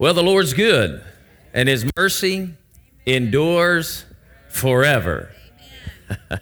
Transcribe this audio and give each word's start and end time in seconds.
Well, 0.00 0.14
the 0.14 0.22
Lord's 0.22 0.54
good, 0.54 1.02
and 1.52 1.68
his 1.68 1.84
mercy 1.96 2.54
endures 3.04 4.04
forever. 4.48 5.32
if 6.30 6.40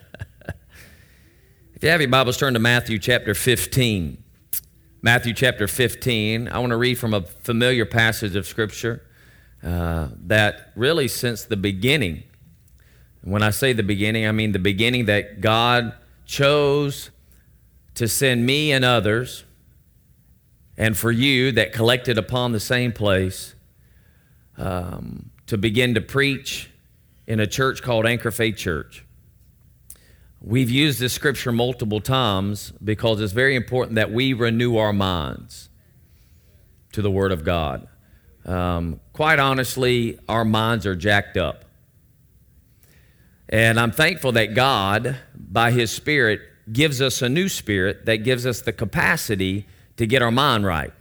you 1.81 1.89
have 1.89 1.99
your 1.99 2.11
Bibles, 2.11 2.37
turn 2.37 2.53
to 2.53 2.59
Matthew 2.59 2.99
chapter 2.99 3.33
15. 3.33 4.23
Matthew 5.01 5.33
chapter 5.33 5.67
15. 5.67 6.49
I 6.49 6.59
want 6.59 6.69
to 6.69 6.77
read 6.77 6.99
from 6.99 7.15
a 7.15 7.21
familiar 7.21 7.87
passage 7.87 8.35
of 8.35 8.45
Scripture 8.45 9.01
uh, 9.63 10.09
that 10.27 10.71
really, 10.75 11.07
since 11.07 11.43
the 11.43 11.57
beginning, 11.57 12.25
when 13.23 13.41
I 13.41 13.49
say 13.49 13.73
the 13.73 13.81
beginning, 13.81 14.27
I 14.27 14.33
mean 14.33 14.51
the 14.51 14.59
beginning 14.59 15.05
that 15.05 15.41
God 15.41 15.93
chose 16.27 17.09
to 17.95 18.07
send 18.07 18.45
me 18.45 18.71
and 18.71 18.85
others, 18.85 19.45
and 20.77 20.95
for 20.95 21.11
you 21.11 21.51
that 21.53 21.73
collected 21.73 22.17
upon 22.17 22.51
the 22.51 22.59
same 22.59 22.91
place 22.91 23.55
um, 24.57 25.31
to 25.47 25.57
begin 25.57 25.95
to 25.95 26.01
preach 26.01 26.69
in 27.25 27.39
a 27.39 27.47
church 27.47 27.81
called 27.81 28.05
Anchor 28.05 28.31
Faith 28.31 28.57
Church. 28.57 29.03
We've 30.39 30.69
used 30.69 30.99
this 30.99 31.13
scripture 31.13 31.51
multiple 31.51 31.99
times 31.99 32.71
because 32.83 33.19
it's 33.21 33.33
very 33.33 33.55
important 33.55 33.95
that 33.95 34.11
we 34.11 34.33
renew 34.33 34.77
our 34.77 34.93
minds 34.93 35.69
to 36.91 37.01
the 37.01 37.09
Word 37.09 37.31
of 37.31 37.43
God. 37.43 37.87
Um, 38.45 38.99
quite 39.13 39.39
honestly, 39.39 40.19
our 40.29 40.45
minds 40.45 40.85
are 40.85 40.95
jacked 40.95 41.37
up. 41.37 41.65
And 43.49 43.79
I'm 43.79 43.91
thankful 43.91 44.33
that 44.33 44.53
God, 44.53 45.17
by 45.35 45.71
His 45.71 45.91
Spirit, 45.91 46.41
gives 46.71 47.01
us 47.01 47.21
a 47.21 47.29
new 47.29 47.49
spirit 47.49 48.05
that 48.05 48.17
gives 48.17 48.45
us 48.45 48.61
the 48.61 48.73
capacity 48.73 49.65
to 49.97 50.07
get 50.07 50.21
our 50.21 50.31
mind 50.31 50.65
right. 50.65 50.93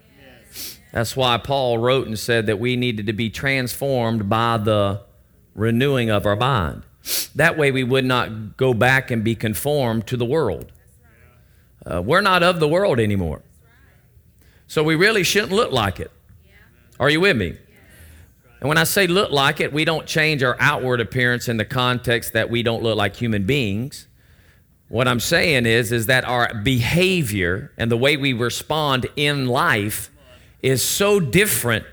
That's 0.93 1.17
why 1.17 1.37
Paul 1.39 1.79
wrote 1.79 2.07
and 2.07 2.19
said 2.19 2.47
that 2.47 2.59
we 2.59 2.75
needed 2.77 3.07
to 3.07 3.13
be 3.13 3.29
transformed 3.29 4.29
by 4.29 4.57
the 4.57 5.03
renewing 5.55 6.11
of 6.11 6.27
our 6.27 6.37
mind. 6.37 6.83
That 7.35 7.57
way 7.57 7.71
we 7.71 7.85
would 7.85 8.05
not 8.05 8.57
go 8.57 8.75
back 8.75 9.11
and 9.11 9.23
be 9.23 9.35
conformed 9.35 10.07
to 10.09 10.17
the 10.17 10.25
world. 10.25 10.73
Uh, 11.85 12.03
we're 12.03 12.21
not 12.21 12.43
of 12.43 12.59
the 12.59 12.67
world 12.67 12.99
anymore. 12.99 13.43
So 14.67 14.83
we 14.83 14.95
really 14.97 15.23
shouldn't 15.23 15.53
look 15.53 15.71
like 15.71 16.01
it. 16.01 16.11
Are 16.99 17.11
you 17.11 17.21
with 17.21 17.37
me? 17.37 17.57
And 18.61 18.69
when 18.69 18.79
I 18.79 18.85
say 18.85 19.07
look 19.07 19.31
like 19.31 19.61
it, 19.61 19.73
we 19.73 19.85
don't 19.85 20.07
change 20.07 20.43
our 20.43 20.57
outward 20.59 21.01
appearance 21.01 21.47
in 21.47 21.59
the 21.59 21.65
context 21.65 22.33
that 22.33 22.51
we 22.51 22.63
don't 22.63 22.83
look 22.83 22.97
like 22.97 23.17
human 23.17 23.45
beings. 23.45 24.09
What 24.89 25.09
I'm 25.09 25.21
saying 25.21 25.67
is, 25.67 25.91
is 25.91 26.07
that 26.07 26.25
our 26.25 26.55
behavior 26.63 27.73
and 27.77 27.91
the 27.91 27.97
way 27.97 28.17
we 28.17 28.33
respond 28.33 29.07
in 29.17 29.47
life 29.47 30.11
is 30.63 30.83
so 30.83 31.19
different 31.19 31.87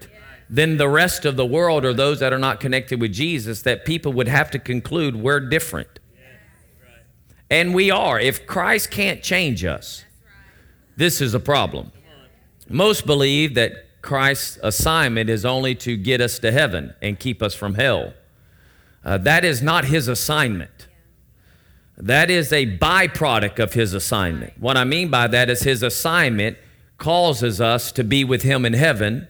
than 0.49 0.77
the 0.77 0.87
rest 0.87 1.25
of 1.25 1.35
the 1.35 1.45
world 1.45 1.83
or 1.85 1.93
those 1.93 2.19
that 2.19 2.31
are 2.31 2.39
not 2.39 2.59
connected 2.59 3.01
with 3.01 3.11
Jesus 3.11 3.63
that 3.63 3.85
people 3.85 4.13
would 4.13 4.27
have 4.27 4.51
to 4.51 4.59
conclude 4.59 5.15
we're 5.15 5.39
different. 5.39 5.99
And 7.49 7.73
we 7.73 7.89
are. 7.89 8.19
If 8.19 8.45
Christ 8.45 8.91
can't 8.91 9.23
change 9.23 9.63
us, 9.65 10.05
this 10.95 11.21
is 11.21 11.33
a 11.33 11.39
problem. 11.39 11.91
Most 12.69 13.05
believe 13.05 13.55
that 13.55 14.01
Christ's 14.01 14.59
assignment 14.61 15.29
is 15.29 15.45
only 15.45 15.73
to 15.75 15.97
get 15.97 16.21
us 16.21 16.37
to 16.39 16.51
heaven 16.51 16.93
and 17.01 17.19
keep 17.19 17.41
us 17.41 17.55
from 17.55 17.75
hell. 17.75 18.13
Uh, 19.03 19.17
that 19.17 19.43
is 19.43 19.61
not 19.61 19.85
his 19.85 20.07
assignment. 20.07 20.87
That 21.97 22.29
is 22.31 22.51
a 22.51 22.77
byproduct 22.77 23.59
of 23.59 23.73
his 23.73 23.93
assignment. 23.93 24.53
What 24.59 24.77
I 24.77 24.83
mean 24.83 25.09
by 25.09 25.27
that 25.27 25.49
is 25.49 25.61
his 25.61 25.83
assignment 25.83 26.57
causes 26.97 27.61
us 27.61 27.91
to 27.93 28.03
be 28.03 28.23
with 28.23 28.43
him 28.43 28.65
in 28.65 28.73
heaven 28.73 29.27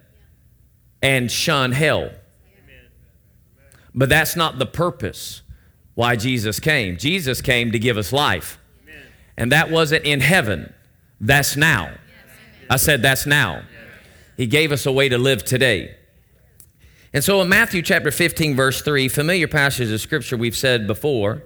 and 1.02 1.31
shun 1.31 1.73
hell. 1.73 2.11
But 3.94 4.09
that's 4.09 4.36
not 4.36 4.59
the 4.59 4.66
purpose 4.66 5.42
why 5.95 6.16
Jesus 6.16 6.59
came. 6.59 6.97
Jesus 6.97 7.42
came 7.42 7.72
to 7.72 7.80
give 7.80 7.97
us 7.97 8.11
life. 8.11 8.58
And 9.37 9.52
that 9.52 9.70
wasn't 9.70 10.05
in 10.05 10.21
heaven, 10.21 10.73
that's 11.20 11.55
now. 11.55 11.93
I 12.70 12.77
said 12.77 13.02
that's 13.02 13.26
now. 13.26 13.64
He 14.37 14.48
gave 14.48 14.71
us 14.71 14.86
a 14.86 14.92
way 14.92 15.10
to 15.10 15.17
live 15.17 15.43
today. 15.43 15.95
And 17.14 17.23
so 17.23 17.42
in 17.42 17.49
Matthew 17.49 17.82
chapter 17.82 18.10
15, 18.10 18.55
verse 18.55 18.82
3, 18.82 19.08
familiar 19.08 19.48
passage 19.48 19.92
of 19.92 20.02
scripture 20.02 20.37
we've 20.37 20.58
said 20.58 20.87
before, 20.87 21.43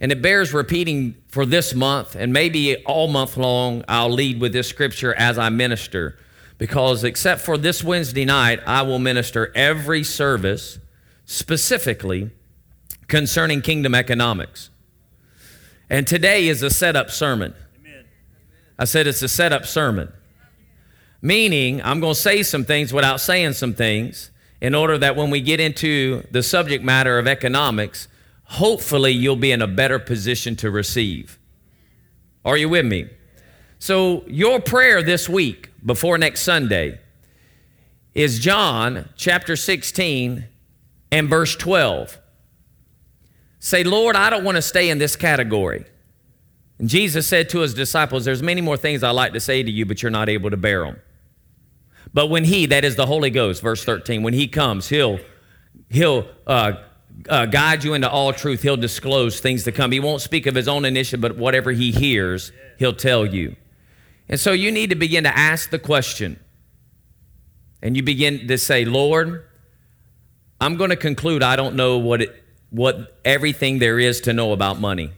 and 0.00 0.12
it 0.12 0.20
bears 0.20 0.52
repeating 0.52 1.16
for 1.28 1.46
this 1.46 1.74
month, 1.74 2.14
and 2.14 2.32
maybe 2.32 2.76
all 2.84 3.08
month 3.08 3.36
long, 3.36 3.84
I'll 3.88 4.10
lead 4.10 4.40
with 4.40 4.52
this 4.52 4.68
scripture 4.68 5.14
as 5.14 5.38
I 5.38 5.48
minister. 5.48 6.18
Because 6.58 7.04
except 7.04 7.42
for 7.42 7.58
this 7.58 7.84
Wednesday 7.84 8.24
night, 8.24 8.60
I 8.66 8.82
will 8.82 8.98
minister 8.98 9.52
every 9.54 10.02
service 10.02 10.78
specifically 11.24 12.30
concerning 13.08 13.60
kingdom 13.60 13.94
economics. 13.94 14.70
And 15.88 16.06
today 16.06 16.48
is 16.48 16.62
a 16.62 16.70
setup 16.70 17.10
sermon. 17.10 17.54
I 18.78 18.84
said 18.84 19.06
it's 19.06 19.22
a 19.22 19.28
setup 19.28 19.64
sermon. 19.64 20.12
Meaning, 21.22 21.80
I'm 21.82 22.00
going 22.00 22.14
to 22.14 22.20
say 22.20 22.42
some 22.42 22.64
things 22.64 22.92
without 22.92 23.20
saying 23.20 23.54
some 23.54 23.72
things 23.72 24.30
in 24.60 24.74
order 24.74 24.98
that 24.98 25.16
when 25.16 25.30
we 25.30 25.40
get 25.40 25.60
into 25.60 26.22
the 26.30 26.42
subject 26.42 26.84
matter 26.84 27.18
of 27.18 27.26
economics, 27.26 28.08
hopefully 28.46 29.12
you'll 29.12 29.36
be 29.36 29.52
in 29.52 29.62
a 29.62 29.66
better 29.66 29.98
position 29.98 30.56
to 30.56 30.70
receive. 30.70 31.38
Are 32.44 32.56
you 32.56 32.68
with 32.68 32.86
me? 32.86 33.08
So, 33.78 34.24
your 34.26 34.60
prayer 34.60 35.02
this 35.02 35.28
week 35.28 35.70
before 35.84 36.16
next 36.16 36.40
Sunday 36.40 36.98
is 38.14 38.38
John 38.38 39.10
chapter 39.16 39.54
16 39.54 40.46
and 41.12 41.28
verse 41.28 41.54
12. 41.56 42.18
Say, 43.58 43.84
Lord, 43.84 44.16
I 44.16 44.30
don't 44.30 44.44
want 44.44 44.56
to 44.56 44.62
stay 44.62 44.88
in 44.88 44.98
this 44.98 45.16
category. 45.16 45.84
And 46.78 46.88
Jesus 46.88 47.26
said 47.26 47.48
to 47.50 47.60
his 47.60 47.74
disciples, 47.74 48.24
There's 48.24 48.42
many 48.42 48.60
more 48.60 48.76
things 48.76 49.02
I 49.02 49.10
like 49.10 49.32
to 49.32 49.40
say 49.40 49.62
to 49.62 49.70
you, 49.70 49.84
but 49.84 50.02
you're 50.02 50.10
not 50.10 50.28
able 50.28 50.50
to 50.50 50.56
bear 50.56 50.84
them. 50.84 51.00
But 52.14 52.28
when 52.28 52.44
he, 52.44 52.66
that 52.66 52.84
is 52.84 52.96
the 52.96 53.06
Holy 53.06 53.30
Ghost, 53.30 53.62
verse 53.62 53.84
13, 53.84 54.22
when 54.22 54.34
he 54.34 54.46
comes, 54.46 54.88
he'll, 54.88 55.18
he'll 55.90 56.26
uh, 56.46 56.74
uh, 57.28 57.46
guide 57.46 57.84
you 57.84 57.94
into 57.94 58.08
all 58.08 58.32
truth. 58.32 58.62
He'll 58.62 58.76
disclose 58.76 59.40
things 59.40 59.64
to 59.64 59.72
come. 59.72 59.92
He 59.92 60.00
won't 60.00 60.20
speak 60.20 60.46
of 60.46 60.54
his 60.54 60.68
own 60.68 60.84
initiative, 60.84 61.20
but 61.20 61.36
whatever 61.36 61.72
he 61.72 61.90
hears, 61.90 62.52
he'll 62.78 62.92
tell 62.92 63.26
you. 63.26 63.56
And 64.28 64.38
so 64.38 64.52
you 64.52 64.70
need 64.70 64.90
to 64.90 64.96
begin 64.96 65.24
to 65.24 65.36
ask 65.36 65.70
the 65.70 65.78
question. 65.78 66.40
And 67.82 67.96
you 67.96 68.02
begin 68.02 68.48
to 68.48 68.58
say, 68.58 68.84
Lord, 68.84 69.44
I'm 70.60 70.76
going 70.76 70.90
to 70.90 70.96
conclude 70.96 71.42
I 71.42 71.56
don't 71.56 71.76
know 71.76 71.98
what, 71.98 72.22
it, 72.22 72.44
what 72.70 73.18
everything 73.24 73.78
there 73.78 73.98
is 73.98 74.22
to 74.22 74.32
know 74.32 74.52
about 74.52 74.80
money. 74.80 75.12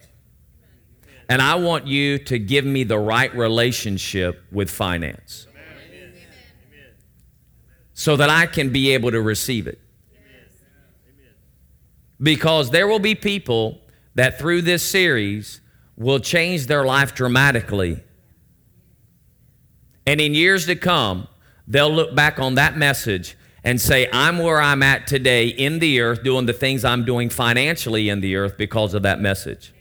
And 1.29 1.43
I 1.43 1.57
want 1.57 1.87
you 1.87 2.19
to 2.21 2.39
give 2.39 2.65
me 2.65 2.85
the 2.85 2.99
right 2.99 3.35
relationship 3.35 4.43
with 4.51 4.71
finance 4.71 5.47
so 7.93 8.17
that 8.17 8.31
I 8.31 8.47
can 8.47 8.71
be 8.71 8.91
able 8.91 9.11
to 9.11 9.21
receive 9.21 9.67
it. 9.67 9.81
Because 12.21 12.71
there 12.71 12.87
will 12.87 12.99
be 12.99 13.15
people 13.15 13.81
that 14.15 14.39
through 14.39 14.63
this 14.63 14.83
series 14.83 15.61
will 15.97 16.21
change 16.21 16.67
their 16.67 16.85
life 16.85 17.15
dramatically. 17.15 18.03
And 20.07 20.21
in 20.21 20.35
years 20.35 20.67
to 20.67 20.77
come, 20.77 21.29
they'll 21.67 21.93
look 21.93 22.15
back 22.15 22.39
on 22.39 22.55
that 22.55 22.77
message 22.77 23.37
and 23.63 23.81
say, 23.81 24.09
I'm 24.13 24.39
where 24.39 24.61
I'm 24.61 24.83
at 24.83 25.07
today 25.07 25.49
in 25.49 25.81
the 25.81 26.01
earth, 26.01 26.23
doing 26.23 26.47
the 26.47 26.53
things 26.53 26.85
I'm 26.85 27.05
doing 27.05 27.29
financially 27.29 28.09
in 28.09 28.21
the 28.21 28.37
earth 28.37 28.57
because 28.57 28.95
of 28.95 29.03
that 29.03 29.21
message. 29.21 29.75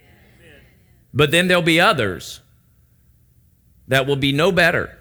But 1.14 1.32
then 1.32 1.48
there'll 1.48 1.64
be 1.64 1.80
others 1.80 2.42
that 3.88 4.06
will 4.06 4.16
be 4.18 4.32
no 4.32 4.52
better, 4.52 4.98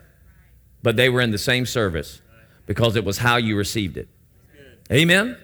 but 0.83 0.97
they 0.97 1.09
were 1.09 1.21
in 1.21 1.31
the 1.31 1.39
same 1.39 1.67
service 1.67 2.23
because 2.67 2.97
it 2.97 3.05
was 3.05 3.19
how 3.19 3.37
you 3.37 3.57
received 3.57 3.97
it. 3.97 4.09
Amen? 4.93 5.37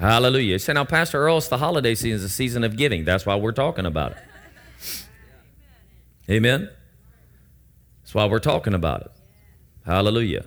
Hallelujah. 0.00 0.58
Say, 0.58 0.72
now, 0.72 0.84
Pastor 0.84 1.22
Earl, 1.22 1.38
it's 1.38 1.48
the 1.48 1.58
holiday 1.58 1.94
season, 1.94 2.14
it's 2.14 2.22
the 2.22 2.30
season 2.30 2.64
of 2.64 2.74
giving. 2.76 3.04
That's 3.04 3.26
why 3.26 3.36
we're 3.36 3.52
talking 3.52 3.84
about 3.84 4.12
it. 4.12 4.18
Amen? 6.30 6.70
That's 8.00 8.14
why 8.14 8.24
we're 8.24 8.38
talking 8.38 8.72
about 8.72 9.02
it. 9.02 9.10
Hallelujah. 9.84 10.46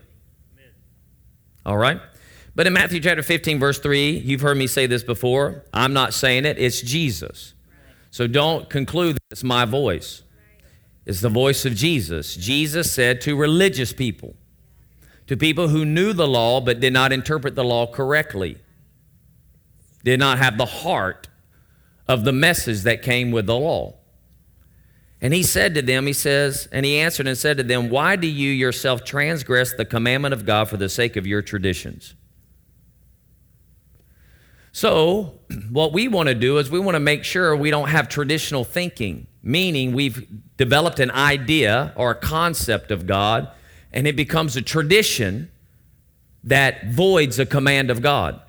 All 1.68 1.78
right? 1.78 2.02
But 2.56 2.66
in 2.66 2.74
Matthew 2.74 3.00
chapter 3.00 3.22
15, 3.22 3.60
verse 3.60 3.80
3, 3.80 4.18
you've 4.18 4.42
heard 4.42 4.58
me 4.58 4.66
say 4.66 4.88
this 4.88 5.04
before. 5.04 5.64
I'm 5.72 5.94
not 5.94 6.16
saying 6.16 6.46
it, 6.46 6.58
it's 6.58 6.82
Jesus. 6.82 7.54
So 8.10 8.26
don't 8.26 8.70
conclude 8.72 9.16
that 9.16 9.24
it's 9.30 9.44
my 9.44 9.66
voice. 9.66 10.24
It's 11.06 11.22
the 11.22 11.30
voice 11.30 11.64
of 11.66 11.76
Jesus. 11.76 12.36
Jesus 12.36 12.92
said 12.92 13.22
to 13.22 13.36
religious 13.36 13.94
people, 13.94 14.36
to 15.28 15.38
people 15.38 15.68
who 15.68 15.86
knew 15.86 16.12
the 16.12 16.28
law 16.28 16.60
but 16.60 16.80
did 16.80 16.94
not 16.94 17.12
interpret 17.12 17.56
the 17.56 17.64
law 17.64 17.86
correctly 17.86 18.58
did 20.04 20.20
not 20.20 20.38
have 20.38 20.58
the 20.58 20.66
heart 20.66 21.28
of 22.08 22.26
the 22.26 22.34
message 22.34 22.82
that 22.82 23.02
came 23.02 23.32
with 23.32 23.46
the 23.46 23.56
law. 23.56 23.96
And 25.22 25.34
he 25.34 25.42
said 25.42 25.74
to 25.76 25.82
them, 25.82 26.06
he 26.06 26.12
says, 26.14 26.68
and 26.72 26.86
he 26.86 27.00
answered 27.00 27.28
and 27.28 27.38
said 27.38 27.56
to 27.58 27.64
them, 27.64 27.90
Why 27.90 28.18
do 28.18 28.28
you 28.28 28.52
yourself 28.52 29.06
transgress 29.06 29.74
the 29.74 29.86
commandment 29.86 30.34
of 30.34 30.46
God 30.46 30.68
for 30.68 30.76
the 30.76 30.90
sake 30.90 31.16
of 31.16 31.26
your 31.26 31.42
traditions? 31.42 32.14
So, 34.74 35.40
what 35.70 35.94
we 35.94 36.10
want 36.10 36.28
to 36.28 36.36
do 36.36 36.58
is 36.58 36.70
we 36.70 36.80
want 36.80 36.96
to 36.96 37.00
make 37.00 37.24
sure 37.24 37.56
we 37.56 37.72
don't 37.72 37.88
have 37.88 38.10
traditional 38.10 38.66
thinking, 38.66 39.28
meaning 39.42 39.94
we've 39.94 40.28
developed 40.58 41.00
an 41.00 41.12
idea 41.12 41.94
or 41.96 42.12
a 42.12 42.16
concept 42.16 42.92
of 42.92 43.08
God, 43.08 43.50
and 43.94 44.06
it 44.08 44.18
becomes 44.18 44.58
a 44.58 44.62
tradition 44.62 45.50
that 46.44 46.88
voids 46.88 47.40
a 47.40 47.46
command 47.46 47.90
of 47.90 48.02
God. 48.02 48.42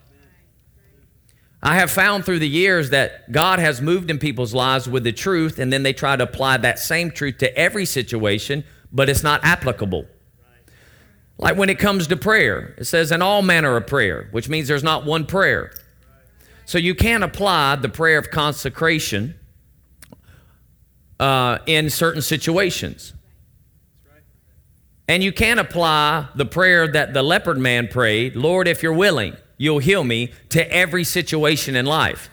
I 1.65 1.77
have 1.77 1.91
found 1.91 2.27
through 2.27 2.41
the 2.41 2.49
years 2.49 2.91
that 2.91 3.33
God 3.33 3.59
has 3.59 3.81
moved 3.81 4.11
in 4.11 4.19
people's 4.19 4.53
lives 4.53 4.87
with 4.87 5.03
the 5.03 5.13
truth, 5.13 5.59
and 5.59 5.73
then 5.73 5.83
they 5.83 5.95
try 5.95 6.15
to 6.15 6.25
apply 6.25 6.59
that 6.59 6.79
same 6.79 7.11
truth 7.11 7.39
to 7.39 7.57
every 7.57 7.87
situation, 7.87 8.65
but 8.93 9.09
it's 9.09 9.23
not 9.23 9.43
applicable. 9.43 10.07
Like 11.39 11.57
when 11.57 11.71
it 11.71 11.79
comes 11.79 12.07
to 12.09 12.19
prayer, 12.19 12.75
it 12.77 12.85
says, 12.85 13.11
in 13.11 13.23
all 13.23 13.41
manner 13.41 13.79
of 13.79 13.87
prayer, 13.87 14.29
which 14.31 14.47
means 14.47 14.69
there's 14.69 14.85
not 14.85 15.07
one 15.07 15.25
prayer. 15.25 15.73
So 16.67 16.77
you 16.77 16.95
can't 16.95 17.25
apply 17.25 17.77
the 17.77 17.89
prayer 17.89 18.19
of 18.19 18.31
consecration 18.31 19.35
uh, 21.19 21.59
in 21.65 21.89
certain 21.89 22.21
situations. 22.21 23.15
And 25.09 25.23
you 25.23 25.33
can't 25.33 25.61
apply 25.61 26.29
the 26.35 26.47
prayer 26.47 26.87
that 26.89 27.15
the 27.15 27.23
leopard 27.23 27.57
man 27.57 27.89
prayed, 27.89 28.37
Lord, 28.37 28.69
if 28.69 28.83
you're 28.83 28.93
willing 28.93 29.37
you'll 29.57 29.79
heal 29.79 30.05
me 30.05 30.33
to 30.51 30.73
every 30.73 31.05
situation 31.05 31.77
in 31.77 31.87
life. 31.87 32.31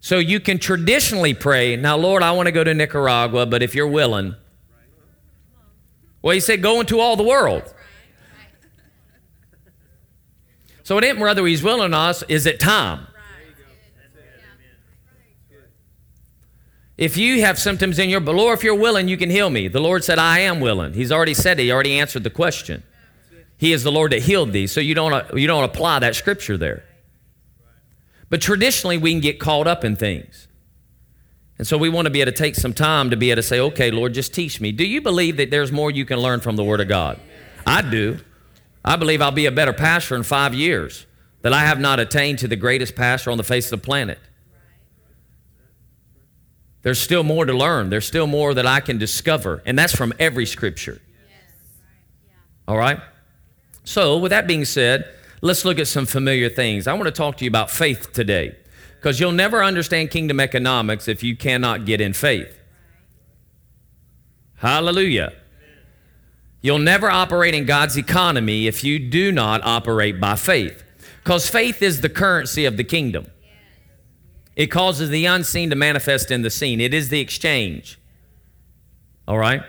So 0.00 0.18
you 0.18 0.38
can 0.38 0.58
traditionally 0.58 1.34
pray, 1.34 1.74
now, 1.74 1.96
Lord, 1.96 2.22
I 2.22 2.30
want 2.30 2.46
to 2.46 2.52
go 2.52 2.62
to 2.62 2.72
Nicaragua, 2.72 3.44
but 3.44 3.60
if 3.62 3.74
you're 3.74 3.88
willing. 3.88 4.36
Well, 6.22 6.34
he 6.34 6.40
said, 6.40 6.62
go 6.62 6.78
into 6.78 7.00
all 7.00 7.16
the 7.16 7.24
world. 7.24 7.62
So 10.84 10.96
it 10.98 11.04
ain't 11.04 11.18
whether 11.18 11.44
he's 11.44 11.62
willing 11.62 11.92
us, 11.92 12.22
is 12.28 12.46
it 12.46 12.60
time? 12.60 13.08
If 16.96 17.16
you 17.16 17.42
have 17.42 17.58
symptoms 17.58 17.98
in 17.98 18.08
your, 18.08 18.20
but 18.20 18.34
Lord, 18.34 18.58
if 18.58 18.64
you're 18.64 18.74
willing, 18.74 19.06
you 19.08 19.16
can 19.16 19.28
heal 19.28 19.50
me. 19.50 19.68
The 19.68 19.80
Lord 19.80 20.02
said, 20.02 20.18
I 20.18 20.40
am 20.40 20.60
willing. 20.60 20.94
He's 20.94 21.12
already 21.12 21.34
said 21.34 21.60
it. 21.60 21.64
He 21.64 21.72
already 21.72 21.98
answered 21.98 22.24
the 22.24 22.30
question. 22.30 22.82
He 23.58 23.72
is 23.72 23.82
the 23.82 23.92
Lord 23.92 24.12
that 24.12 24.22
healed 24.22 24.52
thee. 24.52 24.66
So 24.66 24.80
you 24.80 24.94
don't, 24.94 25.12
uh, 25.12 25.24
you 25.34 25.46
don't 25.46 25.64
apply 25.64 25.98
that 26.00 26.14
scripture 26.14 26.56
there. 26.56 26.84
But 28.28 28.40
traditionally, 28.40 28.98
we 28.98 29.12
can 29.12 29.20
get 29.20 29.38
caught 29.38 29.66
up 29.66 29.84
in 29.84 29.96
things. 29.96 30.48
And 31.58 31.66
so 31.66 31.78
we 31.78 31.88
want 31.88 32.06
to 32.06 32.10
be 32.10 32.20
able 32.20 32.32
to 32.32 32.36
take 32.36 32.54
some 32.54 32.74
time 32.74 33.10
to 33.10 33.16
be 33.16 33.30
able 33.30 33.36
to 33.36 33.42
say, 33.42 33.60
okay, 33.60 33.90
Lord, 33.90 34.14
just 34.14 34.34
teach 34.34 34.60
me. 34.60 34.72
Do 34.72 34.86
you 34.86 35.00
believe 35.00 35.36
that 35.38 35.50
there's 35.50 35.72
more 35.72 35.90
you 35.90 36.04
can 36.04 36.18
learn 36.18 36.40
from 36.40 36.56
the 36.56 36.64
Word 36.64 36.80
of 36.80 36.88
God? 36.88 37.18
I 37.66 37.82
do. 37.82 38.18
I 38.84 38.96
believe 38.96 39.22
I'll 39.22 39.32
be 39.32 39.46
a 39.46 39.52
better 39.52 39.72
pastor 39.72 40.16
in 40.16 40.22
five 40.22 40.54
years, 40.54 41.06
that 41.42 41.52
I 41.52 41.60
have 41.60 41.80
not 41.80 41.98
attained 41.98 42.38
to 42.40 42.48
the 42.48 42.56
greatest 42.56 42.94
pastor 42.94 43.30
on 43.30 43.38
the 43.38 43.44
face 43.44 43.66
of 43.66 43.80
the 43.80 43.84
planet. 43.84 44.18
There's 46.86 47.00
still 47.00 47.24
more 47.24 47.44
to 47.44 47.52
learn. 47.52 47.90
There's 47.90 48.06
still 48.06 48.28
more 48.28 48.54
that 48.54 48.64
I 48.64 48.78
can 48.78 48.96
discover, 48.96 49.60
and 49.66 49.76
that's 49.76 49.92
from 49.92 50.12
every 50.20 50.46
scripture. 50.46 51.02
All 52.68 52.76
right? 52.76 53.00
So, 53.82 54.18
with 54.18 54.30
that 54.30 54.46
being 54.46 54.64
said, 54.64 55.12
let's 55.40 55.64
look 55.64 55.80
at 55.80 55.88
some 55.88 56.06
familiar 56.06 56.48
things. 56.48 56.86
I 56.86 56.92
want 56.92 57.06
to 57.06 57.10
talk 57.10 57.38
to 57.38 57.44
you 57.44 57.50
about 57.50 57.72
faith 57.72 58.12
today 58.12 58.54
because 58.94 59.18
you'll 59.18 59.32
never 59.32 59.64
understand 59.64 60.12
kingdom 60.12 60.38
economics 60.38 61.08
if 61.08 61.24
you 61.24 61.36
cannot 61.36 61.86
get 61.86 62.00
in 62.00 62.12
faith. 62.12 62.56
Hallelujah. 64.58 65.32
You'll 66.62 66.78
never 66.78 67.10
operate 67.10 67.56
in 67.56 67.66
God's 67.66 67.98
economy 67.98 68.68
if 68.68 68.84
you 68.84 69.00
do 69.00 69.32
not 69.32 69.60
operate 69.64 70.20
by 70.20 70.36
faith 70.36 70.84
because 71.24 71.50
faith 71.50 71.82
is 71.82 72.00
the 72.00 72.08
currency 72.08 72.64
of 72.64 72.76
the 72.76 72.84
kingdom. 72.84 73.26
It 74.56 74.68
causes 74.68 75.10
the 75.10 75.26
unseen 75.26 75.68
to 75.70 75.76
manifest 75.76 76.30
in 76.30 76.42
the 76.42 76.50
seen. 76.50 76.80
It 76.80 76.94
is 76.94 77.10
the 77.10 77.20
exchange. 77.20 77.98
All 79.28 79.38
right? 79.38 79.62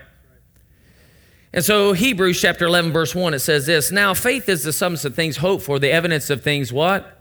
And 1.52 1.64
so 1.64 1.92
Hebrews 1.92 2.40
chapter 2.40 2.66
11 2.66 2.92
verse 2.92 3.14
1 3.14 3.34
it 3.34 3.38
says 3.40 3.66
this, 3.66 3.90
now 3.92 4.14
faith 4.14 4.48
is 4.48 4.64
the 4.64 4.72
substance 4.72 5.04
of 5.04 5.14
things 5.14 5.38
hoped 5.38 5.62
for, 5.62 5.78
the 5.78 5.90
evidence 5.90 6.30
of 6.30 6.42
things 6.42 6.72
what? 6.72 7.14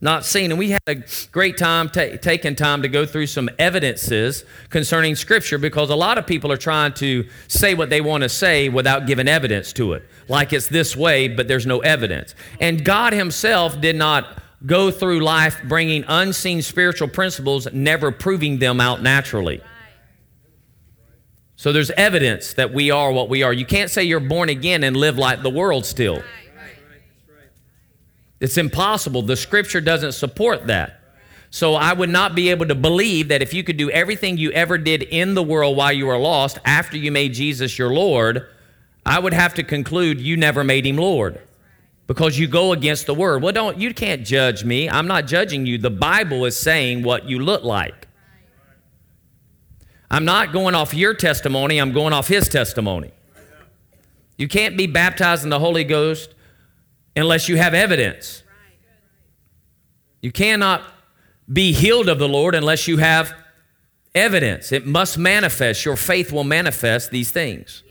Not 0.00 0.26
seen. 0.26 0.50
And 0.50 0.58
we 0.58 0.70
had 0.70 0.82
a 0.86 0.96
great 1.32 1.56
time 1.56 1.88
t- 1.88 2.18
taking 2.18 2.54
time 2.54 2.82
to 2.82 2.88
go 2.88 3.06
through 3.06 3.28
some 3.28 3.48
evidences 3.58 4.44
concerning 4.68 5.14
scripture 5.14 5.56
because 5.56 5.88
a 5.88 5.96
lot 5.96 6.18
of 6.18 6.26
people 6.26 6.52
are 6.52 6.58
trying 6.58 6.92
to 6.94 7.26
say 7.48 7.72
what 7.72 7.88
they 7.88 8.02
want 8.02 8.22
to 8.22 8.28
say 8.28 8.68
without 8.68 9.06
giving 9.06 9.26
evidence 9.26 9.72
to 9.74 9.94
it. 9.94 10.04
Like 10.28 10.52
it's 10.52 10.68
this 10.68 10.94
way, 10.94 11.28
but 11.28 11.48
there's 11.48 11.66
no 11.66 11.78
evidence. 11.80 12.34
And 12.60 12.84
God 12.84 13.14
himself 13.14 13.80
did 13.80 13.96
not 13.96 14.42
go 14.64 14.90
through 14.90 15.20
life 15.20 15.60
bringing 15.64 16.04
unseen 16.08 16.62
spiritual 16.62 17.08
principles, 17.08 17.68
never 17.72 18.10
proving 18.10 18.58
them 18.58 18.80
out 18.80 19.02
naturally. 19.02 19.60
So 21.56 21.72
there's 21.72 21.90
evidence 21.92 22.54
that 22.54 22.72
we 22.72 22.90
are 22.90 23.10
what 23.12 23.28
we 23.28 23.42
are. 23.42 23.52
You 23.52 23.66
can't 23.66 23.90
say 23.90 24.04
you're 24.04 24.20
born 24.20 24.48
again 24.48 24.84
and 24.84 24.96
live 24.96 25.18
like 25.18 25.42
the 25.42 25.50
world 25.50 25.84
still. 25.86 26.22
It's 28.40 28.58
impossible. 28.58 29.22
The 29.22 29.36
scripture 29.36 29.80
doesn't 29.80 30.12
support 30.12 30.66
that. 30.66 31.00
So 31.50 31.74
I 31.74 31.94
would 31.94 32.10
not 32.10 32.34
be 32.34 32.50
able 32.50 32.66
to 32.66 32.74
believe 32.74 33.28
that 33.28 33.40
if 33.40 33.54
you 33.54 33.64
could 33.64 33.78
do 33.78 33.90
everything 33.90 34.36
you 34.36 34.50
ever 34.50 34.76
did 34.76 35.02
in 35.02 35.34
the 35.34 35.42
world 35.42 35.76
while 35.76 35.92
you 35.92 36.06
were 36.06 36.18
lost 36.18 36.58
after 36.64 36.98
you 36.98 37.10
made 37.10 37.32
Jesus 37.32 37.78
your 37.78 37.94
Lord, 37.94 38.46
I 39.06 39.18
would 39.18 39.32
have 39.32 39.54
to 39.54 39.62
conclude 39.62 40.20
you 40.20 40.36
never 40.36 40.64
made 40.64 40.84
him 40.84 40.96
Lord 40.96 41.40
because 42.06 42.38
you 42.38 42.46
go 42.46 42.72
against 42.72 43.06
the 43.06 43.14
word. 43.14 43.42
Well, 43.42 43.52
don't 43.52 43.78
you 43.78 43.92
can't 43.92 44.24
judge 44.24 44.64
me. 44.64 44.88
I'm 44.88 45.06
not 45.06 45.26
judging 45.26 45.66
you. 45.66 45.78
The 45.78 45.90
Bible 45.90 46.44
is 46.44 46.56
saying 46.58 47.02
what 47.02 47.28
you 47.28 47.38
look 47.38 47.64
like. 47.64 48.06
I'm 50.10 50.24
not 50.24 50.52
going 50.52 50.74
off 50.74 50.94
your 50.94 51.14
testimony, 51.14 51.78
I'm 51.78 51.92
going 51.92 52.12
off 52.12 52.28
his 52.28 52.48
testimony. 52.48 53.10
You 54.36 54.48
can't 54.48 54.76
be 54.76 54.86
baptized 54.86 55.44
in 55.44 55.50
the 55.50 55.58
Holy 55.58 55.82
Ghost 55.82 56.34
unless 57.16 57.48
you 57.48 57.56
have 57.56 57.74
evidence. 57.74 58.42
You 60.20 60.30
cannot 60.30 60.82
be 61.50 61.72
healed 61.72 62.08
of 62.08 62.18
the 62.18 62.28
Lord 62.28 62.54
unless 62.54 62.86
you 62.86 62.98
have 62.98 63.32
evidence. 64.14 64.72
It 64.72 64.86
must 64.86 65.16
manifest. 65.16 65.84
Your 65.84 65.96
faith 65.96 66.32
will 66.32 66.44
manifest 66.44 67.10
these 67.10 67.30
things. 67.30 67.82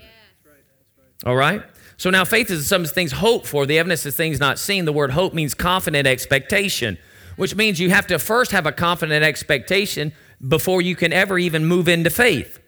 All 1.26 1.36
right? 1.36 1.64
So 1.98 2.10
now 2.10 2.26
faith 2.26 2.52
is 2.52 2.68
some 2.68 2.86
things 2.86 3.14
hoped 3.14 3.48
for, 3.48 3.66
the 3.66 3.80
evidence 3.80 4.06
is 4.06 4.16
things 4.16 4.40
not 4.40 4.60
seen. 4.60 4.86
The 4.86 4.94
word 4.94 5.12
hope 5.12 5.34
means 5.34 5.54
confident 5.54 6.08
expectation, 6.08 6.98
which 7.36 7.56
means 7.56 7.80
you 7.80 7.90
have 7.90 8.08
to 8.08 8.20
first 8.20 8.52
have 8.52 8.66
a 8.66 8.72
confident 8.72 9.24
expectation 9.24 10.12
before 10.46 10.82
you 10.82 10.96
can 10.96 11.14
ever 11.14 11.40
even 11.40 11.66
move 11.66 11.88
into 11.88 12.10
faith. 12.10 12.60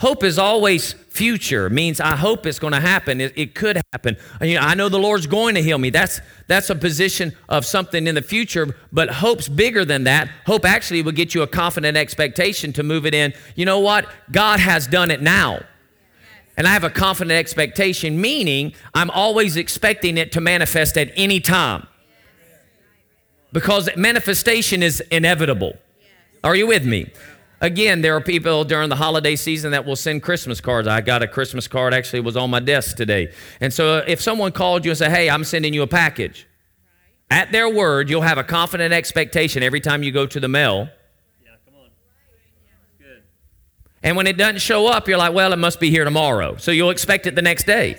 Hope 0.00 0.24
is 0.24 0.38
always 0.38 0.94
future, 0.94 1.68
means 1.68 2.00
I 2.00 2.16
hope 2.16 2.46
it's 2.46 2.58
going 2.58 2.72
to 2.72 2.80
happen. 2.80 3.20
It, 3.20 3.34
it 3.36 3.54
could 3.54 3.78
happen. 3.92 4.16
You 4.40 4.54
know, 4.54 4.62
I 4.62 4.72
know 4.72 4.88
the 4.88 4.98
Lord's 4.98 5.26
going 5.26 5.56
to 5.56 5.62
heal 5.62 5.76
me. 5.76 5.90
That's, 5.90 6.22
that's 6.46 6.70
a 6.70 6.74
position 6.74 7.36
of 7.50 7.66
something 7.66 8.06
in 8.06 8.14
the 8.14 8.22
future, 8.22 8.74
but 8.90 9.10
hope's 9.10 9.46
bigger 9.46 9.84
than 9.84 10.04
that. 10.04 10.30
Hope 10.46 10.64
actually 10.64 11.02
will 11.02 11.12
get 11.12 11.34
you 11.34 11.42
a 11.42 11.46
confident 11.46 11.98
expectation 11.98 12.72
to 12.74 12.82
move 12.82 13.04
it 13.04 13.12
in. 13.12 13.34
You 13.56 13.66
know 13.66 13.80
what? 13.80 14.08
God 14.32 14.58
has 14.58 14.86
done 14.86 15.10
it 15.10 15.20
now 15.20 15.60
and 16.60 16.68
I 16.68 16.74
have 16.74 16.84
a 16.84 16.90
confident 16.90 17.38
expectation, 17.38 18.20
meaning 18.20 18.74
I'm 18.92 19.08
always 19.08 19.56
expecting 19.56 20.18
it 20.18 20.30
to 20.32 20.42
manifest 20.42 20.98
at 20.98 21.10
any 21.16 21.40
time. 21.40 21.86
Because 23.50 23.88
manifestation 23.96 24.82
is 24.82 25.00
inevitable. 25.10 25.78
Are 26.44 26.54
you 26.54 26.66
with 26.66 26.84
me? 26.84 27.12
Again, 27.62 28.02
there 28.02 28.14
are 28.14 28.20
people 28.20 28.64
during 28.64 28.90
the 28.90 28.96
holiday 28.96 29.36
season 29.36 29.70
that 29.70 29.86
will 29.86 29.96
send 29.96 30.22
Christmas 30.22 30.60
cards. 30.60 30.86
I 30.86 31.00
got 31.00 31.22
a 31.22 31.26
Christmas 31.26 31.66
card, 31.66 31.94
actually, 31.94 32.20
was 32.20 32.36
on 32.36 32.50
my 32.50 32.60
desk 32.60 32.94
today. 32.94 33.32
And 33.62 33.72
so 33.72 33.94
uh, 33.94 34.04
if 34.06 34.20
someone 34.20 34.52
called 34.52 34.84
you 34.84 34.90
and 34.90 34.98
said, 34.98 35.12
Hey, 35.12 35.30
I'm 35.30 35.44
sending 35.44 35.72
you 35.72 35.80
a 35.80 35.86
package, 35.86 36.46
at 37.30 37.52
their 37.52 37.70
word, 37.70 38.10
you'll 38.10 38.20
have 38.20 38.36
a 38.36 38.44
confident 38.44 38.92
expectation 38.92 39.62
every 39.62 39.80
time 39.80 40.02
you 40.02 40.12
go 40.12 40.26
to 40.26 40.38
the 40.38 40.48
mail 40.48 40.90
And 44.02 44.16
when 44.16 44.26
it 44.26 44.36
doesn't 44.36 44.60
show 44.60 44.86
up, 44.86 45.08
you're 45.08 45.18
like, 45.18 45.34
well, 45.34 45.52
it 45.52 45.58
must 45.58 45.78
be 45.78 45.90
here 45.90 46.04
tomorrow. 46.04 46.56
So 46.56 46.70
you'll 46.70 46.90
expect 46.90 47.26
it 47.26 47.34
the 47.34 47.42
next 47.42 47.66
day. 47.66 47.98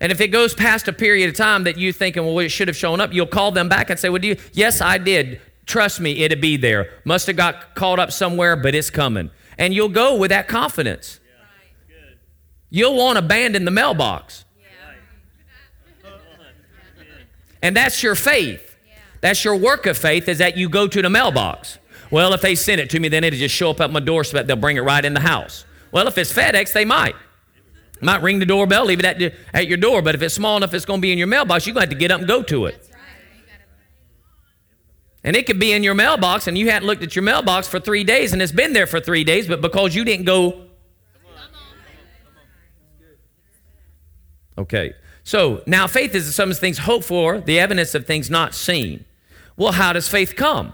And 0.00 0.12
if 0.12 0.20
it 0.20 0.28
goes 0.28 0.54
past 0.54 0.86
a 0.86 0.92
period 0.92 1.28
of 1.28 1.34
time 1.36 1.64
that 1.64 1.76
you're 1.76 1.92
thinking, 1.92 2.24
well, 2.24 2.38
it 2.38 2.50
should 2.50 2.68
have 2.68 2.76
shown 2.76 3.00
up, 3.00 3.12
you'll 3.12 3.26
call 3.26 3.50
them 3.50 3.68
back 3.68 3.90
and 3.90 3.98
say, 3.98 4.08
well, 4.08 4.20
do 4.20 4.28
you? 4.28 4.36
Yes, 4.52 4.80
I 4.80 4.98
did. 4.98 5.40
Trust 5.66 6.00
me, 6.00 6.22
it'll 6.22 6.40
be 6.40 6.56
there. 6.56 6.90
Must 7.04 7.26
have 7.26 7.36
got 7.36 7.74
caught 7.74 7.98
up 7.98 8.12
somewhere, 8.12 8.56
but 8.56 8.74
it's 8.74 8.90
coming. 8.90 9.30
And 9.58 9.74
you'll 9.74 9.88
go 9.88 10.16
with 10.16 10.30
that 10.30 10.46
confidence. 10.46 11.18
You'll 12.70 12.96
want 12.96 13.18
to 13.18 13.24
abandon 13.24 13.64
the 13.64 13.70
mailbox. 13.70 14.44
And 17.60 17.76
that's 17.76 18.02
your 18.02 18.14
faith. 18.14 18.76
That's 19.20 19.44
your 19.44 19.56
work 19.56 19.86
of 19.86 19.98
faith, 19.98 20.28
is 20.28 20.38
that 20.38 20.56
you 20.56 20.68
go 20.68 20.86
to 20.86 21.02
the 21.02 21.10
mailbox. 21.10 21.78
Well, 22.10 22.32
if 22.32 22.40
they 22.40 22.54
send 22.54 22.80
it 22.80 22.90
to 22.90 23.00
me, 23.00 23.08
then 23.08 23.24
it'll 23.24 23.38
just 23.38 23.54
show 23.54 23.70
up 23.70 23.80
at 23.80 23.90
my 23.90 24.00
doorstep. 24.00 24.46
They'll 24.46 24.56
bring 24.56 24.76
it 24.76 24.82
right 24.82 25.04
in 25.04 25.14
the 25.14 25.20
house. 25.20 25.64
Well, 25.92 26.06
if 26.08 26.16
it's 26.18 26.32
FedEx, 26.32 26.72
they 26.72 26.84
might. 26.84 27.14
Might 28.00 28.22
ring 28.22 28.38
the 28.38 28.46
doorbell, 28.46 28.84
leave 28.84 29.00
it 29.00 29.04
at, 29.04 29.34
at 29.52 29.66
your 29.66 29.76
door, 29.76 30.02
but 30.02 30.14
if 30.14 30.22
it's 30.22 30.34
small 30.34 30.56
enough 30.56 30.72
it's 30.72 30.84
going 30.84 31.00
to 31.00 31.02
be 31.02 31.12
in 31.12 31.18
your 31.18 31.26
mailbox, 31.26 31.66
you're 31.66 31.74
going 31.74 31.86
to 31.86 31.90
have 31.90 31.98
to 31.98 32.00
get 32.00 32.10
up 32.10 32.20
and 32.20 32.28
go 32.28 32.42
to 32.44 32.66
it. 32.66 32.88
And 35.24 35.34
it 35.34 35.46
could 35.46 35.58
be 35.58 35.72
in 35.72 35.82
your 35.82 35.94
mailbox 35.94 36.46
and 36.46 36.56
you 36.56 36.70
hadn't 36.70 36.86
looked 36.86 37.02
at 37.02 37.16
your 37.16 37.24
mailbox 37.24 37.66
for 37.66 37.80
three 37.80 38.04
days 38.04 38.32
and 38.32 38.40
it's 38.40 38.52
been 38.52 38.72
there 38.72 38.86
for 38.86 39.00
three 39.00 39.24
days, 39.24 39.48
but 39.48 39.60
because 39.60 39.94
you 39.94 40.04
didn't 40.04 40.26
go. 40.26 40.68
Okay. 44.56 44.94
So 45.24 45.62
now 45.66 45.86
faith 45.86 46.14
is 46.14 46.26
the 46.26 46.32
substance 46.32 46.58
of 46.58 46.60
things 46.60 46.78
hoped 46.78 47.04
for, 47.04 47.40
the 47.40 47.58
evidence 47.60 47.94
of 47.94 48.06
things 48.06 48.30
not 48.30 48.54
seen. 48.54 49.04
Well, 49.56 49.72
how 49.72 49.92
does 49.92 50.08
faith 50.08 50.36
come? 50.36 50.72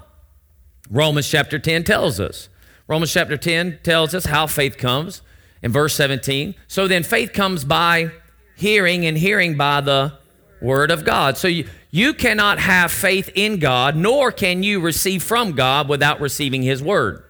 Romans 0.91 1.29
chapter 1.29 1.59
10 1.59 1.85
tells 1.85 2.21
us. 2.21 2.49
Romans 2.87 3.13
chapter 3.13 3.37
10 3.37 3.81
tells 3.83 4.15
us 4.15 4.27
how 4.27 4.47
faith 4.47 4.77
comes 4.77 5.23
in 5.63 5.73
verse 5.73 5.95
17. 5.95 6.55
So 6.69 6.87
then 6.87 7.03
faith 7.03 7.33
comes 7.33 7.65
by 7.65 8.11
hearing, 8.57 9.07
and 9.07 9.17
hearing 9.17 9.57
by 9.57 9.81
the 9.81 10.13
word 10.61 10.91
of 10.91 11.05
God. 11.05 11.37
So 11.39 11.49
you, 11.49 11.67
you 11.91 12.13
cannot 12.15 12.59
have 12.59 12.93
faith 12.93 13.31
in 13.35 13.59
God, 13.59 13.97
nor 13.97 14.31
can 14.31 14.63
you 14.63 14.81
receive 14.81 15.23
from 15.23 15.53
God 15.53 15.89
without 15.89 16.21
receiving 16.21 16.63
his 16.63 16.83
word. 16.83 17.25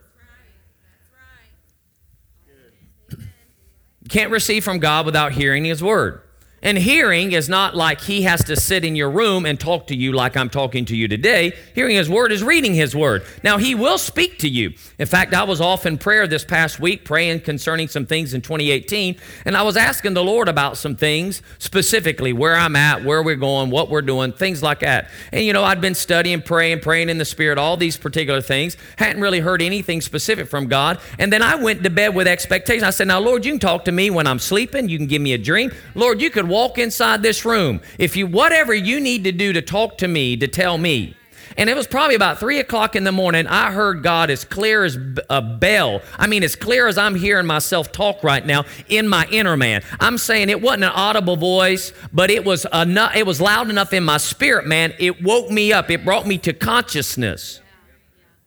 You 3.11 4.11
can't 4.11 4.31
receive 4.31 4.65
from 4.65 4.81
God 4.81 5.07
without 5.07 5.33
hearing 5.33 5.65
his 5.65 5.83
word. 5.83 6.21
And 6.65 6.79
hearing 6.79 7.33
is 7.33 7.47
not 7.47 7.77
like 7.77 8.01
he 8.01 8.23
has 8.23 8.43
to 8.45 8.57
sit 8.57 8.87
in 8.87 8.97
your 8.97 9.11
room 9.11 9.45
and 9.45 9.61
talk 9.61 9.87
to 9.89 9.97
you 9.97 10.13
like 10.13 10.35
I'm 10.35 10.49
talking 10.49 10.87
to 10.87 10.97
you 10.97 11.07
today. 11.09 11.53
Hearing 11.75 11.95
his 11.95 12.09
word 12.09 12.33
is 12.33 12.43
reading 12.43 12.73
his 12.73 12.97
word. 12.97 13.23
Now, 13.43 13.59
he 13.59 13.75
will 13.75 13.99
speak 13.99 14.39
to 14.39 14.49
you. 14.49 14.73
In 14.99 15.07
fact, 15.07 15.35
I 15.35 15.45
was 15.45 15.61
off 15.61 15.85
in 15.85 15.99
prayer 15.99 16.27
this 16.27 16.43
past 16.43 16.81
week 16.81 17.05
praying 17.05 17.41
concerning 17.41 17.89
some 17.89 18.07
things 18.07 18.33
in 18.33 18.41
2018, 18.41 19.17
and 19.45 19.57
I 19.59 19.63
was 19.63 19.77
asking 19.77 20.15
the 20.15 20.25
Lord 20.25 20.49
about 20.49 20.79
some 20.79 20.97
things, 20.97 21.43
specifically 21.59 22.33
where 22.33 22.55
I'm 22.55 22.77
at, 22.77 23.05
where 23.05 23.23
we're 23.23 23.37
going, 23.37 23.69
what 23.69 23.91
we're 23.91 24.01
doing, 24.01 24.33
things 24.33 24.63
like 24.63 24.81
that. 24.81 25.11
And 25.33 25.45
you 25.45 25.53
know, 25.53 25.65
I'd 25.65 25.83
been 25.83 25.95
studying, 25.95 26.41
praying, 26.41 26.81
praying 26.81 27.11
in 27.11 27.19
the 27.19 27.27
Spirit, 27.27 27.59
all 27.59 27.77
these 27.77 27.99
particular 27.99 28.41
things. 28.41 28.79
Hadn't 28.97 29.21
really 29.21 29.41
heard 29.41 29.61
anything 29.61 30.01
specific 30.01 30.49
from 30.49 30.69
God. 30.69 30.99
And 31.19 31.31
then 31.31 31.43
I 31.43 31.57
went 31.57 31.83
to 31.83 31.91
bed 31.91 32.15
with 32.15 32.27
expectation. 32.27 32.85
I 32.85 32.91
said, 32.91 33.09
Now, 33.09 33.21
Lord, 33.21 33.45
you 33.45 33.53
can 33.53 33.61
talk 33.61 33.85
to 33.85 33.93
me 33.93 34.09
when 34.09 34.27
I'm 34.27 34.39
sleeping. 34.39 34.89
You 34.89 34.97
can 34.97 35.09
give 35.09 35.21
me 35.21 35.35
a 35.35 35.39
dream. 35.39 35.71
Lord, 35.95 36.23
you 36.23 36.31
could 36.31 36.49
walk 36.55 36.79
inside 36.79 37.21
this 37.21 37.45
room, 37.45 37.81
if 37.99 38.17
you, 38.17 38.29
whatever 38.29 38.73
you 38.73 39.01
need 39.01 39.25
to 39.25 39.33
do 39.33 39.53
to 39.53 39.61
talk 39.61 39.99
to 39.99 40.07
me, 40.07 40.37
to 40.37 40.47
tell 40.47 40.79
me, 40.79 41.17
and 41.57 41.69
it 41.69 41.77
was 41.77 41.87
probably 41.87 42.15
about 42.15 42.39
three 42.39 42.59
o'clock 42.59 42.97
in 42.97 43.05
the 43.05 43.13
morning. 43.13 43.47
I 43.47 43.71
heard 43.71 44.03
God 44.03 44.31
as 44.31 44.45
clear 44.45 44.85
as 44.85 44.97
a 45.31 45.43
bell. 45.43 46.01
I 46.19 46.27
mean, 46.27 46.43
as 46.43 46.57
clear 46.57 46.89
as 46.89 46.99
I'm 46.99 47.15
hearing 47.15 47.47
myself 47.47 47.93
talk 47.93 48.25
right 48.25 48.45
now 48.45 48.65
in 48.89 49.09
my 49.09 49.27
inner 49.31 49.57
man. 49.57 49.83
I'm 50.01 50.19
saying 50.19 50.49
it 50.49 50.61
wasn't 50.61 50.85
an 50.85 50.93
audible 50.95 51.37
voice, 51.37 51.93
but 52.13 52.31
it 52.31 52.45
was 52.45 52.67
enough, 52.73 53.15
it 53.15 53.27
was 53.27 53.41
loud 53.41 53.71
enough 53.71 53.93
in 53.93 54.05
my 54.05 54.17
spirit, 54.17 54.67
man. 54.67 54.95
It 54.99 55.23
woke 55.23 55.51
me 55.51 55.73
up. 55.73 55.91
It 55.91 56.05
brought 56.05 56.27
me 56.27 56.39
to 56.39 56.53
consciousness. 56.53 57.61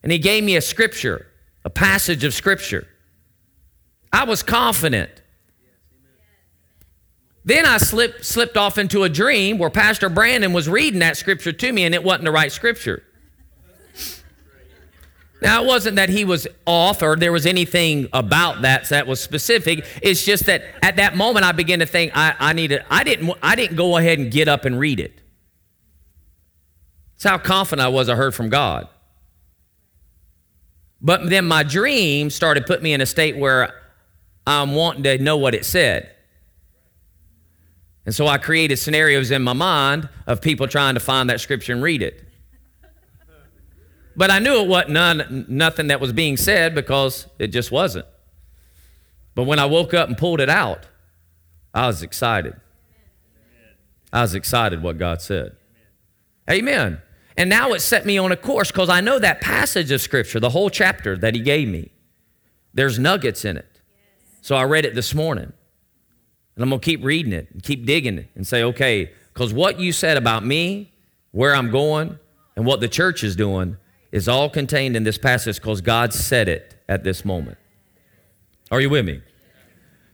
And 0.03 0.11
he 0.11 0.17
gave 0.17 0.43
me 0.43 0.55
a 0.55 0.61
scripture, 0.61 1.27
a 1.63 1.69
passage 1.69 2.23
of 2.23 2.33
scripture. 2.33 2.87
I 4.11 4.25
was 4.25 4.43
confident. 4.43 5.21
Then 7.47 7.65
I 7.65 7.77
slipped, 7.77 8.25
slipped 8.25 8.57
off 8.57 8.77
into 8.77 9.03
a 9.03 9.09
dream 9.09 9.57
where 9.57 9.69
Pastor 9.69 10.09
Brandon 10.09 10.51
was 10.51 10.67
reading 10.67 10.99
that 10.99 11.15
scripture 11.15 11.53
to 11.53 11.71
me 11.71 11.85
and 11.85 11.95
it 11.95 12.03
wasn't 12.03 12.25
the 12.25 12.31
right 12.31 12.51
scripture. 12.51 13.03
Now, 15.41 15.63
it 15.63 15.65
wasn't 15.65 15.95
that 15.95 16.09
he 16.09 16.25
was 16.25 16.45
off 16.65 17.01
or 17.01 17.15
there 17.15 17.31
was 17.31 17.45
anything 17.45 18.09
about 18.11 18.63
that 18.63 18.89
that 18.89 19.07
was 19.07 19.21
specific. 19.21 19.85
It's 20.01 20.25
just 20.25 20.47
that 20.47 20.63
at 20.83 20.97
that 20.97 21.15
moment 21.15 21.45
I 21.45 21.53
began 21.53 21.79
to 21.79 21.85
think 21.85 22.11
I, 22.15 22.35
I 22.37 22.51
needed, 22.51 22.83
I 22.89 23.05
didn't, 23.05 23.31
I 23.41 23.55
didn't 23.55 23.77
go 23.77 23.95
ahead 23.95 24.19
and 24.19 24.29
get 24.29 24.49
up 24.49 24.65
and 24.65 24.77
read 24.77 24.99
it. 24.99 25.21
That's 27.13 27.31
how 27.31 27.37
confident 27.37 27.85
I 27.85 27.87
was 27.87 28.09
I 28.09 28.15
heard 28.15 28.35
from 28.35 28.49
God. 28.49 28.89
But 30.99 31.29
then 31.29 31.47
my 31.47 31.63
dream 31.63 32.29
started 32.29 32.65
put 32.65 32.83
me 32.83 32.91
in 32.91 32.99
a 32.99 33.05
state 33.05 33.37
where 33.37 33.73
I'm 34.45 34.75
wanting 34.75 35.03
to 35.03 35.17
know 35.17 35.37
what 35.37 35.55
it 35.55 35.65
said. 35.65 36.11
And 38.07 38.15
so 38.15 38.25
I 38.25 38.37
created 38.37 38.77
scenarios 38.77 39.31
in 39.31 39.43
my 39.43 39.51
mind 39.51 40.07
of 40.27 40.39
people 40.39 40.65
trying 40.65 40.93
to 40.93 41.01
find 41.01 41.29
that 41.29 41.41
scripture 41.41 41.73
and 41.73 41.83
read 41.83 42.01
it. 42.01 42.23
But 44.15 44.31
I 44.31 44.39
knew 44.39 44.61
it 44.61 44.67
wasn't 44.69 44.91
none, 44.91 45.45
nothing 45.49 45.87
that 45.87 45.99
was 45.99 46.13
being 46.13 46.37
said 46.37 46.73
because 46.73 47.27
it 47.37 47.47
just 47.47 47.69
wasn't. 47.69 48.05
But 49.35 49.43
when 49.43 49.59
I 49.59 49.65
woke 49.65 49.93
up 49.93 50.07
and 50.07 50.17
pulled 50.17 50.39
it 50.39 50.47
out, 50.47 50.85
I 51.73 51.87
was 51.87 52.01
excited. 52.01 52.55
I 54.13 54.21
was 54.21 54.33
excited 54.33 54.81
what 54.81 54.97
God 54.97 55.21
said. 55.21 55.57
Amen. 56.49 57.01
And 57.35 57.49
now 57.49 57.73
it 57.73 57.81
set 57.81 58.05
me 58.05 58.17
on 58.17 58.31
a 58.31 58.37
course 58.37 58.71
because 58.71 58.87
I 58.87 59.01
know 59.01 59.19
that 59.19 59.41
passage 59.41 59.91
of 59.91 59.99
Scripture, 59.99 60.39
the 60.39 60.51
whole 60.51 60.69
chapter 60.69 61.17
that 61.17 61.35
He 61.35 61.41
gave 61.41 61.67
me, 61.67 61.91
there's 62.73 62.97
nuggets 62.97 63.43
in 63.43 63.57
it. 63.57 63.81
So 64.41 64.55
I 64.55 64.63
read 64.63 64.85
it 64.85 64.95
this 64.95 65.13
morning. 65.13 65.51
And 66.57 66.63
I'm 66.63 66.69
going 66.69 66.81
to 66.81 66.85
keep 66.85 67.03
reading 67.03 67.33
it 67.33 67.51
and 67.51 67.61
keep 67.61 67.85
digging 67.85 68.17
it 68.17 68.29
and 68.33 68.45
say, 68.45 68.63
okay, 68.63 69.11
because 69.31 69.53
what 69.53 69.79
you 69.79 69.93
said 69.93 70.17
about 70.17 70.43
me, 70.43 70.91
where 71.29 71.53
I'm 71.55 71.69
going, 71.69 72.17
and 72.55 72.65
what 72.65 72.79
the 72.79 72.87
church 72.87 73.23
is 73.23 73.35
doing 73.35 73.77
is 74.11 74.27
all 74.27 74.49
contained 74.49 74.95
in 74.95 75.03
this 75.03 75.19
passage 75.19 75.57
because 75.57 75.81
God 75.81 76.15
said 76.15 76.49
it 76.49 76.75
at 76.89 77.03
this 77.03 77.23
moment. 77.23 77.59
Are 78.71 78.81
you 78.81 78.89
with 78.89 79.05
me? 79.05 79.21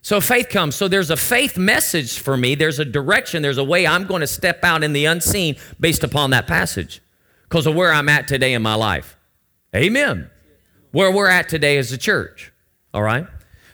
So 0.02 0.20
faith 0.20 0.50
comes. 0.50 0.76
So 0.76 0.90
there's 0.90 1.10
a 1.10 1.16
faith 1.16 1.58
message 1.58 2.20
for 2.20 2.36
me. 2.36 2.56
There's 2.56 2.80
a 2.80 2.84
direction. 2.84 3.42
There's 3.42 3.58
a 3.58 3.64
way 3.64 3.88
I'm 3.88 4.06
going 4.06 4.20
to 4.20 4.28
step 4.28 4.62
out 4.66 4.84
in 4.84 4.92
the 4.92 5.06
unseen 5.06 5.56
based 5.80 6.04
upon 6.04 6.32
that 6.32 6.46
passage 6.46 7.02
because 7.48 7.66
of 7.66 7.76
where 7.76 7.94
I'm 7.94 8.10
at 8.10 8.28
today 8.28 8.54
in 8.54 8.62
my 8.62 8.76
life. 8.76 9.18
Amen. 9.74 10.30
Where 10.92 11.10
we're 11.10 11.30
at 11.30 11.48
today 11.48 11.78
as 11.78 11.94
a 11.94 11.98
church. 11.98 12.52
All 12.94 13.02
right? 13.02 13.26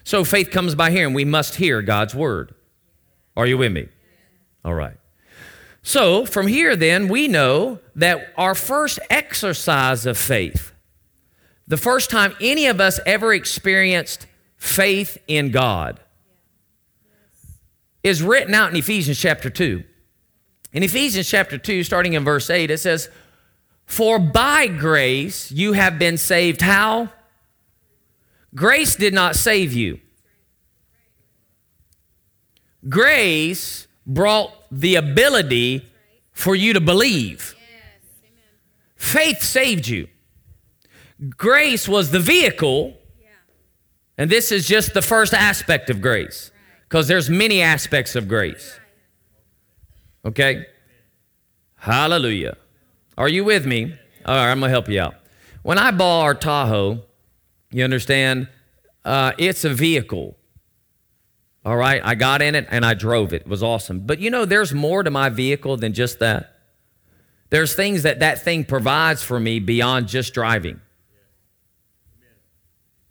So 0.04 0.24
faith 0.24 0.52
comes 0.52 0.76
by 0.76 0.92
hearing. 0.92 1.16
We 1.16 1.26
must 1.26 1.56
hear 1.56 1.82
God's 1.82 2.14
word. 2.14 2.54
Are 3.40 3.48
you 3.48 3.58
with 3.58 3.72
me? 3.72 3.88
All 4.66 4.74
right. 4.74 4.98
So, 5.82 6.26
from 6.26 6.48
here, 6.48 6.76
then, 6.76 7.08
we 7.08 7.30
know 7.30 7.80
that 7.96 8.34
our 8.36 8.54
first 8.54 9.00
exercise 9.10 10.06
of 10.06 10.18
faith, 10.18 10.74
the 11.66 11.78
first 11.78 12.10
time 12.10 12.36
any 12.42 12.66
of 12.66 12.82
us 12.82 13.00
ever 13.06 13.34
experienced 13.34 14.28
faith 14.58 15.18
in 15.26 15.52
God, 15.52 16.02
is 18.04 18.22
written 18.22 18.54
out 18.54 18.72
in 18.72 18.76
Ephesians 18.76 19.18
chapter 19.18 19.50
2. 19.50 19.86
In 20.74 20.84
Ephesians 20.84 21.30
chapter 21.30 21.58
2, 21.58 21.86
starting 21.86 22.16
in 22.16 22.26
verse 22.26 22.50
8, 22.50 22.70
it 22.70 22.80
says, 22.80 23.08
For 23.86 24.20
by 24.20 24.68
grace 24.68 25.50
you 25.50 25.72
have 25.72 25.98
been 25.98 26.18
saved. 26.18 26.60
How? 26.60 27.08
Grace 28.54 28.98
did 28.98 29.14
not 29.14 29.38
save 29.38 29.72
you. 29.72 30.02
Grace 32.88 33.88
brought 34.06 34.54
the 34.72 34.96
ability 34.96 35.86
for 36.32 36.56
you 36.56 36.74
to 36.74 36.80
believe. 36.80 37.56
Faith 38.96 39.44
saved 39.44 39.88
you. 39.88 40.08
Grace 41.30 41.88
was 41.88 42.12
the 42.12 42.20
vehicle, 42.20 42.98
and 44.18 44.30
this 44.30 44.52
is 44.52 44.68
just 44.68 44.94
the 44.94 45.02
first 45.02 45.34
aspect 45.34 45.90
of 45.90 46.02
grace 46.02 46.52
because 46.84 47.08
there's 47.08 47.30
many 47.30 47.62
aspects 47.62 48.16
of 48.16 48.28
grace. 48.28 48.80
Okay? 50.24 50.66
Hallelujah. 51.76 52.58
Are 53.18 53.28
you 53.28 53.44
with 53.44 53.66
me? 53.66 53.96
All 54.26 54.36
right, 54.36 54.52
I'm 54.52 54.60
going 54.60 54.70
to 54.70 54.72
help 54.72 54.88
you 54.88 55.02
out. 55.02 55.16
When 55.62 55.78
I 55.78 55.92
bought 55.92 56.22
our 56.22 56.34
Tahoe, 56.34 57.04
you 57.72 57.84
understand, 57.84 58.48
uh, 59.04 59.34
it's 59.38 59.66
a 59.66 59.70
vehicle. 59.70 60.38
All 61.66 61.76
right, 61.76 62.02
I 62.04 62.16
got 62.16 62.42
in 62.42 62.56
it 62.56 62.68
and 62.70 62.86
I 62.86 62.94
drove 62.94 63.34
it. 63.34 63.42
It 63.42 63.48
was 63.48 63.62
awesome. 63.62 64.02
But 64.02 64.20
you 64.20 64.30
know, 64.30 64.46
there's 64.46 64.74
more 64.74 65.04
to 65.04 65.12
my 65.12 65.30
vehicle 65.30 65.78
than 65.78 65.94
just 65.94 66.20
that. 66.20 66.56
There's 67.50 67.74
things 67.74 68.04
that 68.04 68.20
that 68.20 68.44
thing 68.44 68.64
provides 68.64 69.24
for 69.24 69.40
me 69.40 69.60
beyond 69.60 70.08
just 70.08 70.34
driving. 70.34 70.82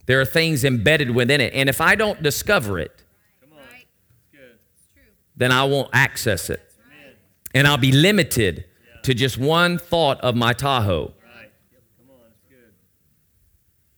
There 0.07 0.21
are 0.21 0.25
things 0.25 0.65
embedded 0.65 1.11
within 1.11 1.41
it. 1.41 1.53
And 1.53 1.69
if 1.69 1.81
I 1.83 1.95
don't 1.95 2.23
discover 2.23 2.79
it, 2.79 3.05
then 5.37 5.53
I 5.53 5.65
won't 5.65 5.91
access 5.93 6.49
it. 6.49 6.63
And 7.55 7.67
I'll 7.67 7.77
be 7.77 7.93
limited 7.93 8.65
to 9.03 9.13
just 9.15 9.37
one 9.39 9.79
thought 9.79 10.21
of 10.21 10.35
my 10.35 10.53
Tahoe. 10.53 11.13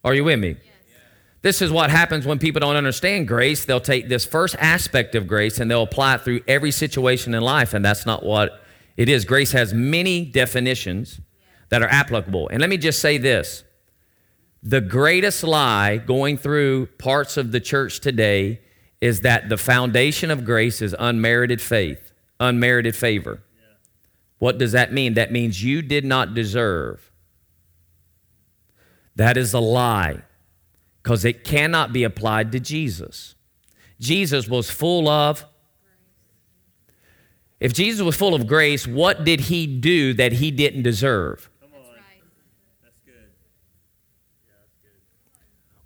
Are 0.02 0.14
you 0.14 0.24
with 0.24 0.38
me? 0.38 0.56
This 1.42 1.62
is 1.62 1.70
what 1.72 1.90
happens 1.90 2.26
when 2.26 2.38
people 2.38 2.60
don't 2.60 2.76
understand 2.76 3.26
grace. 3.26 3.64
They'll 3.64 3.80
take 3.80 4.08
this 4.08 4.26
first 4.26 4.56
aspect 4.58 5.14
of 5.14 5.26
grace 5.26 5.58
and 5.58 5.70
they'll 5.70 5.82
apply 5.82 6.16
it 6.16 6.20
through 6.22 6.40
every 6.46 6.70
situation 6.70 7.34
in 7.34 7.42
life, 7.42 7.72
and 7.72 7.84
that's 7.84 8.04
not 8.04 8.22
what 8.22 8.62
it 8.96 9.08
is. 9.08 9.24
Grace 9.24 9.52
has 9.52 9.72
many 9.72 10.24
definitions 10.24 11.20
that 11.70 11.82
are 11.82 11.88
applicable. 11.88 12.48
And 12.48 12.60
let 12.60 12.68
me 12.68 12.76
just 12.76 13.00
say 13.00 13.16
this 13.16 13.64
the 14.62 14.82
greatest 14.82 15.42
lie 15.42 15.96
going 15.96 16.36
through 16.36 16.86
parts 16.98 17.38
of 17.38 17.52
the 17.52 17.60
church 17.60 18.00
today 18.00 18.60
is 19.00 19.22
that 19.22 19.48
the 19.48 19.56
foundation 19.56 20.30
of 20.30 20.44
grace 20.44 20.82
is 20.82 20.94
unmerited 20.98 21.62
faith, 21.62 22.12
unmerited 22.38 22.94
favor. 22.94 23.42
What 24.38 24.58
does 24.58 24.72
that 24.72 24.92
mean? 24.92 25.14
That 25.14 25.32
means 25.32 25.64
you 25.64 25.80
did 25.80 26.04
not 26.04 26.34
deserve. 26.34 27.10
That 29.16 29.38
is 29.38 29.54
a 29.54 29.60
lie 29.60 30.22
because 31.02 31.24
it 31.24 31.44
cannot 31.44 31.92
be 31.92 32.04
applied 32.04 32.52
to 32.52 32.60
Jesus. 32.60 33.34
Jesus 33.98 34.48
was 34.48 34.70
full 34.70 35.08
of. 35.08 35.40
Grace. 35.40 35.50
If 37.60 37.72
Jesus 37.74 38.02
was 38.02 38.16
full 38.16 38.34
of 38.34 38.46
grace, 38.46 38.86
what 38.86 39.24
did 39.24 39.40
he 39.40 39.66
do 39.66 40.14
that 40.14 40.32
he 40.32 40.50
didn't 40.50 40.82
deserve? 40.82 41.50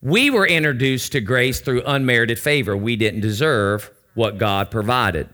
We 0.05 0.29
were 0.29 0.47
introduced 0.47 1.13
to 1.13 1.23
grace 1.23 1.61
through 1.61 1.83
unmerited 1.87 2.39
favor. 2.39 2.77
We 2.77 2.95
didn't 2.95 3.23
deserve 3.23 3.91
what 4.13 4.37
God 4.37 4.71
provided. 4.71 5.31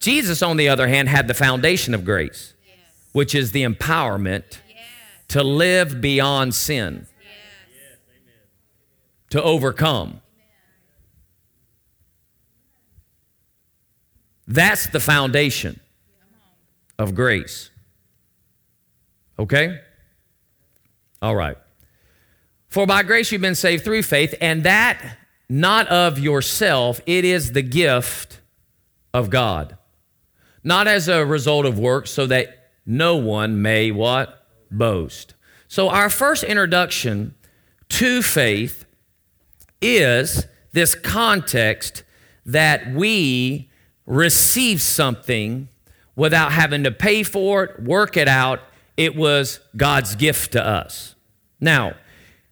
Jesus, 0.00 0.42
on 0.42 0.56
the 0.56 0.68
other 0.68 0.88
hand, 0.88 1.08
had 1.08 1.28
the 1.28 1.34
foundation 1.34 1.94
of 1.94 2.04
grace, 2.04 2.54
yes. 2.66 2.76
which 3.12 3.32
is 3.32 3.52
the 3.52 3.62
empowerment 3.62 4.58
yes. 4.68 4.86
to 5.28 5.44
live 5.44 6.00
beyond 6.00 6.52
sin, 6.56 7.06
yes. 7.06 7.10
To 9.30 9.42
overcome. 9.42 10.20
That's 14.46 14.86
the 14.86 15.00
foundation 15.00 15.80
of 16.98 17.14
grace. 17.14 17.70
Okay? 19.38 19.80
All 21.20 21.34
right. 21.34 21.56
For 22.68 22.86
by 22.86 23.02
grace 23.02 23.32
you've 23.32 23.40
been 23.40 23.54
saved 23.54 23.84
through 23.84 24.02
faith, 24.02 24.34
and 24.40 24.62
that 24.64 25.18
not 25.48 25.88
of 25.88 26.18
yourself, 26.18 27.00
it 27.06 27.24
is 27.24 27.52
the 27.52 27.62
gift 27.62 28.40
of 29.12 29.30
God 29.30 29.76
not 30.66 30.88
as 30.88 31.06
a 31.06 31.24
result 31.24 31.64
of 31.64 31.78
works, 31.78 32.10
so 32.10 32.26
that 32.26 32.72
no 32.84 33.14
one 33.14 33.62
may 33.62 33.92
what? 33.92 34.44
Boast. 34.68 35.34
So, 35.68 35.88
our 35.88 36.10
first 36.10 36.42
introduction 36.42 37.36
to 37.90 38.20
faith 38.20 38.84
is 39.80 40.46
this 40.72 40.94
context 40.94 42.02
that 42.44 42.92
we 42.92 43.70
receive 44.06 44.80
something 44.80 45.68
without 46.14 46.52
having 46.52 46.84
to 46.84 46.90
pay 46.90 47.22
for 47.22 47.64
it, 47.64 47.82
work 47.82 48.16
it 48.16 48.28
out. 48.28 48.60
It 48.96 49.14
was 49.14 49.60
God's 49.76 50.14
gift 50.14 50.52
to 50.52 50.64
us. 50.64 51.14
Now, 51.60 51.94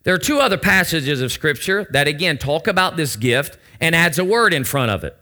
there 0.02 0.14
are 0.14 0.18
two 0.18 0.38
other 0.38 0.58
passages 0.58 1.22
of 1.22 1.32
Scripture 1.32 1.86
that 1.90 2.06
again 2.06 2.36
talk 2.36 2.66
about 2.66 2.96
this 2.96 3.16
gift 3.16 3.56
and 3.80 3.94
adds 3.94 4.18
a 4.18 4.24
word 4.24 4.52
in 4.52 4.64
front 4.64 4.90
of 4.90 5.02
it. 5.02 5.16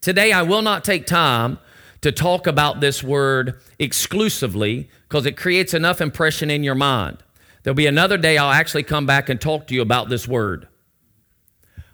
Today, 0.00 0.32
I 0.32 0.42
will 0.42 0.62
not 0.62 0.84
take 0.84 1.06
time 1.06 1.58
to 2.02 2.12
talk 2.12 2.46
about 2.46 2.80
this 2.80 3.02
word 3.02 3.60
exclusively 3.78 4.90
because 5.08 5.24
it 5.24 5.36
creates 5.36 5.72
enough 5.72 6.00
impression 6.00 6.50
in 6.50 6.62
your 6.62 6.74
mind. 6.74 7.18
There'll 7.62 7.74
be 7.74 7.86
another 7.86 8.18
day 8.18 8.36
I'll 8.36 8.50
actually 8.50 8.82
come 8.82 9.06
back 9.06 9.28
and 9.28 9.40
talk 9.40 9.68
to 9.68 9.74
you 9.74 9.80
about 9.80 10.08
this 10.08 10.26
word. 10.26 10.66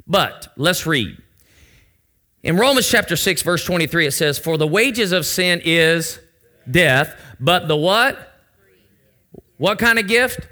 But 0.08 0.52
let's 0.56 0.86
read. 0.86 1.16
In 2.42 2.56
Romans 2.56 2.88
chapter 2.88 3.16
6 3.16 3.42
verse 3.42 3.64
23 3.64 4.06
it 4.06 4.12
says 4.12 4.38
for 4.38 4.56
the 4.56 4.66
wages 4.66 5.12
of 5.12 5.26
sin 5.26 5.60
is 5.64 6.18
death, 6.70 7.20
but 7.38 7.68
the 7.68 7.76
what? 7.76 8.16
What 9.58 9.78
kind 9.78 9.98
of 9.98 10.06
gift? 10.06 10.48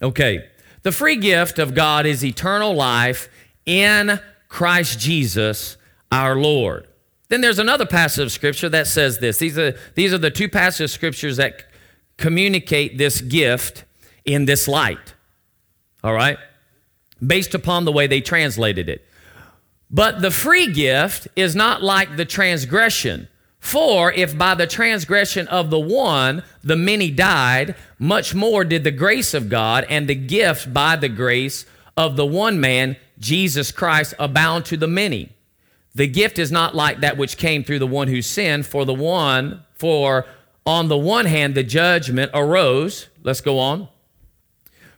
Okay. 0.00 0.48
The 0.82 0.92
free 0.92 1.16
gift 1.16 1.58
of 1.58 1.74
God 1.74 2.06
is 2.06 2.24
eternal 2.24 2.74
life 2.74 3.28
in 3.66 4.18
Christ 4.48 4.98
Jesus 4.98 5.76
our 6.10 6.36
Lord. 6.36 6.86
Then 7.28 7.40
there's 7.40 7.58
another 7.58 7.86
passage 7.86 8.24
of 8.24 8.32
scripture 8.32 8.68
that 8.68 8.86
says 8.86 9.18
this. 9.18 9.38
These 9.38 9.56
are, 9.58 9.74
these 9.94 10.12
are 10.12 10.18
the 10.18 10.30
two 10.30 10.48
passages 10.48 10.90
of 10.90 10.94
scriptures 10.94 11.38
that 11.38 11.64
communicate 12.18 12.98
this 12.98 13.20
gift 13.20 13.84
in 14.24 14.44
this 14.44 14.68
light. 14.68 15.14
All 16.04 16.12
right? 16.12 16.36
Based 17.24 17.54
upon 17.54 17.84
the 17.84 17.92
way 17.92 18.06
they 18.06 18.20
translated 18.20 18.88
it. 18.88 19.06
But 19.90 20.22
the 20.22 20.30
free 20.30 20.72
gift 20.72 21.28
is 21.36 21.54
not 21.54 21.82
like 21.82 22.16
the 22.16 22.24
transgression. 22.24 23.28
For 23.60 24.12
if 24.12 24.36
by 24.36 24.56
the 24.56 24.66
transgression 24.66 25.46
of 25.48 25.70
the 25.70 25.78
one 25.78 26.42
the 26.64 26.76
many 26.76 27.10
died, 27.10 27.76
much 27.98 28.34
more 28.34 28.64
did 28.64 28.82
the 28.82 28.90
grace 28.90 29.34
of 29.34 29.48
God 29.48 29.86
and 29.88 30.08
the 30.08 30.16
gift 30.16 30.74
by 30.74 30.96
the 30.96 31.08
grace 31.08 31.64
of 31.96 32.16
the 32.16 32.26
one 32.26 32.60
man, 32.60 32.96
Jesus 33.20 33.70
Christ, 33.70 34.14
abound 34.18 34.64
to 34.64 34.76
the 34.76 34.88
many. 34.88 35.32
The 35.94 36.08
gift 36.08 36.38
is 36.38 36.50
not 36.50 36.74
like 36.74 37.00
that 37.00 37.18
which 37.18 37.36
came 37.36 37.62
through 37.62 37.78
the 37.78 37.86
one 37.86 38.08
who 38.08 38.22
sinned, 38.22 38.66
for 38.66 38.84
the 38.84 38.94
one, 38.94 39.62
for 39.74 40.26
on 40.64 40.88
the 40.88 40.98
one 40.98 41.26
hand, 41.26 41.54
the 41.54 41.62
judgment 41.62 42.30
arose. 42.34 43.08
Let's 43.22 43.40
go 43.40 43.58
on. 43.58 43.88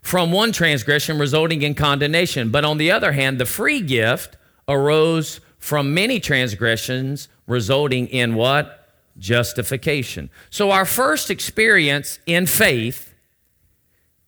From 0.05 0.33
one 0.33 0.53
transgression 0.53 1.19
resulting 1.19 1.63
in 1.63 1.75
condemnation. 1.75 2.51
But 2.51 2.63
on 2.63 2.77
the 2.77 2.91
other 2.91 3.13
hand, 3.13 3.39
the 3.39 3.47
free 3.47 3.81
gift 3.81 4.37
arose 4.69 5.41
from 5.59 5.95
many 5.95 6.21
transgressions 6.21 7.29
resulting 7.47 8.09
in 8.09 8.35
what? 8.35 8.87
Justification. 9.19 10.29
So 10.51 10.71
our 10.71 10.85
first 10.85 11.31
experience 11.31 12.19
in 12.27 12.47
faith 12.47 13.15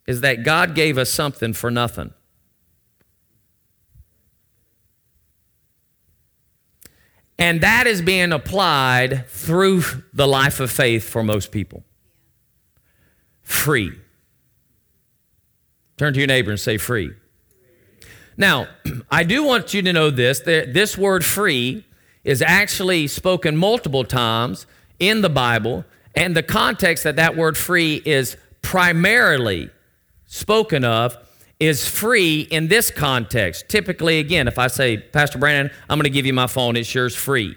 is 0.07 0.21
that 0.21 0.43
God 0.43 0.73
gave 0.73 0.97
us 0.97 1.11
something 1.11 1.53
for 1.53 1.69
nothing. 1.69 2.11
And 7.37 7.61
that 7.61 7.85
is 7.85 8.01
being 8.01 8.31
applied 8.31 9.27
through 9.27 9.83
the 10.11 10.27
life 10.27 10.59
of 10.59 10.71
faith 10.71 11.07
for 11.07 11.21
most 11.21 11.51
people. 11.51 11.83
Free. 13.43 13.91
Turn 15.97 16.13
to 16.13 16.19
your 16.19 16.27
neighbor 16.27 16.51
and 16.51 16.59
say 16.59 16.77
free. 16.77 17.11
Now, 18.37 18.67
I 19.11 19.23
do 19.23 19.43
want 19.43 19.73
you 19.73 19.81
to 19.81 19.93
know 19.93 20.09
this 20.09 20.39
that 20.41 20.73
this 20.73 20.97
word 20.97 21.25
free 21.25 21.85
is 22.23 22.41
actually 22.41 23.07
spoken 23.07 23.57
multiple 23.57 24.03
times 24.03 24.65
in 24.99 25.21
the 25.21 25.29
Bible, 25.29 25.85
and 26.15 26.35
the 26.35 26.43
context 26.43 27.03
that 27.03 27.15
that 27.15 27.35
word 27.35 27.57
free 27.57 28.01
is 28.05 28.37
primarily 28.61 29.69
spoken 30.25 30.83
of 30.83 31.15
is 31.59 31.87
free 31.87 32.41
in 32.41 32.67
this 32.67 32.91
context. 32.91 33.69
Typically, 33.69 34.19
again, 34.19 34.47
if 34.47 34.59
I 34.59 34.67
say, 34.67 34.97
Pastor 34.97 35.39
Brandon, 35.39 35.73
I'm 35.89 35.97
going 35.97 36.03
to 36.03 36.09
give 36.09 36.25
you 36.25 36.33
my 36.33 36.47
phone, 36.47 36.75
it's 36.75 36.93
yours 36.93 37.15
free. 37.15 37.55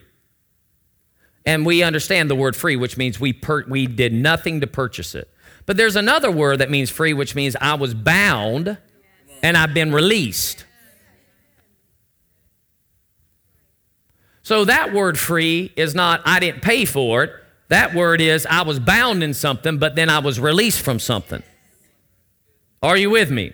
And 1.45 1.67
we 1.67 1.83
understand 1.83 2.31
the 2.31 2.35
word 2.35 2.55
free, 2.55 2.77
which 2.77 2.97
means 2.97 3.19
we, 3.19 3.33
per- 3.33 3.67
we 3.67 3.87
did 3.87 4.13
nothing 4.13 4.61
to 4.61 4.67
purchase 4.67 5.15
it. 5.15 5.29
But 5.71 5.77
there's 5.77 5.95
another 5.95 6.33
word 6.33 6.59
that 6.59 6.69
means 6.69 6.91
free, 6.91 7.13
which 7.13 7.37
means 7.37 7.55
I 7.61 7.75
was 7.75 7.95
bound 7.95 8.77
and 9.41 9.57
I've 9.57 9.73
been 9.73 9.93
released. 9.93 10.65
So 14.43 14.65
that 14.65 14.93
word 14.93 15.17
free 15.17 15.73
is 15.77 15.95
not, 15.95 16.23
I 16.25 16.41
didn't 16.41 16.63
pay 16.63 16.87
for 16.87 17.23
it. 17.23 17.31
That 17.69 17.95
word 17.95 18.21
is, 18.21 18.47
I 18.47 18.63
was 18.63 18.81
bound 18.81 19.23
in 19.23 19.33
something, 19.33 19.79
but 19.79 19.95
then 19.95 20.11
I 20.11 20.19
was 20.19 20.41
released 20.41 20.81
from 20.81 20.99
something. 20.99 21.45
Are 22.83 22.97
you 22.97 23.11
with 23.11 23.31
me? 23.31 23.53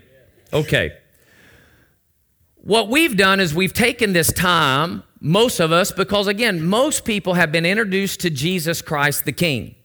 Okay. 0.51 0.97
What 2.55 2.89
we've 2.89 3.15
done 3.15 3.39
is 3.39 3.53
we've 3.53 3.73
taken 3.73 4.13
this 4.13 4.33
time, 4.33 5.03
most 5.19 5.59
of 5.59 5.71
us, 5.71 5.91
because 5.91 6.25
again, 6.25 6.65
most 6.65 7.05
people 7.05 7.35
have 7.35 7.51
been 7.51 7.63
introduced 7.63 8.21
to 8.21 8.31
Jesus 8.31 8.81
Christ 8.81 9.25
the 9.25 9.33
King 9.33 9.75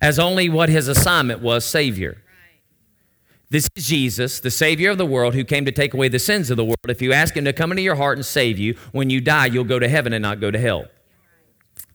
as 0.00 0.18
only 0.18 0.48
what 0.48 0.68
his 0.68 0.88
assignment 0.88 1.40
was 1.40 1.64
Savior. 1.64 2.22
This 3.50 3.68
is 3.74 3.84
Jesus, 3.84 4.38
the 4.38 4.50
Savior 4.50 4.90
of 4.90 4.98
the 4.98 5.04
world, 5.06 5.34
who 5.34 5.42
came 5.44 5.64
to 5.64 5.72
take 5.72 5.92
away 5.92 6.08
the 6.08 6.20
sins 6.20 6.50
of 6.50 6.56
the 6.56 6.64
world. 6.64 6.78
If 6.88 7.02
you 7.02 7.12
ask 7.12 7.36
Him 7.36 7.44
to 7.46 7.52
come 7.52 7.72
into 7.72 7.82
your 7.82 7.96
heart 7.96 8.16
and 8.16 8.24
save 8.24 8.60
you, 8.60 8.76
when 8.92 9.10
you 9.10 9.20
die, 9.20 9.46
you'll 9.46 9.64
go 9.64 9.80
to 9.80 9.88
heaven 9.88 10.12
and 10.12 10.22
not 10.22 10.40
go 10.40 10.52
to 10.52 10.58
hell. 10.58 10.84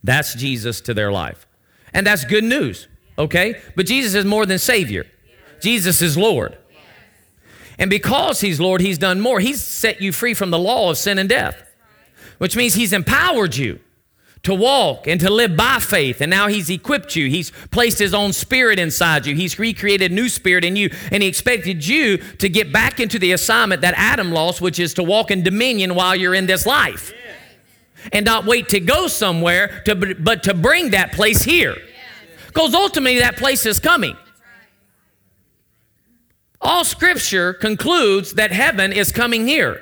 That's 0.04 0.36
Jesus 0.36 0.82
to 0.82 0.94
their 0.94 1.14
life. 1.14 1.48
And 1.94 2.06
that's 2.06 2.26
good 2.26 2.44
news, 2.44 2.90
okay? 3.18 3.62
But 3.76 3.86
Jesus 3.86 4.16
is 4.16 4.26
more 4.26 4.46
than 4.46 4.60
Savior, 4.60 5.08
Jesus 5.62 6.02
is 6.02 6.18
Lord. 6.18 6.58
And 7.80 7.90
because 7.90 8.42
He's 8.42 8.60
Lord, 8.60 8.82
He's 8.82 8.98
done 8.98 9.22
more. 9.22 9.40
He's 9.40 9.62
set 9.62 10.02
you 10.02 10.12
free 10.12 10.34
from 10.34 10.52
the 10.52 10.60
law 10.60 10.90
of 10.90 10.98
sin 10.98 11.18
and 11.18 11.30
death, 11.30 11.74
which 12.38 12.58
means 12.58 12.74
He's 12.74 12.92
empowered 12.92 13.56
you 13.56 13.80
to 14.46 14.54
walk 14.54 15.08
and 15.08 15.20
to 15.22 15.30
live 15.30 15.58
by 15.58 15.80
faith. 15.80 16.22
And 16.22 16.30
now 16.30 16.48
He's 16.48 16.70
equipped 16.70 17.16
you. 17.16 17.30
He's 17.30 17.52
placed 17.72 18.00
His 18.00 18.14
own 18.14 18.34
spirit 18.34 18.80
inside 18.80 19.26
you. 19.26 19.36
He's 19.36 19.60
recreated 19.60 20.12
a 20.12 20.16
new 20.16 20.30
spirit 20.30 20.64
in 20.64 20.76
you. 20.76 20.90
And 21.12 21.22
He 21.22 21.30
expected 21.30 21.86
you 21.86 22.18
to 22.18 22.50
get 22.50 22.72
back 22.72 23.00
into 23.00 23.20
the 23.20 23.34
assignment 23.34 23.82
that 23.82 23.94
Adam 23.98 24.32
lost, 24.32 24.62
which 24.62 24.80
is 24.80 24.94
to 24.96 25.04
walk 25.04 25.32
in 25.32 25.44
dominion 25.44 25.96
while 25.96 26.16
you're 26.16 26.36
in 26.36 26.46
this 26.46 26.66
life. 26.66 27.14
And 28.14 28.26
not 28.26 28.46
wait 28.46 28.70
to 28.70 28.80
go 28.80 29.08
somewhere, 29.08 29.82
to, 29.86 30.16
but 30.16 30.44
to 30.44 30.54
bring 30.54 30.92
that 30.92 31.12
place 31.12 31.44
here. 31.44 31.76
Because 32.48 32.74
ultimately, 32.74 33.20
that 33.20 33.36
place 33.36 33.66
is 33.66 33.80
coming. 33.80 34.16
All 36.62 36.84
scripture 36.84 37.54
concludes 37.54 38.34
that 38.34 38.52
heaven 38.52 38.94
is 38.94 39.12
coming 39.12 39.48
here. 39.48 39.82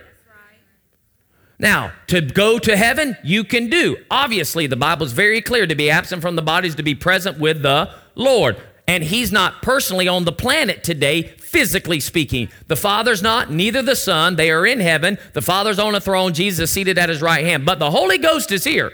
Now, 1.64 1.94
to 2.08 2.20
go 2.20 2.60
to 2.60 2.76
heaven, 2.76 3.16
you 3.24 3.46
can 3.46 3.70
do. 3.70 3.96
Obviously, 4.12 4.68
the 4.68 4.76
Bible 4.76 5.06
is 5.06 5.14
very 5.14 5.40
clear 5.40 5.66
to 5.66 5.76
be 5.76 5.90
absent 5.90 6.22
from 6.22 6.36
the 6.36 6.42
bodies, 6.42 6.76
to 6.76 6.84
be 6.84 6.94
present 6.94 7.40
with 7.40 7.62
the 7.62 7.90
Lord. 8.16 8.62
And 8.86 9.02
he's 9.02 9.32
not 9.32 9.62
personally 9.62 10.06
on 10.10 10.26
the 10.26 10.34
planet 10.34 10.84
today, 10.84 11.22
physically 11.24 12.02
speaking. 12.02 12.50
The 12.68 12.76
Father's 12.76 13.24
not, 13.24 13.50
neither 13.50 13.82
the 13.82 13.96
Son. 13.96 14.36
They 14.36 14.52
are 14.52 14.66
in 14.66 14.82
heaven. 14.82 15.18
The 15.32 15.42
Father's 15.42 15.80
on 15.80 15.96
a 15.96 16.02
throne, 16.02 16.34
Jesus 16.34 16.70
seated 16.70 16.98
at 16.98 17.08
his 17.08 17.22
right 17.22 17.46
hand. 17.46 17.66
But 17.66 17.80
the 17.80 17.92
Holy 17.92 18.18
Ghost 18.18 18.52
is 18.52 18.66
here. 18.66 18.92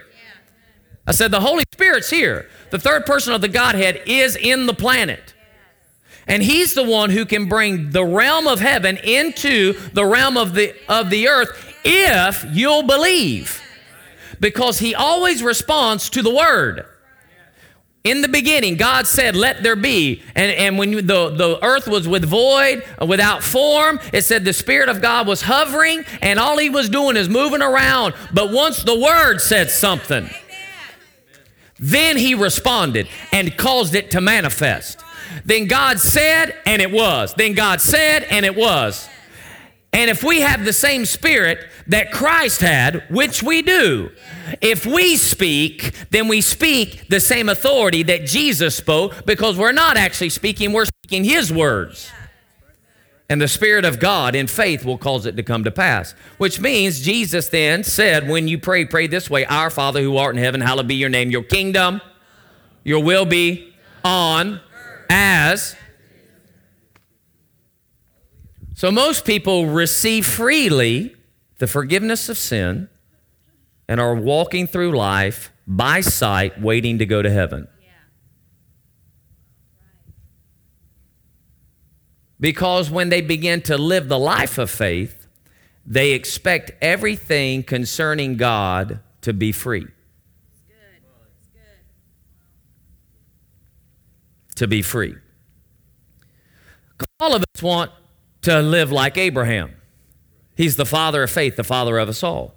I 1.08 1.12
said, 1.12 1.32
the 1.32 1.42
Holy 1.42 1.64
Spirit's 1.74 2.12
here. 2.12 2.48
The 2.70 2.78
third 2.78 3.08
person 3.08 3.34
of 3.34 3.42
the 3.42 3.48
Godhead 3.48 4.04
is 4.06 4.36
in 4.36 4.68
the 4.68 4.76
planet. 4.76 5.34
And 6.28 6.44
he's 6.44 6.76
the 6.76 6.84
one 6.84 7.10
who 7.10 7.26
can 7.26 7.50
bring 7.50 7.90
the 7.90 8.06
realm 8.06 8.46
of 8.46 8.60
heaven 8.60 8.98
into 8.98 9.74
the 9.94 10.06
realm 10.06 10.38
of 10.38 10.54
the, 10.54 10.76
of 10.88 11.10
the 11.10 11.28
earth 11.28 11.69
if 11.84 12.46
you'll 12.52 12.84
believe. 12.84 13.62
Because 14.40 14.80
he 14.80 14.96
always 14.96 15.44
responds 15.44 16.10
to 16.12 16.22
the 16.22 16.34
word. 16.34 16.86
In 18.06 18.22
the 18.22 18.30
beginning, 18.30 18.78
God 18.78 19.08
said, 19.08 19.36
Let 19.36 19.62
there 19.62 19.76
be. 19.76 20.24
And, 20.34 20.52
and 20.52 20.78
when 20.78 20.92
the, 20.92 21.02
the 21.02 21.60
earth 21.62 21.88
was 21.88 22.08
with 22.08 22.24
void, 22.24 22.86
uh, 23.02 23.06
without 23.06 23.44
form, 23.44 24.00
it 24.14 24.24
said 24.24 24.46
the 24.46 24.54
Spirit 24.54 24.88
of 24.88 25.02
God 25.02 25.28
was 25.28 25.42
hovering, 25.42 26.06
and 26.22 26.40
all 26.40 26.58
he 26.58 26.70
was 26.70 26.88
doing 26.88 27.18
is 27.18 27.28
moving 27.28 27.62
around. 27.62 28.14
But 28.34 28.52
once 28.52 28.84
the 28.84 28.98
word 28.98 29.40
said 29.40 29.70
something, 29.70 30.30
then 31.78 32.16
he 32.16 32.36
responded 32.36 33.10
and 33.34 33.58
caused 33.58 33.96
it 33.96 34.12
to 34.12 34.22
manifest. 34.22 35.04
Then 35.44 35.68
God 35.68 36.00
said, 36.00 36.56
and 36.66 36.82
it 36.82 36.92
was. 36.92 37.34
Then 37.34 37.54
God 37.54 37.82
said, 37.82 38.24
and 38.24 38.46
it 38.46 38.56
was. 38.56 39.10
And 39.92 40.10
if 40.10 40.24
we 40.24 40.42
have 40.42 40.66
the 40.66 40.74
same 40.74 41.06
spirit 41.06 41.68
that 41.88 42.12
Christ 42.12 42.62
had, 42.62 43.04
which 43.10 43.42
we 43.42 43.64
do, 43.64 44.12
if 44.62 44.86
we 44.86 45.16
speak, 45.18 45.94
then 46.12 46.28
we 46.28 46.42
speak 46.42 47.08
the 47.10 47.20
same 47.20 47.50
authority 47.50 48.04
that 48.04 48.26
Jesus 48.26 48.76
spoke 48.76 49.26
because 49.26 49.58
we're 49.58 49.72
not 49.72 49.98
actually 49.98 50.30
speaking, 50.30 50.74
we're 50.74 50.86
speaking 50.86 51.24
His 51.24 51.52
words. 51.52 52.12
And 53.32 53.40
the 53.40 53.48
Spirit 53.48 53.86
of 53.86 54.00
God 54.00 54.34
in 54.34 54.48
faith 54.48 54.84
will 54.84 54.98
cause 54.98 55.28
it 55.28 55.36
to 55.36 55.44
come 55.44 55.64
to 55.64 55.72
pass. 55.72 56.14
Which 56.40 56.60
means 56.60 57.02
Jesus 57.02 57.50
then 57.50 57.84
said, 57.84 58.28
when 58.28 58.48
you 58.48 58.58
pray, 58.58 58.86
pray 58.86 59.06
this 59.06 59.30
way 59.30 59.46
Our 59.46 59.70
Father 59.70 60.02
who 60.02 60.18
art 60.18 60.36
in 60.36 60.42
heaven, 60.42 60.62
hallowed 60.62 60.88
be 60.88 60.96
your 60.96 61.10
name, 61.10 61.30
your 61.30 61.44
kingdom, 61.44 62.02
your 62.84 63.04
will 63.04 63.26
be 63.26 63.74
on 64.04 64.62
as 65.10 65.76
so 68.80 68.90
most 68.92 69.26
people 69.26 69.66
receive 69.66 70.26
freely 70.26 71.14
the 71.58 71.68
forgiveness 71.68 72.30
of 72.30 72.38
sin 72.38 72.88
and 73.90 74.00
are 74.00 74.16
walking 74.16 74.68
through 74.68 74.94
life 74.94 75.52
by 75.68 76.00
sight, 76.00 76.62
waiting 76.62 76.98
to 77.00 77.06
go 77.06 77.22
to 77.22 77.30
heaven. 77.30 77.68
Because 82.40 82.90
when 82.90 83.10
they 83.10 83.20
begin 83.20 83.60
to 83.64 83.78
live 83.78 84.08
the 84.08 84.18
life 84.18 84.58
of 84.58 84.70
faith, 84.70 85.28
they 85.86 86.12
expect 86.12 86.72
everything 86.82 87.64
concerning 87.64 88.38
God 88.38 89.02
to 89.24 89.34
be 89.34 89.52
free. 89.52 89.88
To 94.56 94.68
be 94.70 94.82
free. 94.82 95.16
All 97.20 97.36
of 97.36 97.44
us 97.44 97.62
want 97.62 97.92
to 98.42 98.62
live 98.62 98.92
like 98.92 99.18
Abraham. 99.18 99.76
He's 100.56 100.76
the 100.76 100.86
father 100.86 101.24
of 101.24 101.32
faith, 101.32 101.56
the 101.56 101.64
father 101.64 101.98
of 101.98 102.10
us 102.10 102.24
all. 102.24 102.56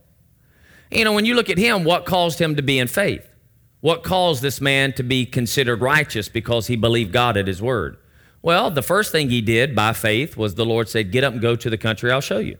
You 0.90 1.04
know, 1.04 1.12
when 1.12 1.24
you 1.24 1.34
look 1.34 1.48
at 1.48 1.58
him, 1.58 1.84
what 1.84 2.04
caused 2.04 2.38
him 2.38 2.56
to 2.56 2.62
be 2.62 2.78
in 2.78 2.88
faith? 2.88 3.28
What 3.80 4.02
caused 4.02 4.42
this 4.42 4.60
man 4.60 4.92
to 4.94 5.02
be 5.02 5.26
considered 5.26 5.80
righteous 5.80 6.28
because 6.28 6.66
he 6.66 6.76
believed 6.76 7.12
God 7.12 7.36
at 7.36 7.46
his 7.46 7.62
word? 7.62 7.96
Well, 8.42 8.70
the 8.70 8.82
first 8.82 9.12
thing 9.12 9.30
he 9.30 9.40
did 9.40 9.74
by 9.74 9.92
faith 9.92 10.36
was 10.36 10.54
the 10.54 10.66
Lord 10.66 10.88
said, 10.88 11.12
Get 11.12 11.24
up 11.24 11.32
and 11.32 11.42
go 11.42 11.56
to 11.56 11.70
the 11.70 11.78
country 11.78 12.10
I'll 12.10 12.20
show 12.20 12.38
you. 12.38 12.58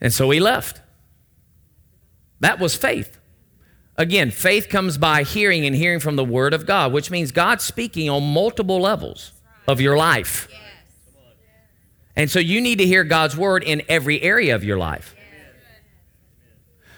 And 0.00 0.12
so 0.12 0.30
he 0.30 0.40
left. 0.40 0.80
That 2.40 2.58
was 2.58 2.74
faith. 2.74 3.18
Again, 3.96 4.30
faith 4.30 4.68
comes 4.68 4.98
by 4.98 5.22
hearing 5.22 5.64
and 5.64 5.74
hearing 5.74 6.00
from 6.00 6.16
the 6.16 6.24
word 6.24 6.52
of 6.52 6.66
God, 6.66 6.92
which 6.92 7.10
means 7.10 7.30
God's 7.30 7.64
speaking 7.64 8.10
on 8.10 8.22
multiple 8.34 8.80
levels 8.80 9.32
of 9.68 9.80
your 9.80 9.96
life. 9.96 10.48
And 12.16 12.30
so 12.30 12.38
you 12.38 12.60
need 12.60 12.78
to 12.78 12.86
hear 12.86 13.04
God's 13.04 13.36
word 13.36 13.64
in 13.64 13.82
every 13.88 14.22
area 14.22 14.54
of 14.54 14.62
your 14.62 14.78
life. 14.78 15.14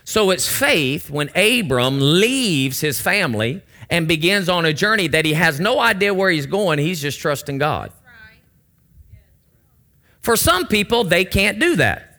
So 0.05 0.31
it's 0.31 0.47
faith 0.47 1.11
when 1.11 1.31
Abram 1.35 1.99
leaves 2.01 2.81
his 2.81 3.01
family 3.01 3.63
and 3.91 4.07
begins 4.07 4.49
on 4.49 4.65
a 4.65 4.73
journey 4.73 5.09
that 5.09 5.25
he 5.25 5.33
has 5.33 5.59
no 5.59 5.81
idea 5.81 6.15
where 6.15 6.31
he's 6.31 6.47
going. 6.47 6.79
He's 6.79 7.01
just 7.01 7.19
trusting 7.19 7.59
God. 7.59 7.93
For 10.21 10.37
some 10.37 10.67
people, 10.67 11.05
they 11.05 11.25
can't 11.25 11.59
do 11.59 11.77
that. 11.77 12.19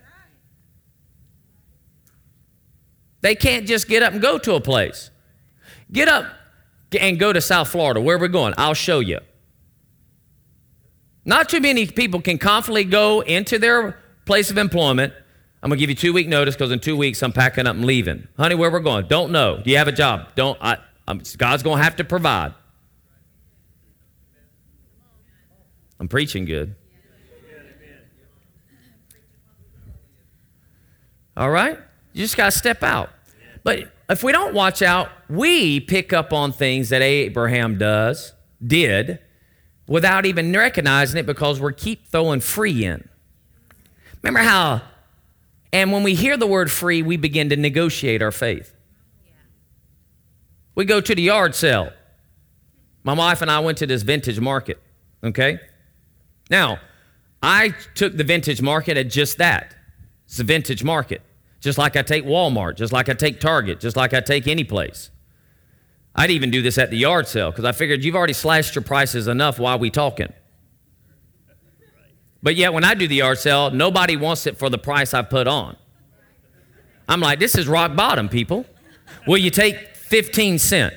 They 3.22 3.36
can't 3.36 3.68
just 3.68 3.88
get 3.88 4.04
up 4.04 4.14
and 4.14 4.22
go 4.22 4.38
to 4.38 4.56
a 4.56 4.62
place. 4.62 5.12
Get 5.92 6.08
up 6.08 6.26
and 6.98 7.20
go 7.20 7.34
to 7.34 7.42
South 7.42 7.68
Florida. 7.68 8.00
Where 8.00 8.16
are 8.16 8.20
we 8.20 8.28
going? 8.30 8.54
I'll 8.58 8.74
show 8.74 9.00
you. 9.00 9.20
Not 11.28 11.50
too 11.50 11.60
many 11.60 11.86
people 11.86 12.22
can 12.22 12.38
confidently 12.38 12.86
go 12.86 13.20
into 13.20 13.60
their 13.60 14.00
place 14.26 14.50
of 14.50 14.58
employment. 14.58 15.14
I'm 15.62 15.70
gonna 15.70 15.78
give 15.78 15.90
you 15.90 15.96
two 15.96 16.14
week 16.14 16.30
notice 16.30 16.56
because 16.56 16.72
in 16.72 16.80
two 16.80 16.96
weeks 16.96 17.22
I'm 17.22 17.34
packing 17.34 17.68
up 17.68 17.76
and 17.76 17.84
leaving. 17.84 18.30
Honey, 18.38 18.56
where 18.56 18.72
we're 18.72 18.80
going? 18.80 19.08
Don't 19.08 19.34
know. 19.34 19.62
Do 19.62 19.70
you 19.70 19.76
have 19.78 19.90
a 19.90 19.92
job? 19.92 20.30
Don't. 20.36 20.58
I, 20.62 20.78
I'm, 21.06 21.22
God's 21.38 21.64
gonna 21.64 21.84
have 21.84 21.98
to 21.98 22.06
provide. 22.06 22.54
I'm 26.00 26.08
preaching 26.08 26.46
good. 26.46 26.76
All 31.36 31.50
right? 31.50 31.78
You 32.14 32.24
just 32.24 32.38
got 32.38 32.46
to 32.46 32.58
step 32.58 32.82
out. 32.84 33.10
But 33.64 33.92
if 34.10 34.24
we 34.24 34.32
don't 34.32 34.54
watch 34.54 34.82
out, 34.82 35.10
we 35.30 35.80
pick 35.80 36.14
up 36.14 36.34
on 36.34 36.52
things 36.52 36.90
that 36.90 37.02
Abraham 37.02 37.78
does, 37.78 38.34
did, 38.66 39.20
without 39.88 40.26
even 40.26 40.52
recognizing 40.52 41.20
it 41.20 41.26
because 41.26 41.60
we 41.60 41.74
keep 41.74 42.08
throwing 42.08 42.40
free 42.40 42.84
in. 42.84 43.08
Remember 44.22 44.48
how, 44.48 44.82
and 45.72 45.92
when 45.92 46.04
we 46.04 46.16
hear 46.16 46.38
the 46.38 46.48
word 46.48 46.72
free, 46.72 47.02
we 47.02 47.18
begin 47.18 47.50
to 47.50 47.56
negotiate 47.56 48.22
our 48.22 48.32
faith. 48.32 48.74
We 50.76 50.86
go 50.86 51.02
to 51.02 51.16
the 51.16 51.22
yard 51.22 51.56
sale. 51.56 51.92
My 53.04 53.14
wife 53.14 53.42
and 53.42 53.50
I 53.50 53.60
went 53.60 53.78
to 53.80 53.88
this 53.88 54.04
vintage 54.04 54.40
market, 54.40 54.82
okay? 55.24 55.60
Now, 56.50 56.80
I 57.42 57.70
took 57.96 58.18
the 58.18 58.24
vintage 58.24 58.62
market 58.62 58.98
at 58.98 59.10
just 59.10 59.38
that. 59.38 59.76
It's 60.26 60.40
a 60.40 60.44
vintage 60.44 60.84
market. 60.84 61.22
Just 61.60 61.78
like 61.78 61.96
I 61.96 62.02
take 62.02 62.26
Walmart, 62.26 62.76
just 62.76 62.94
like 62.94 63.10
I 63.10 63.14
take 63.14 63.40
Target, 63.40 63.80
just 63.80 63.96
like 63.96 64.14
I 64.14 64.20
take 64.20 64.48
any 64.48 64.64
place. 64.64 65.10
I'd 66.18 66.32
even 66.32 66.50
do 66.50 66.64
this 66.64 66.80
at 66.80 66.90
the 66.90 66.98
yard 66.98 67.28
sale 67.28 67.52
because 67.52 67.64
I 67.64 67.72
figured 67.72 68.04
you've 68.04 68.16
already 68.16 68.34
slashed 68.34 68.74
your 68.74 68.82
prices 68.82 69.28
enough. 69.28 69.60
Why 69.60 69.76
we 69.76 69.92
talking? 69.92 70.34
But 72.42 72.56
yet, 72.56 72.74
when 72.74 72.84
I 72.84 72.96
do 72.96 73.08
the 73.08 73.16
yard 73.16 73.38
sale, 73.38 73.70
nobody 73.70 74.16
wants 74.16 74.48
it 74.48 74.58
for 74.58 74.70
the 74.70 74.78
price 74.78 75.14
I 75.14 75.22
put 75.22 75.48
on. 75.48 75.78
I'm 77.08 77.20
like, 77.20 77.40
this 77.40 77.56
is 77.56 77.68
rock 77.68 77.96
bottom, 77.96 78.30
people. 78.30 78.66
Will 79.28 79.38
you 79.38 79.50
take 79.50 79.96
15 79.96 80.60
cent? 80.60 80.94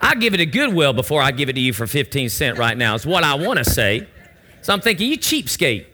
I 0.00 0.14
give 0.14 0.34
it 0.34 0.40
a 0.40 0.46
Goodwill 0.46 0.92
before 0.92 1.22
I 1.22 1.30
give 1.30 1.48
it 1.48 1.54
to 1.54 1.60
you 1.60 1.72
for 1.72 1.86
15 1.86 2.28
cent 2.28 2.58
right 2.58 2.76
now, 2.76 2.94
is 2.94 3.06
what 3.06 3.24
I 3.24 3.34
want 3.34 3.58
to 3.58 3.64
say. 3.64 4.06
So 4.62 4.72
I'm 4.72 4.80
thinking, 4.80 5.10
you 5.10 5.18
cheapskate. 5.18 5.86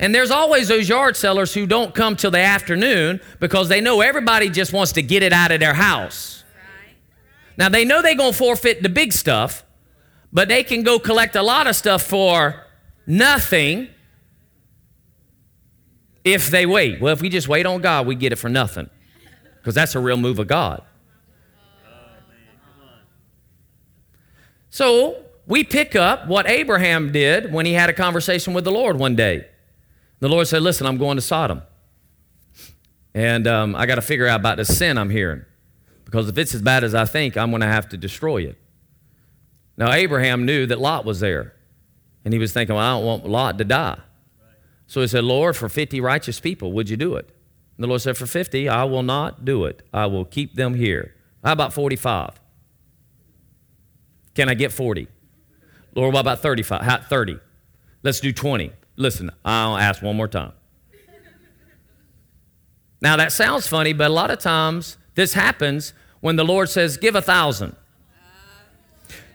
And 0.00 0.14
there's 0.14 0.30
always 0.30 0.68
those 0.68 0.88
yard 0.88 1.14
sellers 1.14 1.52
who 1.52 1.66
don't 1.66 1.94
come 1.94 2.16
till 2.16 2.30
the 2.30 2.40
afternoon 2.40 3.20
because 3.38 3.68
they 3.68 3.82
know 3.82 4.00
everybody 4.00 4.48
just 4.48 4.72
wants 4.72 4.92
to 4.92 5.02
get 5.02 5.22
it 5.22 5.34
out 5.34 5.52
of 5.52 5.60
their 5.60 5.74
house. 5.74 6.42
Now 7.58 7.68
they 7.68 7.84
know 7.84 8.00
they're 8.00 8.16
going 8.16 8.32
to 8.32 8.38
forfeit 8.38 8.82
the 8.82 8.88
big 8.88 9.12
stuff, 9.12 9.62
but 10.32 10.48
they 10.48 10.64
can 10.64 10.82
go 10.82 10.98
collect 10.98 11.36
a 11.36 11.42
lot 11.42 11.66
of 11.66 11.76
stuff 11.76 12.02
for 12.02 12.64
nothing 13.06 13.88
if 16.24 16.48
they 16.48 16.64
wait. 16.64 16.98
Well, 16.98 17.12
if 17.12 17.20
we 17.20 17.28
just 17.28 17.46
wait 17.46 17.66
on 17.66 17.82
God, 17.82 18.06
we 18.06 18.14
get 18.14 18.32
it 18.32 18.36
for 18.36 18.48
nothing 18.48 18.88
because 19.58 19.74
that's 19.74 19.94
a 19.94 20.00
real 20.00 20.16
move 20.16 20.38
of 20.38 20.46
God. 20.46 20.82
So 24.70 25.24
we 25.46 25.62
pick 25.62 25.94
up 25.94 26.26
what 26.26 26.48
Abraham 26.48 27.12
did 27.12 27.52
when 27.52 27.66
he 27.66 27.74
had 27.74 27.90
a 27.90 27.92
conversation 27.92 28.54
with 28.54 28.64
the 28.64 28.72
Lord 28.72 28.98
one 28.98 29.14
day. 29.14 29.46
The 30.20 30.28
Lord 30.28 30.46
said, 30.46 30.62
Listen, 30.62 30.86
I'm 30.86 30.98
going 30.98 31.16
to 31.16 31.22
Sodom. 31.22 31.62
And 33.12 33.46
um, 33.48 33.74
I 33.74 33.86
got 33.86 33.96
to 33.96 34.02
figure 34.02 34.26
out 34.26 34.38
about 34.38 34.58
the 34.58 34.64
sin 34.64 34.96
I'm 34.96 35.10
hearing. 35.10 35.44
Because 36.04 36.28
if 36.28 36.38
it's 36.38 36.54
as 36.54 36.62
bad 36.62 36.84
as 36.84 36.94
I 36.94 37.04
think, 37.04 37.36
I'm 37.36 37.50
going 37.50 37.60
to 37.60 37.66
have 37.66 37.88
to 37.90 37.96
destroy 37.96 38.42
it. 38.42 38.58
Now, 39.76 39.92
Abraham 39.92 40.44
knew 40.46 40.66
that 40.66 40.78
Lot 40.80 41.04
was 41.04 41.20
there. 41.20 41.54
And 42.24 42.34
he 42.34 42.38
was 42.38 42.52
thinking, 42.52 42.76
well, 42.76 42.84
I 42.84 42.98
don't 42.98 43.06
want 43.06 43.26
Lot 43.26 43.58
to 43.58 43.64
die. 43.64 43.98
So 44.86 45.00
he 45.00 45.06
said, 45.06 45.24
Lord, 45.24 45.56
for 45.56 45.68
50 45.68 46.00
righteous 46.00 46.38
people, 46.40 46.72
would 46.72 46.90
you 46.90 46.96
do 46.96 47.14
it? 47.14 47.28
And 47.76 47.84
the 47.84 47.88
Lord 47.88 48.02
said, 48.02 48.16
For 48.16 48.26
50, 48.26 48.68
I 48.68 48.84
will 48.84 49.02
not 49.02 49.44
do 49.44 49.64
it. 49.64 49.82
I 49.90 50.06
will 50.06 50.24
keep 50.26 50.54
them 50.54 50.74
here. 50.74 51.14
How 51.42 51.52
about 51.52 51.72
45? 51.72 52.38
Can 54.34 54.50
I 54.50 54.54
get 54.54 54.70
40? 54.72 55.08
Lord, 55.94 56.12
what 56.12 56.20
about 56.20 56.40
35? 56.40 56.82
How, 56.82 56.98
30? 56.98 57.38
Let's 58.02 58.20
do 58.20 58.32
20. 58.32 58.72
Listen, 59.00 59.30
I'll 59.46 59.78
ask 59.78 60.02
one 60.02 60.14
more 60.14 60.28
time. 60.28 60.52
Now 63.00 63.16
that 63.16 63.32
sounds 63.32 63.66
funny, 63.66 63.94
but 63.94 64.10
a 64.10 64.12
lot 64.12 64.30
of 64.30 64.38
times 64.38 64.98
this 65.14 65.32
happens 65.32 65.94
when 66.20 66.36
the 66.36 66.44
Lord 66.44 66.68
says, 66.68 66.98
Give 66.98 67.14
a 67.14 67.22
thousand. 67.22 67.74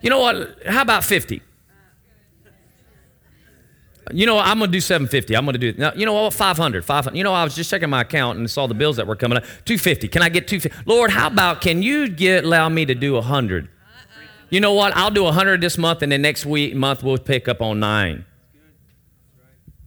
You 0.02 0.12
know 0.12 0.20
what? 0.20 0.60
How 0.68 0.84
about 0.84 1.04
50? 1.04 1.42
You 4.14 4.28
know, 4.28 4.36
what? 4.36 4.46
I'm 4.46 4.60
going 4.60 4.70
to 4.70 4.72
do 4.72 4.80
750. 4.80 5.36
I'm 5.36 5.46
going 5.46 5.54
to 5.54 5.72
do, 5.72 5.74
now, 5.80 5.92
you 5.96 6.06
know 6.06 6.14
what, 6.14 6.32
500, 6.32 6.86
500. 6.86 7.18
You 7.18 7.24
know, 7.24 7.34
I 7.34 7.44
was 7.44 7.56
just 7.56 7.72
checking 7.72 7.90
my 7.90 8.02
account 8.02 8.38
and 8.38 8.48
saw 8.52 8.68
the 8.68 8.76
bills 8.76 8.98
that 8.98 9.08
were 9.08 9.16
coming 9.16 9.40
up. 9.40 9.46
250. 9.66 10.10
Can 10.10 10.22
I 10.22 10.30
get 10.30 10.48
250? 10.48 10.84
Lord, 10.88 11.10
how 11.10 11.26
about, 11.26 11.60
can 11.60 11.82
you 11.82 12.08
get, 12.08 12.44
allow 12.44 12.70
me 12.70 12.86
to 12.86 12.94
do 12.94 13.14
100? 13.14 13.68
You 14.52 14.60
know 14.60 14.74
what? 14.74 14.96
I'll 14.96 15.10
do 15.10 15.24
100 15.24 15.60
this 15.60 15.76
month, 15.80 16.04
and 16.04 16.12
then 16.12 16.22
next 16.22 16.46
week, 16.46 16.76
month, 16.76 17.02
we'll 17.02 17.18
pick 17.18 17.48
up 17.48 17.64
on 17.64 17.80
nine. 17.80 18.26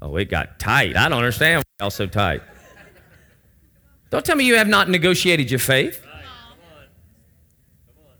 Oh, 0.01 0.17
it 0.17 0.27
got 0.27 0.59
tight. 0.59 0.97
I 0.97 1.09
don't 1.09 1.19
understand 1.19 1.59
why 1.59 1.85
y'all 1.85 1.91
so 1.91 2.07
tight. 2.07 2.43
Don't 4.11 4.25
tell 4.25 4.37
me 4.37 4.45
you 4.45 4.57
have 4.57 4.69
not 4.69 4.89
negotiated 4.89 5.51
your 5.51 5.59
faith. 5.59 6.05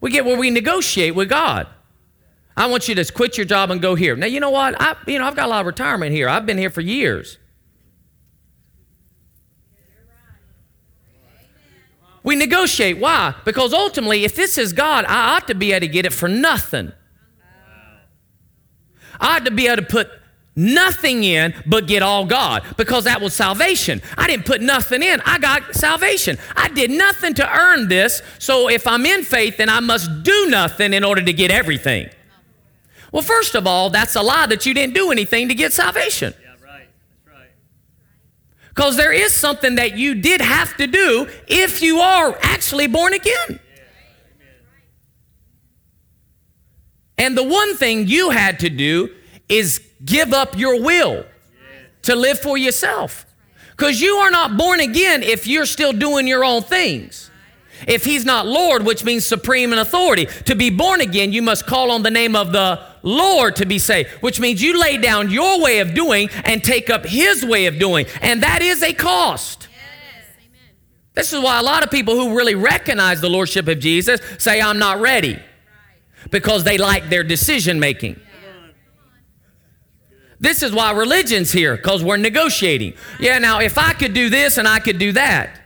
We 0.01 0.11
get 0.11 0.25
where 0.25 0.37
we 0.37 0.51
negotiate 0.51 1.15
with 1.15 1.29
God. 1.29 1.67
I 2.57 2.67
want 2.67 2.89
you 2.89 2.95
to 2.97 3.13
quit 3.13 3.37
your 3.37 3.47
job 3.47 3.71
and 3.71 3.81
go 3.81 3.95
here. 3.95 4.17
Now, 4.17 4.27
you 4.27 4.41
know 4.41 4.51
what? 4.51 4.81
I, 4.81 4.97
you 5.07 5.19
know, 5.19 5.25
I've 5.25 5.37
got 5.37 5.47
a 5.47 5.51
lot 5.51 5.61
of 5.61 5.67
retirement 5.67 6.13
here. 6.13 6.29
I've 6.29 6.45
been 6.45 6.59
here 6.59 6.71
for 6.71 6.81
years. 6.81 7.39
We 12.23 12.37
negotiate. 12.37 12.99
Why? 12.99 13.35
Because 13.45 13.73
ultimately, 13.73 14.25
if 14.25 14.35
this 14.35 14.59
is 14.59 14.73
God, 14.73 15.05
I 15.07 15.37
ought 15.37 15.47
to 15.47 15.55
be 15.55 15.73
able 15.73 15.87
to 15.87 15.89
get 15.89 16.05
it 16.05 16.13
for 16.13 16.29
nothing. 16.29 16.93
I 19.21 19.37
ought 19.37 19.45
to 19.45 19.51
be 19.51 19.67
able 19.67 19.83
to 19.83 19.89
put 19.89 20.11
nothing 20.59 21.23
in 21.23 21.55
but 21.65 21.87
get 21.87 22.03
all 22.03 22.27
God 22.27 22.65
because 22.77 23.05
that 23.05 23.21
was 23.21 23.33
salvation. 23.33 24.03
I 24.19 24.27
didn't 24.27 24.45
put 24.45 24.61
nothing 24.61 25.03
in, 25.03 25.23
I 25.25 25.39
got 25.39 25.75
salvation. 25.75 26.37
I 26.57 26.69
did 26.69 26.91
nothing 26.91 27.35
to 27.35 27.59
earn 27.59 27.89
this, 27.89 28.21
so 28.39 28.69
if 28.69 28.87
I'm 28.87 29.07
in 29.07 29.23
faith, 29.23 29.57
then 29.57 29.69
I 29.69 29.81
must 29.81 30.25
do 30.25 30.47
nothing 30.51 30.93
in 30.93 31.05
order 31.05 31.23
to 31.23 31.33
get 31.33 31.51
everything. 31.51 32.11
Well, 33.13 33.23
first 33.23 33.55
of 33.55 33.67
all, 33.67 33.89
that's 33.89 34.17
a 34.17 34.23
lie 34.23 34.47
that 34.47 34.67
you 34.67 34.75
didn't 34.75 34.95
do 34.95 35.11
anything 35.11 35.49
to 35.49 35.55
get 35.55 35.73
salvation. 35.73 36.35
Because 38.69 38.97
there 38.97 39.13
is 39.13 39.33
something 39.33 39.75
that 39.75 39.97
you 39.97 40.15
did 40.15 40.41
have 40.41 40.77
to 40.77 40.87
do 40.87 41.27
if 41.49 41.83
you 41.83 41.99
are 41.99 42.39
actually 42.43 42.87
born 42.87 43.13
again. 43.13 43.59
And 47.17 47.37
the 47.37 47.43
one 47.43 47.77
thing 47.77 48.07
you 48.07 48.31
had 48.31 48.61
to 48.61 48.71
do 48.71 49.13
is 49.49 49.88
give 50.05 50.33
up 50.33 50.57
your 50.57 50.81
will 50.83 51.25
to 52.03 52.17
live 52.17 52.39
for 52.39 52.57
yourself. 52.57 53.27
Because 53.71 54.01
you 54.01 54.17
are 54.17 54.31
not 54.31 54.57
born 54.57 54.81
again 54.81 55.23
if 55.23 55.47
you're 55.47 55.67
still 55.67 55.93
doing 55.93 56.27
your 56.27 56.45
own 56.45 56.63
things. 56.63 57.31
If 57.87 58.05
he's 58.05 58.25
not 58.25 58.47
Lord, 58.47 58.85
which 58.85 59.05
means 59.05 59.25
supreme 59.25 59.73
in 59.73 59.79
authority, 59.79 60.27
to 60.47 60.57
be 60.57 60.69
born 60.69 61.01
again, 61.01 61.33
you 61.33 61.43
must 61.43 61.65
call 61.67 61.93
on 61.93 62.03
the 62.03 62.11
name 62.11 62.35
of 62.35 62.51
the 62.51 62.81
Lord 63.05 63.55
to 63.57 63.67
be 63.67 63.79
saved, 63.79 64.11
which 64.21 64.41
means 64.41 64.61
you 64.61 64.81
lay 64.81 64.97
down 64.97 65.31
your 65.31 65.63
way 65.63 65.79
of 65.79 65.95
doing 65.95 66.29
and 66.45 66.65
take 66.65 66.91
up 66.91 67.07
his 67.07 67.45
way 67.45 67.67
of 67.67 67.79
doing. 67.79 68.07
And 68.21 68.43
that 68.43 68.63
is 68.63 68.83
a 68.83 68.93
cost. 68.93 69.69
This 71.15 71.33
is 71.33 71.41
why 71.41 71.59
a 71.59 71.63
lot 71.63 71.85
of 71.85 71.91
people 71.91 72.15
who 72.15 72.37
really 72.37 72.55
recognize 72.55 73.21
the 73.21 73.31
Lordship 73.31 73.69
of 73.69 73.79
Jesus 73.79 74.21
say, 74.39 74.61
I'm 74.61 74.79
not 74.79 75.01
ready, 75.01 75.39
because 76.31 76.65
they 76.65 76.79
like 76.79 77.09
their 77.09 77.25
decision 77.25 77.79
making. 77.79 78.21
This 80.41 80.63
is 80.63 80.73
why 80.73 80.93
religion's 80.93 81.51
here, 81.51 81.77
because 81.77 82.05
we're 82.05 82.17
negotiating. 82.17 82.95
Yeah, 83.19 83.39
now 83.39 83.61
if 83.61 83.77
I 83.77 83.93
could 83.93 84.15
do 84.15 84.31
this 84.31 84.57
and 84.57 84.69
I 84.69 84.79
could 84.79 84.99
do 84.99 85.13
that. 85.13 85.61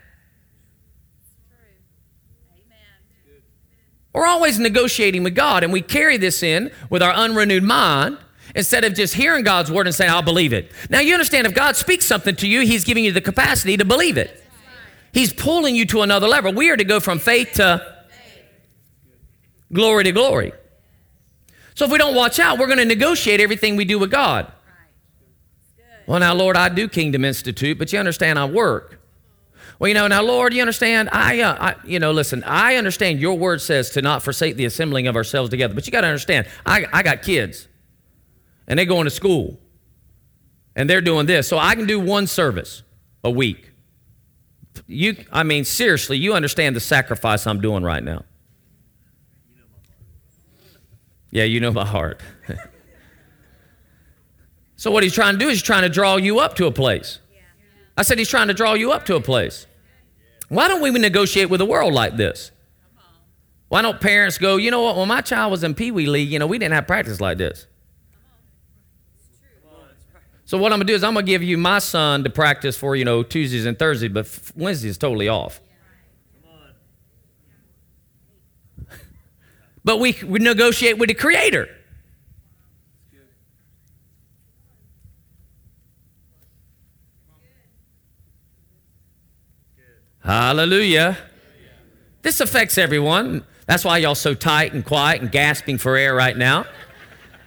We're 4.14 4.26
always 4.26 4.58
negotiating 4.58 5.22
with 5.22 5.34
God, 5.34 5.64
and 5.64 5.72
we 5.72 5.80
carry 5.80 6.18
this 6.18 6.42
in 6.42 6.70
with 6.90 7.02
our 7.02 7.12
unrenewed 7.12 7.62
mind 7.62 8.18
instead 8.54 8.84
of 8.84 8.94
just 8.94 9.14
hearing 9.14 9.42
God's 9.42 9.70
word 9.70 9.86
and 9.86 9.94
saying, 9.94 10.10
I'll 10.10 10.20
believe 10.20 10.52
it. 10.52 10.70
Now, 10.90 11.00
you 11.00 11.14
understand, 11.14 11.46
if 11.46 11.54
God 11.54 11.76
speaks 11.76 12.04
something 12.04 12.36
to 12.36 12.46
you, 12.46 12.60
He's 12.60 12.84
giving 12.84 13.04
you 13.04 13.12
the 13.12 13.22
capacity 13.22 13.78
to 13.78 13.84
believe 13.86 14.18
it. 14.18 14.44
He's 15.12 15.32
pulling 15.32 15.74
you 15.74 15.86
to 15.86 16.02
another 16.02 16.28
level. 16.28 16.52
We 16.52 16.70
are 16.70 16.76
to 16.76 16.84
go 16.84 17.00
from 17.00 17.18
faith 17.18 17.52
to 17.54 18.04
glory 19.72 20.04
to 20.04 20.12
glory. 20.12 20.52
So 21.74 21.86
if 21.86 21.90
we 21.90 21.96
don't 21.96 22.14
watch 22.14 22.38
out, 22.38 22.58
we're 22.58 22.66
going 22.66 22.78
to 22.78 22.84
negotiate 22.84 23.40
everything 23.40 23.76
we 23.76 23.86
do 23.86 23.98
with 23.98 24.10
God. 24.10 24.52
Well, 26.06 26.20
now, 26.20 26.34
Lord, 26.34 26.56
I 26.56 26.68
do 26.68 26.88
Kingdom 26.88 27.24
Institute, 27.24 27.78
but 27.78 27.92
you 27.92 27.98
understand 27.98 28.38
I 28.38 28.44
work. 28.44 28.98
Well, 29.78 29.88
you 29.88 29.94
know, 29.94 30.06
now, 30.06 30.22
Lord, 30.22 30.54
you 30.54 30.60
understand? 30.60 31.08
I, 31.12 31.40
uh, 31.40 31.56
I, 31.58 31.74
you 31.84 31.98
know, 31.98 32.12
listen, 32.12 32.44
I 32.44 32.76
understand 32.76 33.20
your 33.20 33.36
word 33.36 33.60
says 33.60 33.90
to 33.90 34.02
not 34.02 34.22
forsake 34.22 34.56
the 34.56 34.64
assembling 34.64 35.06
of 35.08 35.16
ourselves 35.16 35.50
together, 35.50 35.74
but 35.74 35.86
you 35.86 35.92
got 35.92 36.02
to 36.02 36.06
understand, 36.06 36.46
I, 36.64 36.86
I 36.92 37.02
got 37.02 37.22
kids, 37.22 37.66
and 38.68 38.78
they're 38.78 38.86
going 38.86 39.04
to 39.04 39.10
school, 39.10 39.58
and 40.76 40.88
they're 40.88 41.00
doing 41.00 41.26
this, 41.26 41.48
so 41.48 41.58
I 41.58 41.74
can 41.74 41.86
do 41.86 41.98
one 41.98 42.26
service 42.26 42.82
a 43.24 43.30
week. 43.30 43.72
You, 44.86 45.16
I 45.32 45.42
mean, 45.42 45.64
seriously, 45.64 46.16
you 46.16 46.34
understand 46.34 46.76
the 46.76 46.80
sacrifice 46.80 47.46
I'm 47.46 47.60
doing 47.60 47.82
right 47.82 48.02
now. 48.02 48.24
Yeah, 51.30 51.44
you 51.44 51.60
know 51.60 51.72
my 51.72 51.86
heart. 51.86 52.20
So 54.82 54.90
what 54.90 55.04
he's 55.04 55.14
trying 55.14 55.34
to 55.34 55.38
do 55.38 55.46
is 55.46 55.58
he's 55.58 55.62
trying 55.62 55.82
to 55.82 55.88
draw 55.88 56.16
you 56.16 56.40
up 56.40 56.56
to 56.56 56.66
a 56.66 56.72
place. 56.72 57.20
I 57.96 58.02
said 58.02 58.18
he's 58.18 58.28
trying 58.28 58.48
to 58.48 58.54
draw 58.54 58.74
you 58.74 58.90
up 58.90 59.04
to 59.04 59.14
a 59.14 59.20
place. 59.20 59.68
Why 60.48 60.66
don't 60.66 60.82
we 60.82 60.90
negotiate 60.90 61.50
with 61.50 61.60
the 61.60 61.64
world 61.64 61.94
like 61.94 62.16
this? 62.16 62.50
Why 63.68 63.80
don't 63.80 64.00
parents 64.00 64.38
go, 64.38 64.56
you 64.56 64.72
know 64.72 64.82
what, 64.82 64.96
when 64.96 65.06
my 65.06 65.20
child 65.20 65.52
was 65.52 65.62
in 65.62 65.76
Pee 65.76 65.92
Wee 65.92 66.06
League, 66.06 66.32
you 66.32 66.40
know, 66.40 66.48
we 66.48 66.58
didn't 66.58 66.74
have 66.74 66.88
practice 66.88 67.20
like 67.20 67.38
this. 67.38 67.68
So 70.46 70.58
what 70.58 70.72
I'm 70.72 70.80
gonna 70.80 70.86
do 70.86 70.94
is 70.94 71.04
I'm 71.04 71.14
gonna 71.14 71.26
give 71.26 71.44
you 71.44 71.56
my 71.58 71.78
son 71.78 72.24
to 72.24 72.30
practice 72.30 72.76
for, 72.76 72.96
you 72.96 73.04
know, 73.04 73.22
Tuesdays 73.22 73.66
and 73.66 73.78
Thursdays, 73.78 74.10
but 74.10 74.36
Wednesday 74.56 74.88
is 74.88 74.98
totally 74.98 75.28
off. 75.28 75.60
but 79.84 80.00
we, 80.00 80.18
we 80.26 80.40
negotiate 80.40 80.98
with 80.98 81.06
the 81.06 81.14
creator. 81.14 81.68
Hallelujah. 90.24 91.18
This 92.22 92.40
affects 92.40 92.78
everyone. 92.78 93.44
That's 93.66 93.84
why 93.84 93.98
y'all 93.98 94.14
so 94.14 94.34
tight 94.34 94.72
and 94.72 94.84
quiet 94.84 95.22
and 95.22 95.30
gasping 95.30 95.78
for 95.78 95.96
air 95.96 96.14
right 96.14 96.36
now. 96.36 96.66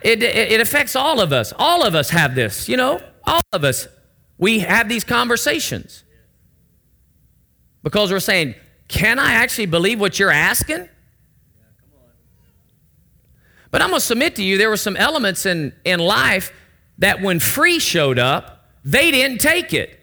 It, 0.02 0.22
it, 0.22 0.52
it, 0.52 0.62
affects 0.62 0.96
all 0.96 1.20
of 1.20 1.34
us. 1.34 1.54
All 1.58 1.84
of 1.84 1.96
us 1.96 2.10
have 2.12 2.36
this, 2.36 2.70
you 2.70 2.78
know, 2.78 3.02
all 3.24 3.42
of 3.54 3.64
us. 3.64 3.88
We 4.38 4.60
have 4.60 4.88
these 4.90 5.04
conversations 5.04 6.04
because 7.82 8.12
we're 8.12 8.20
saying, 8.20 8.56
Can 8.88 9.18
I 9.18 9.34
actually 9.34 9.66
believe 9.66 10.00
what 10.00 10.20
you're 10.20 10.32
asking? 10.32 10.90
But 13.72 13.82
I'm 13.82 13.90
going 13.90 14.00
to 14.00 14.06
submit 14.06 14.36
to 14.38 14.44
you, 14.44 14.58
there 14.58 14.70
were 14.70 14.78
some 14.78 14.96
elements 14.96 15.46
in, 15.46 15.74
in 15.84 16.00
life 16.00 16.54
that 17.00 17.22
when 17.22 17.40
free 17.40 17.80
showed 17.80 18.20
up, 18.20 18.70
they 18.86 19.12
didn't 19.12 19.40
take 19.40 19.74
it. 19.74 20.00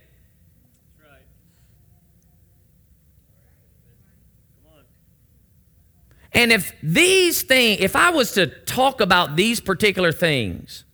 And 6.35 6.51
if 6.51 6.73
these 6.83 7.43
things, 7.43 7.81
if 7.81 7.95
I 7.95 8.11
was 8.11 8.33
to 8.33 8.47
talk 8.47 9.01
about 9.01 9.37
these 9.37 9.61
particular 9.61 10.13
things 10.13 10.85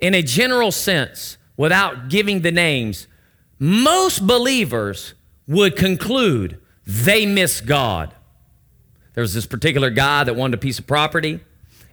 in 0.00 0.14
a 0.14 0.22
general 0.22 0.72
sense 0.72 1.36
without 1.56 2.08
giving 2.08 2.40
the 2.40 2.52
names, 2.52 3.06
most 3.58 4.26
believers 4.26 5.14
would 5.46 5.76
conclude 5.76 6.60
they 6.86 7.26
miss 7.26 7.60
God. 7.60 8.14
There 9.14 9.22
was 9.22 9.34
this 9.34 9.46
particular 9.46 9.90
guy 9.90 10.24
that 10.24 10.34
wanted 10.34 10.54
a 10.54 10.58
piece 10.58 10.78
of 10.78 10.86
property 10.86 11.40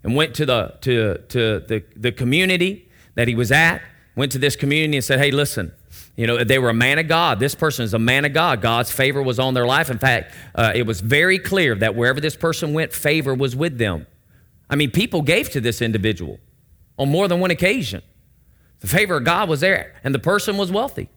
and 0.04 0.16
went 0.16 0.34
to 0.36 0.46
the 0.46 0.78
to, 0.82 1.18
to 1.30 1.60
the, 1.60 1.84
the 1.96 2.12
community 2.12 2.90
that 3.16 3.28
he 3.28 3.36
was 3.36 3.52
at, 3.52 3.82
went 4.16 4.32
to 4.32 4.40
this 4.40 4.56
community 4.56 4.98
and 4.98 5.04
said, 5.04 5.20
Hey, 5.20 5.32
listen, 5.32 5.72
you 6.22 6.28
know, 6.28 6.44
they 6.44 6.60
were 6.60 6.70
a 6.70 6.74
man 6.74 7.00
of 7.00 7.08
God. 7.08 7.40
This 7.40 7.56
person 7.56 7.84
is 7.84 7.96
a 7.96 8.00
man 8.00 8.26
of 8.26 8.34
God. 8.34 8.62
God's 8.62 8.92
favor 8.92 9.24
was 9.24 9.40
on 9.40 9.56
their 9.56 9.66
life. 9.66 9.90
In 9.90 9.98
fact, 9.98 10.36
uh, 10.54 10.72
it 10.76 10.86
was 10.86 11.02
very 11.02 11.40
clear 11.40 11.74
that 11.74 11.96
wherever 11.96 12.22
this 12.22 12.36
person 12.36 12.74
went, 12.74 12.94
favor 12.94 13.34
was 13.34 13.56
with 13.56 13.80
them. 13.80 14.06
I 14.70 14.76
mean, 14.76 14.92
people 14.92 15.24
gave 15.24 15.50
to 15.50 15.60
this 15.60 15.82
individual 15.82 16.40
on 17.00 17.10
more 17.10 17.28
than 17.28 17.40
one 17.40 17.50
occasion. 17.50 18.04
The 18.82 18.88
favor 18.88 19.18
of 19.18 19.24
God 19.24 19.50
was 19.50 19.62
there, 19.62 19.96
and 20.04 20.14
the 20.14 20.20
person 20.20 20.58
was 20.58 20.72
wealthy. 20.72 21.10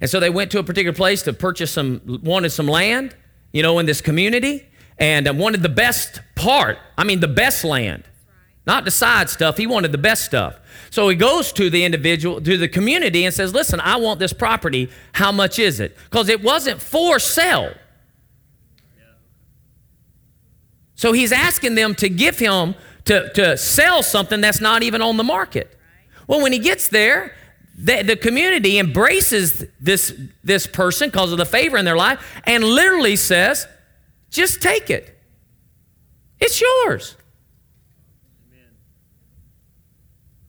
And 0.00 0.10
so 0.10 0.18
they 0.18 0.30
went 0.30 0.50
to 0.50 0.58
a 0.58 0.64
particular 0.64 0.92
place 0.92 1.22
to 1.22 1.32
purchase 1.32 1.70
some, 1.70 2.00
wanted 2.24 2.50
some 2.50 2.66
land, 2.66 3.14
you 3.52 3.62
know, 3.62 3.78
in 3.78 3.86
this 3.86 4.00
community, 4.00 4.66
and 4.98 5.28
uh, 5.28 5.32
wanted 5.32 5.62
the 5.62 5.68
best 5.68 6.22
part. 6.34 6.78
I 6.98 7.04
mean, 7.04 7.20
the 7.20 7.28
best 7.28 7.62
land, 7.62 8.02
not 8.66 8.84
the 8.84 8.90
side 8.90 9.30
stuff. 9.30 9.56
He 9.56 9.66
wanted 9.66 9.92
the 9.92 9.98
best 9.98 10.24
stuff. 10.24 10.58
So 10.90 11.08
he 11.08 11.16
goes 11.16 11.52
to 11.52 11.70
the 11.70 11.84
individual, 11.84 12.40
to 12.40 12.56
the 12.56 12.68
community, 12.68 13.24
and 13.24 13.32
says, 13.32 13.54
Listen, 13.54 13.80
I 13.80 13.96
want 13.96 14.18
this 14.18 14.32
property. 14.32 14.90
How 15.12 15.30
much 15.30 15.58
is 15.58 15.78
it? 15.80 15.96
Because 16.04 16.28
it 16.28 16.42
wasn't 16.42 16.80
for 16.80 17.18
sale. 17.18 17.72
So 20.96 21.12
he's 21.12 21.30
asking 21.30 21.74
them 21.74 21.94
to 21.96 22.08
give 22.08 22.38
him, 22.38 22.74
to, 23.04 23.30
to 23.34 23.56
sell 23.56 24.02
something 24.02 24.40
that's 24.40 24.60
not 24.60 24.82
even 24.82 25.02
on 25.02 25.16
the 25.16 25.24
market. 25.24 25.78
Well, 26.26 26.40
when 26.40 26.52
he 26.52 26.58
gets 26.58 26.88
there, 26.88 27.34
the, 27.76 28.02
the 28.02 28.16
community 28.16 28.78
embraces 28.78 29.64
this, 29.78 30.18
this 30.42 30.66
person 30.66 31.10
because 31.10 31.30
of 31.32 31.38
the 31.38 31.44
favor 31.44 31.76
in 31.76 31.84
their 31.84 31.96
life 31.96 32.40
and 32.44 32.64
literally 32.64 33.16
says, 33.16 33.68
just 34.30 34.62
take 34.62 34.88
it. 34.88 35.18
It's 36.40 36.60
yours. 36.60 37.16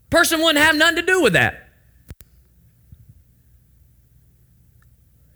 Person 0.09 0.39
wouldn't 0.41 0.63
have 0.63 0.75
nothing 0.75 0.97
to 0.97 1.01
do 1.01 1.21
with 1.21 1.33
that. 1.33 1.69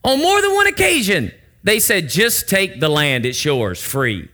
On 0.04 0.20
more 0.20 0.42
than 0.42 0.54
one 0.54 0.68
occasion, 0.68 1.32
they 1.64 1.80
said, 1.80 2.10
just 2.10 2.50
take 2.50 2.80
the 2.80 2.90
land, 2.90 3.26
it's 3.26 3.44
yours, 3.46 3.82
free. 3.82 4.30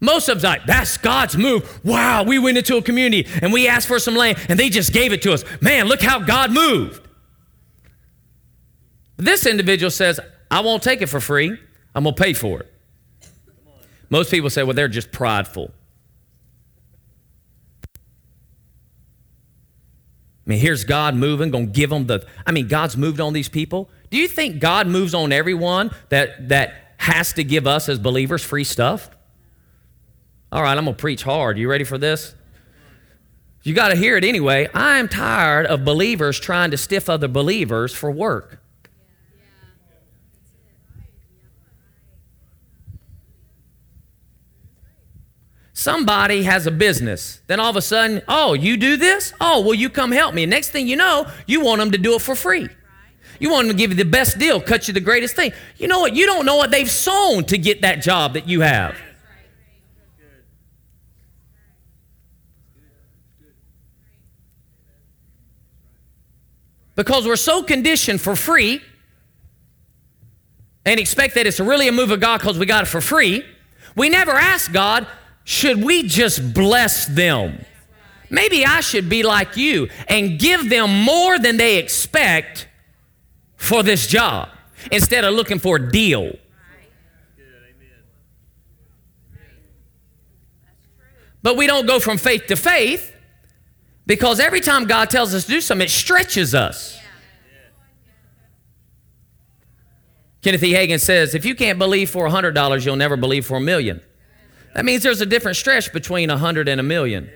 Most 0.00 0.28
of 0.28 0.40
them 0.40 0.52
like, 0.52 0.64
that's 0.64 0.96
God's 0.96 1.36
move. 1.36 1.84
Wow, 1.84 2.22
we 2.22 2.38
went 2.38 2.56
into 2.56 2.76
a 2.76 2.82
community 2.82 3.28
and 3.42 3.52
we 3.52 3.66
asked 3.66 3.88
for 3.88 3.98
some 3.98 4.14
land 4.14 4.38
and 4.48 4.58
they 4.58 4.68
just 4.68 4.92
gave 4.92 5.12
it 5.12 5.22
to 5.22 5.32
us. 5.32 5.44
Man, 5.60 5.86
look 5.86 6.00
how 6.00 6.20
God 6.20 6.52
moved. 6.52 7.08
This 9.16 9.44
individual 9.44 9.90
says, 9.90 10.20
I 10.50 10.60
won't 10.60 10.84
take 10.84 11.02
it 11.02 11.06
for 11.06 11.18
free. 11.18 11.58
I'm 11.94 12.04
going 12.04 12.14
to 12.14 12.22
pay 12.22 12.32
for 12.32 12.60
it. 12.60 12.72
Most 14.08 14.30
people 14.30 14.50
say, 14.50 14.62
well, 14.62 14.74
they're 14.74 14.86
just 14.86 15.10
prideful. 15.10 15.72
I 20.48 20.52
mean, 20.52 20.60
here's 20.60 20.84
God 20.84 21.14
moving, 21.14 21.50
going 21.50 21.66
to 21.66 21.72
give 21.72 21.90
them 21.90 22.06
the. 22.06 22.26
I 22.46 22.52
mean, 22.52 22.68
God's 22.68 22.96
moved 22.96 23.20
on 23.20 23.34
these 23.34 23.50
people. 23.50 23.90
Do 24.10 24.16
you 24.16 24.26
think 24.26 24.60
God 24.60 24.86
moves 24.86 25.12
on 25.12 25.30
everyone 25.30 25.90
that, 26.08 26.48
that 26.48 26.94
has 26.96 27.34
to 27.34 27.44
give 27.44 27.66
us 27.66 27.86
as 27.90 27.98
believers 27.98 28.42
free 28.42 28.64
stuff? 28.64 29.10
All 30.50 30.62
right, 30.62 30.78
I'm 30.78 30.84
going 30.84 30.96
to 30.96 31.00
preach 31.00 31.22
hard. 31.22 31.58
You 31.58 31.68
ready 31.68 31.84
for 31.84 31.98
this? 31.98 32.34
You 33.62 33.74
got 33.74 33.88
to 33.88 33.96
hear 33.96 34.16
it 34.16 34.24
anyway. 34.24 34.70
I 34.72 34.96
am 34.96 35.06
tired 35.06 35.66
of 35.66 35.84
believers 35.84 36.40
trying 36.40 36.70
to 36.70 36.78
stiff 36.78 37.10
other 37.10 37.28
believers 37.28 37.92
for 37.92 38.10
work. 38.10 38.62
Somebody 45.78 46.42
has 46.42 46.66
a 46.66 46.72
business. 46.72 47.40
Then 47.46 47.60
all 47.60 47.70
of 47.70 47.76
a 47.76 47.80
sudden, 47.80 48.20
oh, 48.26 48.52
you 48.52 48.76
do 48.76 48.96
this? 48.96 49.32
Oh, 49.40 49.60
well, 49.60 49.74
you 49.74 49.88
come 49.88 50.10
help 50.10 50.34
me. 50.34 50.42
And 50.42 50.50
next 50.50 50.70
thing 50.70 50.88
you 50.88 50.96
know, 50.96 51.30
you 51.46 51.60
want 51.60 51.78
them 51.78 51.92
to 51.92 51.98
do 51.98 52.16
it 52.16 52.20
for 52.20 52.34
free. 52.34 52.68
You 53.38 53.50
want 53.50 53.68
them 53.68 53.76
to 53.76 53.80
give 53.80 53.92
you 53.92 53.96
the 53.96 54.10
best 54.10 54.40
deal, 54.40 54.60
cut 54.60 54.88
you 54.88 54.92
the 54.92 54.98
greatest 54.98 55.36
thing. 55.36 55.52
You 55.76 55.86
know 55.86 56.00
what? 56.00 56.16
You 56.16 56.26
don't 56.26 56.44
know 56.44 56.56
what 56.56 56.72
they've 56.72 56.90
sown 56.90 57.44
to 57.44 57.56
get 57.56 57.82
that 57.82 58.02
job 58.02 58.32
that 58.32 58.48
you 58.48 58.62
have. 58.62 58.96
because 66.96 67.24
we're 67.24 67.36
so 67.36 67.62
conditioned 67.62 68.20
for 68.20 68.34
free 68.34 68.82
and 70.84 70.98
expect 70.98 71.36
that 71.36 71.46
it's 71.46 71.60
really 71.60 71.86
a 71.86 71.92
move 71.92 72.10
of 72.10 72.18
God 72.18 72.40
because 72.40 72.58
we 72.58 72.66
got 72.66 72.82
it 72.82 72.86
for 72.86 73.00
free, 73.00 73.44
we 73.94 74.08
never 74.08 74.32
ask 74.32 74.72
God, 74.72 75.06
should 75.48 75.82
we 75.82 76.02
just 76.02 76.52
bless 76.52 77.06
them? 77.06 77.64
Maybe 78.28 78.66
I 78.66 78.80
should 78.80 79.08
be 79.08 79.22
like 79.22 79.56
you 79.56 79.88
and 80.06 80.38
give 80.38 80.68
them 80.68 81.04
more 81.04 81.38
than 81.38 81.56
they 81.56 81.78
expect 81.78 82.68
for 83.56 83.82
this 83.82 84.06
job 84.06 84.50
instead 84.92 85.24
of 85.24 85.32
looking 85.32 85.58
for 85.58 85.76
a 85.76 85.90
deal. 85.90 86.32
But 91.42 91.56
we 91.56 91.66
don't 91.66 91.86
go 91.86 91.98
from 91.98 92.18
faith 92.18 92.44
to 92.48 92.56
faith. 92.56 93.14
Because 94.04 94.40
every 94.40 94.60
time 94.60 94.84
God 94.84 95.08
tells 95.08 95.34
us 95.34 95.44
to 95.46 95.50
do 95.50 95.60
something, 95.62 95.86
it 95.86 95.90
stretches 95.90 96.54
us. 96.54 97.00
Kenneth 100.42 100.62
E. 100.62 100.74
Hagin 100.74 101.00
says, 101.00 101.34
if 101.34 101.46
you 101.46 101.54
can't 101.54 101.78
believe 101.78 102.10
for 102.10 102.28
$100, 102.28 102.84
you'll 102.84 102.96
never 102.96 103.16
believe 103.16 103.46
for 103.46 103.56
a 103.56 103.62
million. 103.62 104.02
That 104.74 104.84
means 104.84 105.02
there's 105.02 105.20
a 105.20 105.26
different 105.26 105.56
stretch 105.56 105.92
between 105.92 106.30
a 106.30 106.34
100 106.34 106.68
and 106.68 106.80
a 106.80 106.84
million. 106.84 107.30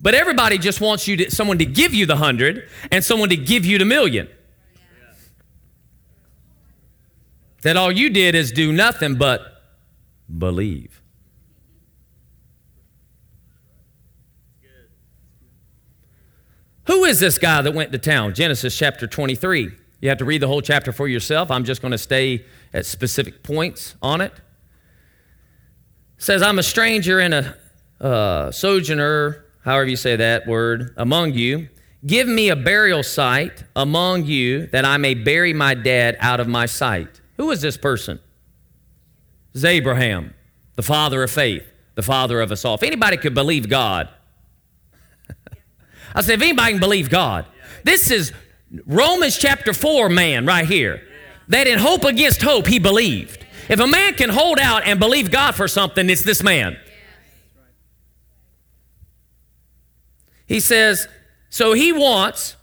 But 0.00 0.14
everybody 0.14 0.58
just 0.58 0.80
wants 0.80 1.08
you 1.08 1.16
to, 1.16 1.30
someone 1.30 1.58
to 1.58 1.66
give 1.66 1.92
you 1.92 2.06
the 2.06 2.14
100 2.14 2.68
and 2.92 3.04
someone 3.04 3.30
to 3.30 3.36
give 3.36 3.64
you 3.64 3.78
the 3.78 3.84
million. 3.84 4.28
That 7.62 7.76
all 7.76 7.90
you 7.90 8.10
did 8.10 8.34
is 8.34 8.52
do 8.52 8.72
nothing 8.72 9.16
but 9.16 9.40
believe. 10.36 11.02
Who 16.84 17.04
is 17.04 17.20
this 17.20 17.36
guy 17.36 17.60
that 17.60 17.74
went 17.74 17.92
to 17.92 17.98
town? 17.98 18.34
Genesis 18.34 18.76
chapter 18.76 19.06
23. 19.06 19.72
You 20.00 20.08
have 20.08 20.18
to 20.18 20.24
read 20.24 20.40
the 20.40 20.46
whole 20.46 20.62
chapter 20.62 20.92
for 20.92 21.08
yourself. 21.08 21.50
I'm 21.50 21.64
just 21.64 21.82
going 21.82 21.92
to 21.92 21.98
stay 21.98 22.46
at 22.72 22.86
specific 22.86 23.42
points 23.42 23.96
on 24.00 24.20
it. 24.20 24.32
Says, 26.18 26.42
I'm 26.42 26.58
a 26.58 26.62
stranger 26.62 27.20
and 27.20 27.34
a 27.34 27.56
uh, 28.00 28.50
sojourner, 28.50 29.44
however 29.64 29.86
you 29.88 29.96
say 29.96 30.16
that 30.16 30.46
word, 30.46 30.94
among 30.96 31.34
you. 31.34 31.68
Give 32.06 32.28
me 32.28 32.48
a 32.48 32.56
burial 32.56 33.02
site 33.02 33.64
among 33.74 34.24
you 34.24 34.66
that 34.68 34.84
I 34.84 34.98
may 34.98 35.14
bury 35.14 35.52
my 35.52 35.74
dead 35.74 36.16
out 36.20 36.38
of 36.38 36.46
my 36.46 36.66
sight. 36.66 37.20
Who 37.36 37.50
is 37.50 37.60
this 37.60 37.76
person? 37.76 38.20
It's 39.54 39.64
Abraham, 39.64 40.34
the 40.76 40.82
father 40.82 41.22
of 41.22 41.30
faith, 41.30 41.64
the 41.94 42.02
father 42.02 42.40
of 42.40 42.52
us 42.52 42.64
all. 42.64 42.74
If 42.74 42.82
anybody 42.82 43.16
could 43.16 43.34
believe 43.34 43.68
God, 43.68 44.08
I 46.14 46.20
said, 46.20 46.34
if 46.34 46.42
anybody 46.42 46.72
can 46.72 46.80
believe 46.80 47.10
God, 47.10 47.46
this 47.82 48.10
is 48.10 48.32
Romans 48.86 49.36
chapter 49.36 49.72
4 49.72 50.08
man 50.08 50.46
right 50.46 50.66
here. 50.66 51.02
That 51.48 51.66
in 51.66 51.78
hope 51.78 52.04
against 52.04 52.42
hope, 52.42 52.66
he 52.66 52.78
believed. 52.78 53.46
If 53.68 53.80
a 53.80 53.86
man 53.86 54.14
can 54.14 54.30
hold 54.30 54.58
out 54.58 54.84
and 54.86 54.98
believe 54.98 55.30
God 55.30 55.54
for 55.54 55.68
something, 55.68 56.08
it's 56.08 56.22
this 56.22 56.42
man. 56.42 56.78
He 60.46 60.60
says, 60.60 61.06
so 61.50 61.74
he 61.74 61.92
wants, 61.92 62.56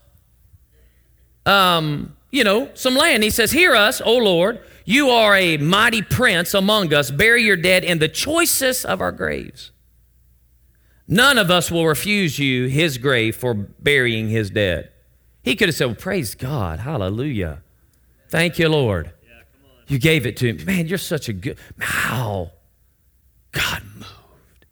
um, 1.46 2.15
you 2.32 2.44
know, 2.44 2.72
some 2.74 2.96
land. 2.96 3.24
He 3.24 3.30
says, 3.30 3.52
Hear 3.52 3.76
us, 3.76 4.02
O 4.02 4.18
Lord. 4.18 4.60
You 4.86 5.10
are 5.10 5.36
a 5.36 5.58
mighty 5.58 6.04
prince 6.04 6.54
among 6.54 6.94
us. 6.94 7.10
Bury 7.10 7.44
your 7.44 7.58
dead 7.58 7.84
in 7.84 7.98
the 7.98 8.08
choicest 8.08 8.86
of 8.86 9.02
our 9.02 9.12
graves. 9.12 9.72
None 11.08 11.38
of 11.38 11.50
us 11.50 11.72
will 11.72 11.88
refuse 11.88 12.38
you 12.38 12.68
his 12.68 12.98
grave 12.98 13.36
for 13.36 13.54
burying 13.54 14.30
his 14.30 14.50
dead. 14.50 14.91
He 15.44 15.56
could 15.56 15.70
have 15.70 15.76
said, 15.76 15.86
well, 15.86 15.96
Praise 15.96 16.36
God. 16.36 16.80
Hallelujah. 16.80 17.62
Thank 18.30 18.60
you, 18.60 18.70
Lord. 18.70 19.12
You 19.88 20.00
gave 20.00 20.26
it 20.26 20.38
to 20.38 20.48
him. 20.48 20.65
Man, 20.65 20.88
you're 20.88 20.98
such 20.98 21.30
a 21.30 21.34
good. 21.34 21.58
How? 21.80 22.52
God 23.52 23.83
moved. 23.96 24.65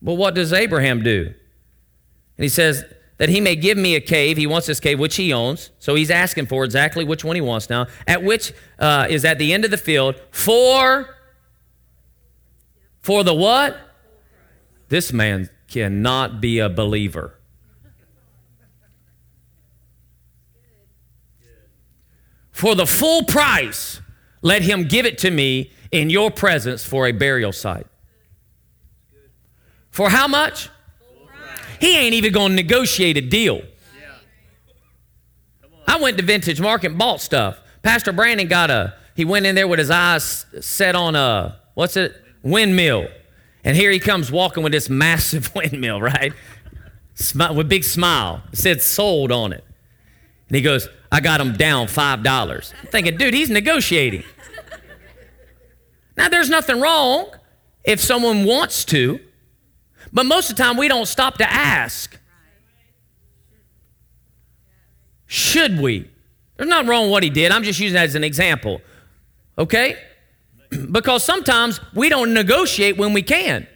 Well, 0.00 0.16
what 0.16 0.34
does 0.34 0.52
Abraham 0.52 1.02
do? 1.02 1.26
And 1.26 2.44
he 2.44 2.48
says, 2.48 2.84
that 3.22 3.28
he 3.28 3.40
may 3.40 3.54
give 3.54 3.78
me 3.78 3.94
a 3.94 4.00
cave. 4.00 4.36
He 4.36 4.48
wants 4.48 4.66
this 4.66 4.80
cave, 4.80 4.98
which 4.98 5.14
he 5.14 5.32
owns. 5.32 5.70
So 5.78 5.94
he's 5.94 6.10
asking 6.10 6.46
for 6.46 6.64
exactly 6.64 7.04
which 7.04 7.22
one 7.22 7.36
he 7.36 7.40
wants 7.40 7.70
now, 7.70 7.86
at 8.04 8.24
which 8.24 8.52
uh, 8.80 9.06
is 9.08 9.24
at 9.24 9.38
the 9.38 9.52
end 9.52 9.64
of 9.64 9.70
the 9.70 9.78
field 9.78 10.20
for, 10.32 11.14
for 13.00 13.22
the 13.22 13.32
what? 13.32 13.78
This 14.88 15.12
man 15.12 15.50
cannot 15.68 16.40
be 16.40 16.58
a 16.58 16.68
believer. 16.68 17.38
For 22.62 22.76
the 22.76 22.86
full 22.86 23.24
price, 23.24 24.00
let 24.40 24.62
him 24.62 24.84
give 24.84 25.04
it 25.04 25.18
to 25.18 25.32
me 25.32 25.72
in 25.90 26.10
your 26.10 26.30
presence 26.30 26.84
for 26.84 27.08
a 27.08 27.12
burial 27.12 27.50
site. 27.50 27.88
For 29.90 30.08
how 30.08 30.28
much? 30.28 30.70
He 31.80 31.98
ain't 31.98 32.14
even 32.14 32.32
going 32.32 32.50
to 32.50 32.54
negotiate 32.54 33.16
a 33.16 33.20
deal. 33.20 33.62
I 35.88 36.00
went 36.00 36.18
to 36.18 36.22
Vintage 36.22 36.60
Market 36.60 36.92
and 36.92 36.98
bought 37.00 37.20
stuff. 37.20 37.58
Pastor 37.82 38.12
Brandon 38.12 38.46
got 38.46 38.70
a, 38.70 38.94
he 39.16 39.24
went 39.24 39.44
in 39.44 39.56
there 39.56 39.66
with 39.66 39.80
his 39.80 39.90
eyes 39.90 40.46
set 40.60 40.94
on 40.94 41.16
a, 41.16 41.58
what's 41.74 41.96
it? 41.96 42.14
Windmill 42.44 43.08
And 43.64 43.76
here 43.76 43.90
he 43.90 43.98
comes 43.98 44.30
walking 44.30 44.62
with 44.62 44.70
this 44.70 44.88
massive 44.88 45.52
windmill, 45.56 46.00
right? 46.00 46.32
With 47.34 47.68
big 47.68 47.82
smile. 47.82 48.44
It 48.52 48.58
said 48.58 48.82
sold 48.82 49.32
on 49.32 49.52
it. 49.52 49.64
And 50.46 50.54
he 50.54 50.62
goes, 50.62 50.88
I 51.12 51.20
got 51.20 51.42
him 51.42 51.52
down 51.52 51.88
$5. 51.88 52.74
I'm 52.80 52.86
thinking, 52.86 53.18
dude, 53.18 53.34
he's 53.34 53.50
negotiating. 53.50 54.24
now, 56.16 56.30
there's 56.30 56.48
nothing 56.48 56.80
wrong 56.80 57.30
if 57.84 58.00
someone 58.00 58.44
wants 58.44 58.86
to, 58.86 59.20
but 60.10 60.24
most 60.24 60.50
of 60.50 60.56
the 60.56 60.62
time 60.62 60.78
we 60.78 60.88
don't 60.88 61.04
stop 61.04 61.36
to 61.36 61.52
ask. 61.52 62.18
Should 65.26 65.78
we? 65.78 66.10
There's 66.56 66.70
nothing 66.70 66.88
wrong 66.88 67.10
what 67.10 67.22
he 67.22 67.28
did. 67.28 67.52
I'm 67.52 67.62
just 67.62 67.78
using 67.78 67.94
that 67.94 68.04
as 68.04 68.14
an 68.14 68.24
example. 68.24 68.80
Okay? 69.58 69.96
because 70.90 71.22
sometimes 71.22 71.78
we 71.94 72.08
don't 72.08 72.32
negotiate 72.32 72.96
when 72.96 73.12
we 73.12 73.20
can. 73.20 73.66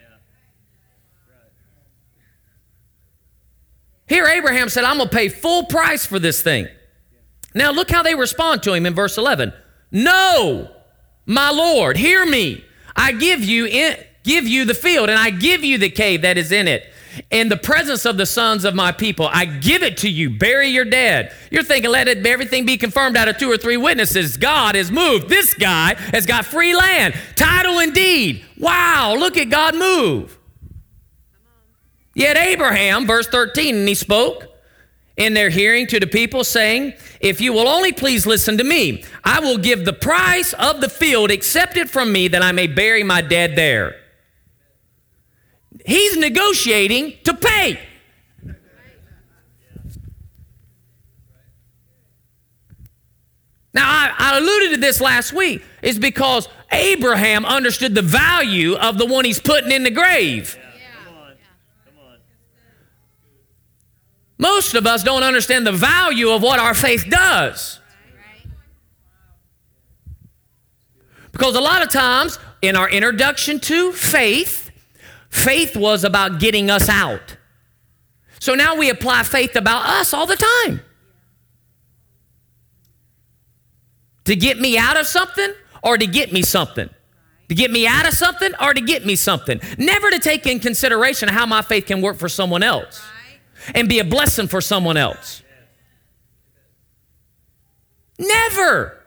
Here, 4.09 4.25
Abraham 4.25 4.71
said, 4.71 4.85
I'm 4.85 4.97
going 4.97 5.11
to 5.11 5.15
pay 5.15 5.29
full 5.29 5.65
price 5.65 6.07
for 6.07 6.19
this 6.19 6.43
thing. 6.43 6.69
Now, 7.57 7.71
look 7.71 7.91
how 7.91 8.03
they 8.03 8.15
respond 8.15 8.63
to 8.65 8.75
him 8.75 8.85
in 8.85 8.95
verse 8.95 9.17
11. 9.17 9.51
No, 9.91 10.71
my 11.25 11.51
Lord, 11.51 11.97
hear 11.97 12.27
me. 12.27 12.63
I 12.95 13.13
give 13.13 13.43
you, 13.43 13.65
in, 13.65 13.97
give 14.25 14.47
you 14.47 14.67
the 14.67 14.75
field, 14.75 15.09
and 15.09 15.19
I 15.19 15.31
give 15.31 15.65
you 15.65 15.79
the 15.79 15.89
cave 15.89 16.21
that 16.21 16.37
is 16.37 16.53
in 16.53 16.69
it. 16.69 16.93
In 17.31 17.49
the 17.49 17.57
presence 17.57 18.05
of 18.05 18.19
the 18.19 18.27
sons 18.27 18.67
of 18.67 18.75
my 18.75 18.93
people, 18.93 19.31
I 19.33 19.47
give 19.47 19.83
it 19.83 19.97
to 19.99 20.11
you. 20.11 20.29
Bury 20.29 20.69
your 20.69 20.85
dead. 20.85 21.35
You're 21.51 21.63
thinking, 21.63 21.91
let 21.91 22.09
it, 22.09 22.27
everything 22.27 22.67
be 22.67 22.77
confirmed 22.77 23.17
out 23.17 23.27
of 23.27 23.39
two 23.39 23.51
or 23.51 23.57
three 23.57 23.79
witnesses. 23.79 24.37
God 24.37 24.75
has 24.75 24.93
moved. 24.93 25.31
This 25.31 25.55
guy 25.55 25.95
has 26.13 26.27
got 26.27 26.45
free 26.45 26.77
land, 26.77 27.15
title 27.37 27.79
and 27.79 27.95
deed. 27.95 28.45
Wow, 28.59 29.17
look 29.19 29.39
at 29.39 29.49
God 29.49 29.75
move. 29.75 30.39
Yet 32.13 32.37
Abraham, 32.37 33.07
verse 33.07 33.29
13, 33.29 33.77
and 33.77 33.89
he 33.89 33.95
spoke 33.95 34.56
in 35.17 35.35
their 35.35 35.51
hearing 35.51 35.87
to 35.89 36.01
the 36.01 36.07
people, 36.07 36.45
saying, 36.45 36.95
If 37.21 37.41
you 37.41 37.53
will 37.53 37.69
only 37.69 37.93
please 37.93 38.27
listen 38.27 38.59
to 38.59 38.65
me, 38.65 39.05
I 39.25 39.41
will 39.41 39.59
give 39.59 39.85
the 39.85 39.93
price 39.93 40.53
of 40.55 40.81
the 40.81 40.89
field 40.89 41.31
accepted 41.31 41.89
from 41.91 42.13
me 42.13 42.29
that 42.29 42.43
I 42.43 42.53
may 42.53 42.67
bury 42.67 43.03
my 43.03 43.23
dead 43.23 43.57
there. 43.57 43.97
He's 45.85 46.17
negotiating 46.17 47.15
to 47.25 47.35
pay. 47.35 47.81
Now, 53.73 53.87
I, 53.87 54.15
I, 54.19 54.39
alluded 54.39 54.71
to 54.71 54.77
this 54.79 55.03
last 55.03 55.35
week, 55.35 55.63
is 55.83 55.99
because 55.99 56.49
Abraham 56.73 57.45
understood 57.45 57.95
the 57.95 58.01
value 58.01 58.75
of 58.75 58.97
the 58.97 59.05
one 59.05 59.27
he's 59.27 59.39
putting 59.39 59.71
in 59.71 59.83
the 59.83 59.91
grave. 59.91 60.59
Most 64.39 64.75
of 64.75 64.87
us 64.87 65.03
don't 65.03 65.23
understand 65.23 65.67
the 65.67 65.73
value 65.73 66.31
of 66.31 66.43
what 66.43 66.61
our 66.61 66.75
faith 66.75 67.07
does. 67.09 67.81
Because 71.33 71.55
a 71.55 71.61
lot 71.61 71.83
of 71.83 71.91
times 71.91 72.39
in 72.63 72.77
our 72.77 72.89
introduction 72.89 73.61
to 73.61 73.93
faith, 73.93 74.71
faith 75.31 75.77
was 75.77 76.05
about 76.05 76.41
getting 76.41 76.71
us 76.71 76.89
out. 76.89 77.37
So 78.39 78.55
now 78.55 78.77
we 78.77 78.91
apply 78.91 79.23
faith 79.23 79.57
about 79.57 79.87
us 79.87 80.13
all 80.13 80.27
the 80.27 80.37
time. 80.37 80.83
To 84.25 84.37
get 84.37 84.59
me 84.59 84.77
out 84.77 84.97
of 84.97 85.07
something 85.07 85.53
or 85.83 85.97
to 85.97 86.07
get 86.07 86.33
me 86.33 86.43
something. 86.43 86.91
To 87.49 87.55
get 87.55 87.71
me 87.71 87.87
out 87.87 88.07
of 88.07 88.13
something 88.13 88.53
or 88.61 88.75
to 88.75 88.81
get 88.81 89.07
me 89.07 89.15
something. 89.15 89.61
Never 89.79 90.11
to 90.11 90.19
take 90.19 90.47
in 90.47 90.59
consideration 90.59 91.29
how 91.29 91.47
my 91.47 91.63
faith 91.63 91.87
can 91.87 92.01
work 92.01 92.17
for 92.17 92.29
someone 92.29 92.63
else 92.63 93.01
and 93.75 93.89
be 93.89 93.99
a 93.99 94.05
blessing 94.05 94.49
for 94.49 94.61
someone 94.61 94.97
else. 94.97 95.43
Never. 98.19 99.03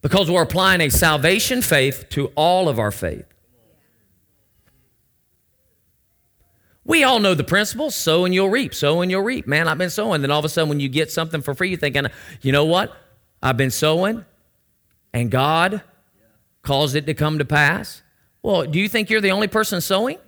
Because 0.00 0.30
we're 0.30 0.42
applying 0.42 0.80
a 0.80 0.90
salvation 0.90 1.62
faith 1.62 2.06
to 2.10 2.26
all 2.34 2.68
of 2.68 2.78
our 2.78 2.90
faith. 2.90 3.24
We 6.86 7.02
all 7.02 7.18
know 7.18 7.34
the 7.34 7.44
principle 7.44 7.90
sow 7.90 8.26
and 8.26 8.34
you'll 8.34 8.50
reap, 8.50 8.74
sow 8.74 9.00
and 9.00 9.10
you'll 9.10 9.22
reap. 9.22 9.46
Man, 9.46 9.68
I've 9.68 9.78
been 9.78 9.88
sowing. 9.88 10.20
Then 10.20 10.30
all 10.30 10.38
of 10.38 10.44
a 10.44 10.50
sudden, 10.50 10.68
when 10.68 10.80
you 10.80 10.90
get 10.90 11.10
something 11.10 11.40
for 11.40 11.54
free, 11.54 11.70
you're 11.70 11.78
thinking, 11.78 12.06
you 12.42 12.52
know 12.52 12.66
what? 12.66 12.94
I've 13.42 13.56
been 13.56 13.70
sowing 13.70 14.24
and 15.14 15.30
God 15.30 15.82
caused 16.62 16.94
it 16.96 17.06
to 17.06 17.14
come 17.14 17.38
to 17.38 17.44
pass. 17.44 18.02
Well, 18.44 18.66
do 18.66 18.78
you 18.78 18.90
think 18.90 19.08
you're 19.08 19.22
the 19.22 19.30
only 19.30 19.48
person 19.48 19.80
sowing? 19.80 20.18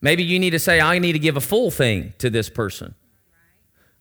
Maybe 0.00 0.24
you 0.24 0.40
need 0.40 0.50
to 0.50 0.58
say, 0.58 0.80
I 0.80 0.98
need 0.98 1.12
to 1.12 1.20
give 1.20 1.36
a 1.36 1.40
full 1.40 1.70
thing 1.70 2.12
to 2.18 2.28
this 2.28 2.50
person. 2.50 2.96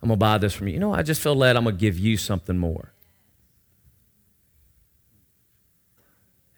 I'm 0.02 0.08
going 0.08 0.18
to 0.18 0.20
buy 0.20 0.40
this 0.40 0.56
from 0.56 0.68
you. 0.68 0.74
You 0.74 0.80
know, 0.80 0.96
I 0.96 1.04
just 1.04 1.22
feel 1.22 1.36
led 1.36 1.56
I'm 1.56 1.66
going 1.66 1.76
to 1.76 1.80
give 1.80 2.00
you 2.00 2.18
something 2.18 2.58
more. 2.58 2.92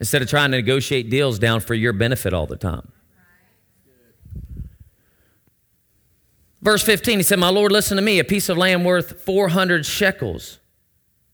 Instead 0.00 0.22
of 0.22 0.30
trying 0.30 0.50
to 0.52 0.56
negotiate 0.56 1.10
deals 1.10 1.38
down 1.38 1.60
for 1.60 1.74
your 1.74 1.92
benefit 1.92 2.32
all 2.32 2.46
the 2.46 2.56
time. 2.56 2.90
Verse 6.62 6.82
15, 6.82 7.18
he 7.18 7.22
said, 7.22 7.38
My 7.38 7.50
Lord, 7.50 7.70
listen 7.70 7.96
to 7.96 8.02
me. 8.02 8.18
A 8.18 8.24
piece 8.24 8.48
of 8.48 8.56
land 8.56 8.86
worth 8.86 9.20
400 9.20 9.84
shekels 9.84 10.58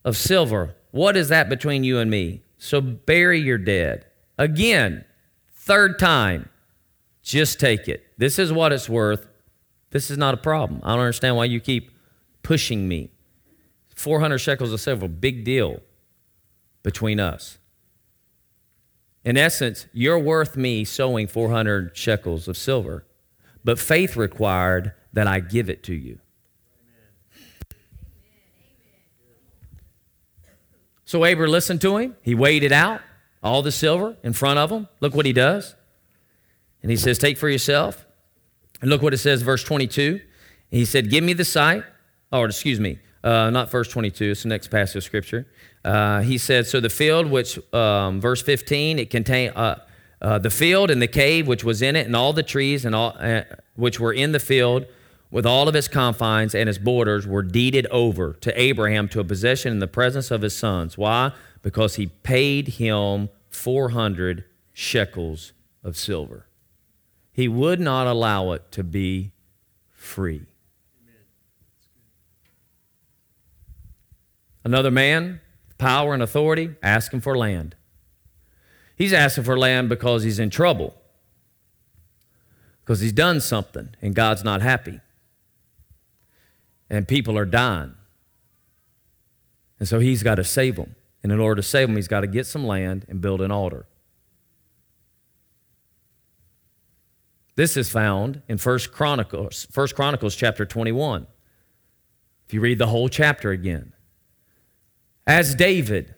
of 0.05 0.17
silver 0.17 0.75
what 0.91 1.17
is 1.17 1.29
that 1.29 1.49
between 1.49 1.85
you 1.85 1.99
and 1.99 2.11
me? 2.11 2.43
So 2.59 2.81
bury 2.81 3.41
your 3.41 3.59
dead. 3.59 4.07
Again, 4.39 5.05
third 5.55 5.99
time, 5.99 6.49
just 7.23 7.61
take 7.61 7.89
it. 7.89 8.05
This 8.19 8.39
is 8.39 8.53
what 8.53 8.73
it's 8.73 8.89
worth. 8.89 9.29
This 9.91 10.11
is 10.11 10.19
not 10.19 10.35
a 10.35 10.39
problem. 10.39 10.81
I 10.83 10.91
don't 10.91 11.01
understand 11.01 11.37
why 11.37 11.45
you 11.47 11.61
keep 11.61 11.91
pushing 12.43 12.89
me. 12.89 13.11
400 13.95 14.39
shekels 14.39 14.73
of 14.73 14.81
silver, 14.81 15.09
big 15.09 15.45
deal 15.45 15.81
between 16.83 17.21
us. 17.21 17.59
In 19.25 19.37
essence, 19.37 19.87
you're 19.93 20.19
worth 20.19 20.57
me 20.57 20.85
sowing 20.85 21.27
400 21.27 21.95
shekels 21.97 22.49
of 22.49 22.57
silver, 22.57 23.07
but 23.63 23.79
faith 23.79 24.17
required 24.17 24.95
that 25.13 25.27
I 25.27 25.41
give 25.41 25.69
it 25.69 25.83
to 25.85 25.95
you. 25.95 26.21
So 31.11 31.25
Abraham 31.25 31.51
listened 31.51 31.81
to 31.81 31.97
him. 31.97 32.15
He 32.23 32.37
weighed 32.37 32.63
it 32.63 32.71
out, 32.71 33.01
all 33.43 33.63
the 33.63 33.73
silver 33.73 34.17
in 34.23 34.33
front 34.33 34.61
of 34.61 34.71
him. 34.71 34.87
Look 35.01 35.13
what 35.13 35.27
he 35.27 35.33
does. 35.33 35.75
And 36.83 36.91
he 36.93 36.97
says, 36.97 37.19
Take 37.19 37.37
for 37.37 37.49
yourself. 37.49 38.07
And 38.81 38.89
look 38.89 39.03
what 39.03 39.13
it 39.13 39.19
says, 39.19 39.43
verse 39.43 39.65
22. 39.65 40.21
he 40.71 40.85
said, 40.85 41.11
Give 41.11 41.25
me 41.25 41.33
the 41.33 41.45
site, 41.45 41.83
Or, 42.31 42.47
excuse 42.47 42.79
me, 42.79 43.01
uh, 43.25 43.51
not 43.51 43.73
verse 43.73 43.89
22, 43.89 44.31
it's 44.31 44.45
the 44.45 44.51
next 44.51 44.69
passage 44.69 44.95
of 44.99 45.03
scripture. 45.03 45.49
Uh, 45.85 46.21
he 46.21 46.39
said, 46.39 46.69
So 46.69 46.79
the 46.79 46.89
field, 46.89 47.29
which, 47.29 47.59
um, 47.75 48.21
verse 48.21 48.41
15, 48.41 49.01
it 49.01 49.11
contained 49.11 49.57
uh, 49.57 49.79
uh, 50.23 50.39
the 50.39 50.49
field 50.49 50.93
and 50.93 51.03
the 51.03 51.09
cave 51.09 51.49
which 51.49 51.65
was 51.65 51.83
in 51.83 51.97
it, 51.97 52.07
and 52.07 52.15
all 52.15 52.33
the 52.33 52.45
trees 52.45 52.85
and 52.85 52.95
all 52.95 53.17
uh, 53.19 53.43
which 53.75 53.99
were 53.99 54.13
in 54.13 54.31
the 54.31 54.39
field 54.39 54.87
with 55.31 55.47
all 55.47 55.69
of 55.69 55.77
its 55.77 55.89
confines 55.89 56.55
and 56.55 56.69
its 56.69 56.79
borders 56.79 57.27
were 57.27 57.43
deeded 57.43 57.87
over 57.91 58.33
to 58.35 58.61
Abraham 58.61 59.09
to 59.09 59.21
a 59.21 59.25
possession 59.25 59.73
in 59.73 59.79
the 59.79 59.87
presence 59.87 60.31
of 60.31 60.43
his 60.43 60.57
sons. 60.57 60.99
Why? 60.99 61.33
Because 61.63 61.97
he 61.97 62.07
paid 62.07 62.69
him 62.69 63.29
400 63.49 64.45
shekels 64.73 65.53
of 65.85 65.97
silver. 65.97 66.47
He 67.33 67.47
would 67.47 67.81
not 67.81 68.07
allow 68.07 68.53
it 68.53 68.71
to 68.73 68.83
be 68.83 69.33
free. 69.91 70.47
Another 74.65 74.91
man, 74.91 75.41
power 75.79 76.13
and 76.13 76.23
authority, 76.23 76.75
asking 76.83 77.21
for 77.21 77.39
land. 77.39 77.77
He's 78.97 79.13
asking 79.13 79.45
for 79.45 79.59
land 79.59 79.89
because 79.89 80.23
he's 80.25 80.39
in 80.39 80.51
trouble, 80.51 80.95
because 82.83 83.01
he's 83.01 83.13
done 83.13 83.41
something 83.41 83.91
and 84.03 84.15
God's 84.15 84.45
not 84.45 84.61
happy 84.61 85.01
and 86.91 87.07
people 87.07 87.39
are 87.39 87.47
dying. 87.47 87.95
And 89.79 89.89
so 89.89 90.01
he's 90.01 90.23
got 90.23 90.35
to 90.35 90.45
save 90.45 90.77
them. 90.77 90.97
And 91.23 91.33
in 91.33 91.39
order 91.39 91.63
to 91.63 91.67
save 91.67 91.89
them, 91.89 91.97
he's 91.97 92.09
got 92.09 92.21
to 92.21 92.27
get 92.27 92.47
some 92.47 92.67
land 92.67 93.07
and 93.09 93.21
build 93.21 93.41
an 93.41 93.51
altar. 93.51 93.87
This 97.57 97.77
is 97.77 97.91
found 97.91 98.43
in 98.49 98.59
1 98.59 98.79
Chronicles, 98.93 99.67
1 99.73 99.89
Chronicles 99.89 100.35
chapter 100.35 100.65
21. 100.65 101.27
If 102.47 102.55
you 102.55 102.61
read 102.61 102.79
the 102.79 102.87
whole 102.87 103.09
chapter 103.09 103.51
again. 103.51 103.93
As 105.27 105.55
David, 105.55 106.15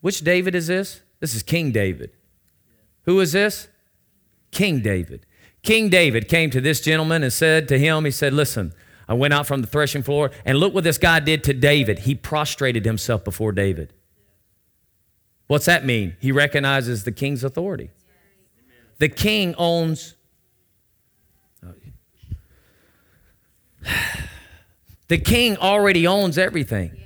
which 0.00 0.20
David 0.20 0.54
is 0.54 0.68
this? 0.68 1.02
This 1.20 1.34
is 1.34 1.42
King 1.42 1.72
David. 1.72 2.12
Who 3.02 3.20
is 3.20 3.32
this? 3.32 3.68
King 4.50 4.80
David. 4.80 5.26
King 5.62 5.88
David 5.88 6.28
came 6.28 6.50
to 6.50 6.60
this 6.60 6.80
gentleman 6.80 7.22
and 7.22 7.32
said 7.32 7.68
to 7.68 7.78
him, 7.78 8.04
He 8.04 8.10
said, 8.10 8.32
Listen, 8.32 8.72
I 9.08 9.14
went 9.14 9.34
out 9.34 9.46
from 9.46 9.60
the 9.60 9.66
threshing 9.66 10.02
floor, 10.02 10.30
and 10.44 10.58
look 10.58 10.72
what 10.72 10.84
this 10.84 10.98
guy 10.98 11.20
did 11.20 11.44
to 11.44 11.52
David. 11.52 12.00
He 12.00 12.14
prostrated 12.14 12.84
himself 12.84 13.24
before 13.24 13.52
David. 13.52 13.92
What's 15.46 15.66
that 15.66 15.84
mean? 15.84 16.16
He 16.20 16.32
recognizes 16.32 17.04
the 17.04 17.12
king's 17.12 17.44
authority. 17.44 17.90
The 18.98 19.08
king 19.08 19.54
owns. 19.56 20.14
The 25.06 25.18
king 25.18 25.58
already 25.58 26.06
owns 26.06 26.38
everything. 26.38 26.96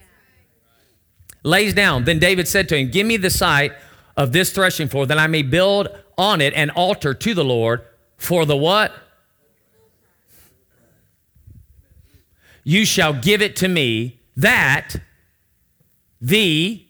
Lays 1.42 1.74
down. 1.74 2.04
Then 2.04 2.20
David 2.20 2.46
said 2.46 2.68
to 2.68 2.76
him, 2.76 2.90
Give 2.90 3.04
me 3.04 3.16
the 3.16 3.28
site 3.28 3.72
of 4.16 4.30
this 4.32 4.52
threshing 4.52 4.86
floor, 4.86 5.04
that 5.06 5.18
I 5.18 5.26
may 5.26 5.42
build 5.42 5.88
on 6.16 6.40
it 6.40 6.54
an 6.54 6.70
altar 6.70 7.12
to 7.12 7.34
the 7.34 7.44
Lord 7.44 7.82
for 8.16 8.46
the 8.46 8.56
what? 8.56 8.92
You 12.68 12.84
shall 12.84 13.14
give 13.14 13.40
it 13.40 13.56
to 13.56 13.66
me 13.66 14.20
that 14.36 14.96
the 16.20 16.86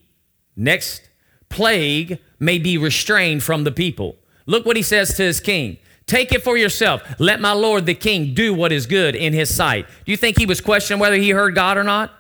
next 0.57 1.09
plague 1.51 2.18
may 2.41 2.59
be 2.59 2.76
restrained 2.76 3.45
from 3.45 3.62
the 3.62 3.70
people. 3.70 4.16
Look 4.45 4.66
what 4.66 4.76
he 4.76 4.83
says 4.83 5.14
to 5.14 5.22
his 5.22 5.39
king. 5.39 5.79
Take 6.05 6.33
it 6.33 6.43
for 6.43 6.57
yourself. 6.57 7.20
Let 7.20 7.41
my 7.41 7.53
Lord 7.53 7.87
the 7.87 7.95
king 7.95 8.35
do 8.35 8.53
what 8.53 8.72
is 8.72 8.87
good 8.87 9.14
in 9.14 9.33
his 9.33 9.55
sight. 9.55 9.87
Do 10.05 10.11
you 10.11 10.16
think 10.16 10.37
he 10.37 10.47
was 10.47 10.61
questioning 10.61 10.99
whether 10.99 11.14
he 11.14 11.31
heard 11.31 11.55
God 11.55 11.76
or 11.76 11.85
not? 11.85 12.12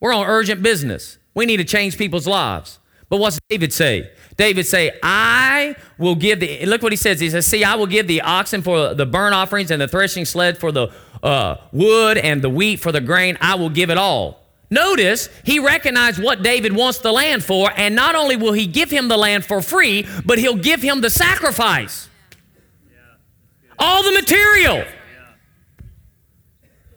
We're 0.00 0.12
on 0.12 0.26
urgent 0.26 0.62
business. 0.62 1.16
We 1.32 1.46
need 1.46 1.56
to 1.56 1.64
change 1.64 1.96
people's 1.96 2.26
lives. 2.26 2.78
But 3.08 3.20
what's 3.20 3.40
David 3.48 3.72
say? 3.72 4.10
David 4.36 4.66
say, 4.66 4.98
I 5.02 5.76
will 5.96 6.14
give 6.14 6.40
the, 6.40 6.66
look 6.66 6.82
what 6.82 6.92
he 6.92 6.96
says. 6.96 7.20
He 7.20 7.30
says, 7.30 7.46
see, 7.46 7.64
I 7.64 7.74
will 7.74 7.86
give 7.86 8.06
the 8.06 8.20
oxen 8.20 8.60
for 8.60 8.92
the 8.92 9.06
burnt 9.06 9.34
offerings 9.34 9.70
and 9.70 9.80
the 9.80 9.88
threshing 9.88 10.26
sled 10.26 10.58
for 10.58 10.70
the 10.70 10.92
uh, 11.22 11.56
wood 11.72 12.18
and 12.18 12.42
the 12.42 12.50
wheat 12.50 12.76
for 12.76 12.92
the 12.92 13.00
grain. 13.00 13.38
I 13.40 13.54
will 13.54 13.70
give 13.70 13.90
it 13.90 13.98
all. 13.98 14.40
Notice 14.70 15.28
he 15.44 15.58
recognized 15.58 16.22
what 16.22 16.42
David 16.42 16.74
wants 16.74 16.98
the 16.98 17.12
land 17.12 17.42
for, 17.42 17.72
and 17.76 17.96
not 17.96 18.14
only 18.14 18.36
will 18.36 18.52
he 18.52 18.66
give 18.66 18.90
him 18.90 19.08
the 19.08 19.16
land 19.16 19.44
for 19.44 19.60
free, 19.60 20.06
but 20.24 20.38
he'll 20.38 20.54
give 20.54 20.80
him 20.80 21.00
the 21.00 21.10
sacrifice. 21.10 22.08
All 23.78 24.02
the 24.02 24.12
material. 24.12 24.84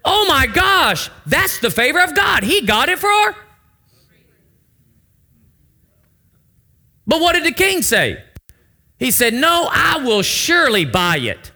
Oh 0.05 0.26
my 0.28 0.45
gosh, 0.47 1.09
that's 1.26 1.59
the 1.59 1.71
favor 1.71 2.01
of 2.01 2.13
God. 2.13 2.43
He 2.43 2.65
got 2.65 2.89
it 2.89 2.99
for 2.99 3.36
But 7.07 7.21
what 7.21 7.34
did 7.34 7.45
the 7.45 7.51
king 7.51 7.82
say? 7.82 8.24
He 8.99 9.11
said, 9.11 9.34
No, 9.34 9.67
I 9.71 10.03
will 10.03 10.21
surely 10.21 10.86
buy 10.86 11.17
it. 11.17 11.53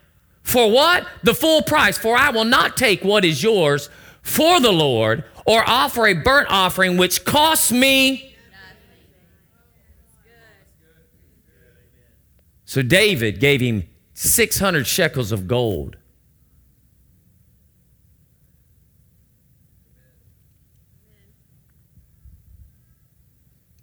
For 0.48 0.72
what? 0.72 1.06
The 1.24 1.36
full 1.36 1.62
price. 1.62 1.98
For 1.98 2.16
I 2.16 2.30
will 2.30 2.46
not 2.46 2.78
take 2.78 3.04
what 3.04 3.26
is 3.26 3.44
yours 3.44 3.90
for 4.22 4.62
the 4.62 4.72
Lord 4.72 5.26
or 5.46 5.62
offer 5.68 6.08
a 6.08 6.14
burnt 6.14 6.48
offering 6.50 6.96
which 6.96 7.26
costs 7.26 7.70
me. 7.70 8.34
So 12.64 12.82
David 12.82 13.42
gave 13.42 13.60
him 13.60 13.90
600 14.14 14.88
shekels 14.88 15.34
of 15.34 15.50
gold. 15.50 15.98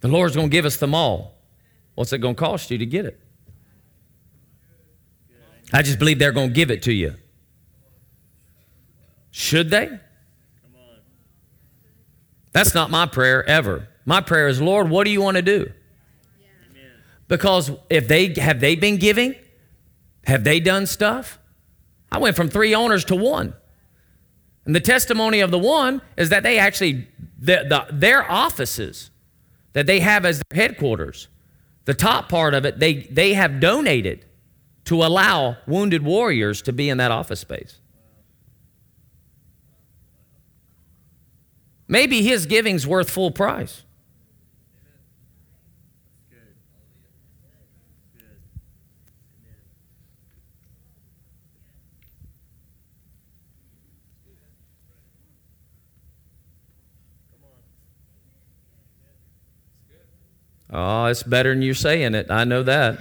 The 0.00 0.08
Lord's 0.08 0.34
going 0.34 0.48
to 0.48 0.52
give 0.52 0.64
us 0.64 0.78
them 0.78 0.94
all. 0.94 1.34
What's 1.94 2.14
it 2.14 2.18
going 2.18 2.36
to 2.36 2.40
cost 2.40 2.70
you 2.70 2.78
to 2.78 2.86
get 2.86 3.04
it? 3.04 3.20
I 5.72 5.82
just 5.82 5.98
believe 5.98 6.18
they're 6.18 6.32
going 6.32 6.48
to 6.48 6.54
give 6.54 6.70
it 6.70 6.82
to 6.82 6.92
you. 6.92 7.14
Should 9.30 9.70
they? 9.70 9.98
That's 12.52 12.74
not 12.74 12.90
my 12.90 13.06
prayer 13.06 13.44
ever. 13.48 13.88
My 14.04 14.20
prayer 14.20 14.46
is, 14.46 14.60
Lord, 14.60 14.88
what 14.88 15.04
do 15.04 15.10
you 15.10 15.20
want 15.20 15.36
to 15.36 15.42
do? 15.42 15.72
Because 17.26 17.72
if 17.90 18.06
they 18.06 18.34
have 18.34 18.60
they 18.60 18.76
been 18.76 18.96
giving, 18.98 19.34
have 20.26 20.44
they 20.44 20.60
done 20.60 20.86
stuff? 20.86 21.38
I 22.12 22.18
went 22.18 22.36
from 22.36 22.48
three 22.48 22.74
owners 22.74 23.04
to 23.06 23.16
one. 23.16 23.54
And 24.66 24.74
the 24.74 24.80
testimony 24.80 25.40
of 25.40 25.50
the 25.50 25.58
one 25.58 26.00
is 26.16 26.28
that 26.28 26.42
they 26.42 26.58
actually, 26.58 27.08
the, 27.38 27.64
the, 27.68 27.86
their 27.92 28.30
offices 28.30 29.10
that 29.72 29.86
they 29.86 30.00
have 30.00 30.24
as 30.24 30.40
their 30.48 30.62
headquarters, 30.62 31.28
the 31.86 31.94
top 31.94 32.28
part 32.28 32.54
of 32.54 32.64
it, 32.64 32.78
they, 32.78 32.94
they 32.94 33.34
have 33.34 33.60
donated 33.60 34.23
to 34.84 35.02
allow 35.02 35.56
wounded 35.66 36.02
warriors 36.02 36.62
to 36.62 36.72
be 36.72 36.88
in 36.88 36.98
that 36.98 37.10
office 37.10 37.40
space. 37.40 37.78
Maybe 41.86 42.22
his 42.22 42.46
giving's 42.46 42.86
worth 42.86 43.10
full 43.10 43.30
price. 43.30 43.82
Oh, 60.76 61.04
it's 61.04 61.22
better 61.22 61.54
than 61.54 61.62
you're 61.62 61.72
saying 61.74 62.16
it. 62.16 62.32
I 62.32 62.42
know 62.42 62.64
that. 62.64 62.98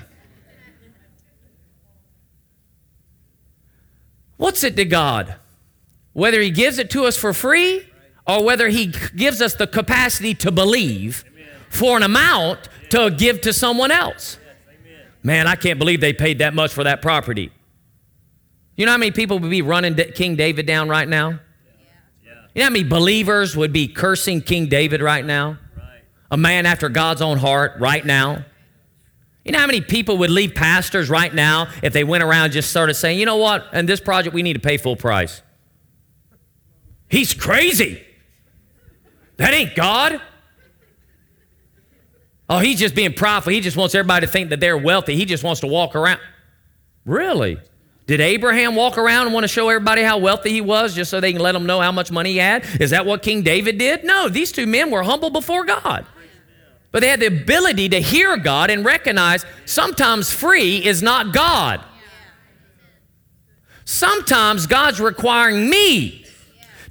What's 4.43 4.61
it 4.65 4.75
to 4.75 4.83
God? 4.83 5.35
Whether 6.11 6.41
He 6.41 6.51
gives 6.51 6.77
it 6.77 6.89
to 6.89 7.05
us 7.05 7.15
for 7.15 7.31
free 7.31 7.87
or 8.27 8.43
whether 8.43 8.67
He 8.67 8.87
gives 9.15 9.41
us 9.41 9.55
the 9.55 9.65
capacity 9.65 10.33
to 10.33 10.51
believe 10.51 11.23
for 11.69 11.95
an 11.95 12.03
amount 12.03 12.59
to 12.89 13.09
give 13.09 13.39
to 13.39 13.53
someone 13.53 13.89
else. 13.89 14.37
Man, 15.23 15.47
I 15.47 15.55
can't 15.55 15.79
believe 15.79 16.01
they 16.01 16.11
paid 16.11 16.39
that 16.39 16.53
much 16.53 16.73
for 16.73 16.83
that 16.83 17.01
property. 17.01 17.53
You 18.75 18.85
know 18.85 18.91
how 18.91 18.97
many 18.97 19.11
people 19.11 19.39
would 19.39 19.49
be 19.49 19.61
running 19.61 19.95
King 19.95 20.35
David 20.35 20.65
down 20.65 20.89
right 20.89 21.07
now? 21.07 21.39
You 22.53 22.59
know 22.59 22.63
how 22.63 22.69
many 22.69 22.83
believers 22.83 23.55
would 23.55 23.71
be 23.71 23.87
cursing 23.87 24.41
King 24.41 24.67
David 24.67 25.01
right 25.01 25.23
now? 25.23 25.57
a 26.29 26.37
man 26.37 26.65
after 26.65 26.89
God's 26.89 27.21
own 27.21 27.37
heart 27.37 27.75
right 27.79 28.03
now? 28.03 28.43
You 29.43 29.51
know 29.51 29.59
how 29.59 29.67
many 29.67 29.81
people 29.81 30.17
would 30.19 30.29
leave 30.29 30.55
pastors 30.55 31.09
right 31.09 31.33
now 31.33 31.67
if 31.81 31.91
they 31.91 32.03
went 32.03 32.23
around 32.23 32.51
just 32.51 32.69
started 32.69 32.93
saying, 32.93 33.19
you 33.19 33.25
know 33.25 33.37
what, 33.37 33.65
in 33.73 33.85
this 33.85 33.99
project 33.99 34.33
we 34.33 34.41
need 34.41 34.53
to 34.53 34.59
pay 34.59 34.77
full 34.77 34.95
price? 34.95 35.41
He's 37.09 37.33
crazy. 37.33 38.03
That 39.37 39.53
ain't 39.53 39.75
God. 39.75 40.21
Oh, 42.49 42.59
he's 42.59 42.79
just 42.79 42.95
being 42.95 43.13
prideful. 43.13 43.51
He 43.51 43.59
just 43.59 43.75
wants 43.75 43.95
everybody 43.95 44.25
to 44.25 44.31
think 44.31 44.49
that 44.49 44.59
they're 44.59 44.77
wealthy. 44.77 45.15
He 45.15 45.25
just 45.25 45.43
wants 45.43 45.61
to 45.61 45.67
walk 45.67 45.95
around. 45.95 46.19
Really? 47.05 47.57
Did 48.05 48.21
Abraham 48.21 48.75
walk 48.75 48.97
around 48.97 49.25
and 49.27 49.33
want 49.33 49.43
to 49.43 49.47
show 49.47 49.67
everybody 49.69 50.03
how 50.03 50.17
wealthy 50.17 50.51
he 50.51 50.61
was 50.61 50.93
just 50.93 51.09
so 51.11 51.19
they 51.19 51.31
can 51.33 51.41
let 51.41 51.53
them 51.53 51.65
know 51.65 51.81
how 51.81 51.91
much 51.91 52.11
money 52.11 52.33
he 52.33 52.37
had? 52.37 52.65
Is 52.79 52.91
that 52.91 53.05
what 53.05 53.21
King 53.21 53.41
David 53.41 53.77
did? 53.77 54.03
No, 54.03 54.29
these 54.29 54.51
two 54.51 54.67
men 54.67 54.91
were 54.91 55.03
humble 55.03 55.29
before 55.29 55.65
God 55.65 56.05
but 56.93 57.01
they 57.01 57.07
had 57.07 57.19
the 57.19 57.25
ability 57.25 57.89
to 57.89 57.99
hear 57.99 58.37
God 58.37 58.69
and 58.69 58.85
recognize 58.85 59.45
sometimes 59.65 60.31
free 60.31 60.85
is 60.85 61.01
not 61.01 61.33
God. 61.33 61.83
Sometimes 63.83 64.67
God's 64.67 65.01
requiring 65.01 65.71
me 65.71 66.23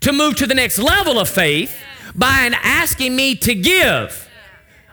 to 0.00 0.12
move 0.12 0.34
to 0.36 0.46
the 0.46 0.56
next 0.56 0.78
level 0.78 1.20
of 1.20 1.28
faith 1.28 1.80
by 2.16 2.50
asking 2.64 3.14
me 3.14 3.36
to 3.36 3.54
give 3.54 4.28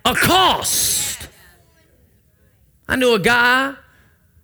a 0.05 0.13
cost. 0.13 1.27
I 2.87 2.95
knew 2.95 3.15
a 3.15 3.19
guy 3.19 3.73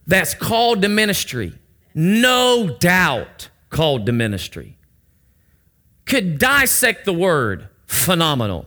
that's 0.07 0.34
called 0.34 0.82
to 0.82 0.89
ministry, 0.89 1.53
no 1.93 2.76
doubt 2.80 3.49
called 3.70 4.07
to 4.07 4.11
ministry, 4.11 4.80
could 6.05 6.39
dissect 6.39 7.05
the 7.05 7.13
word 7.13 7.70
phenomenal 7.86 8.66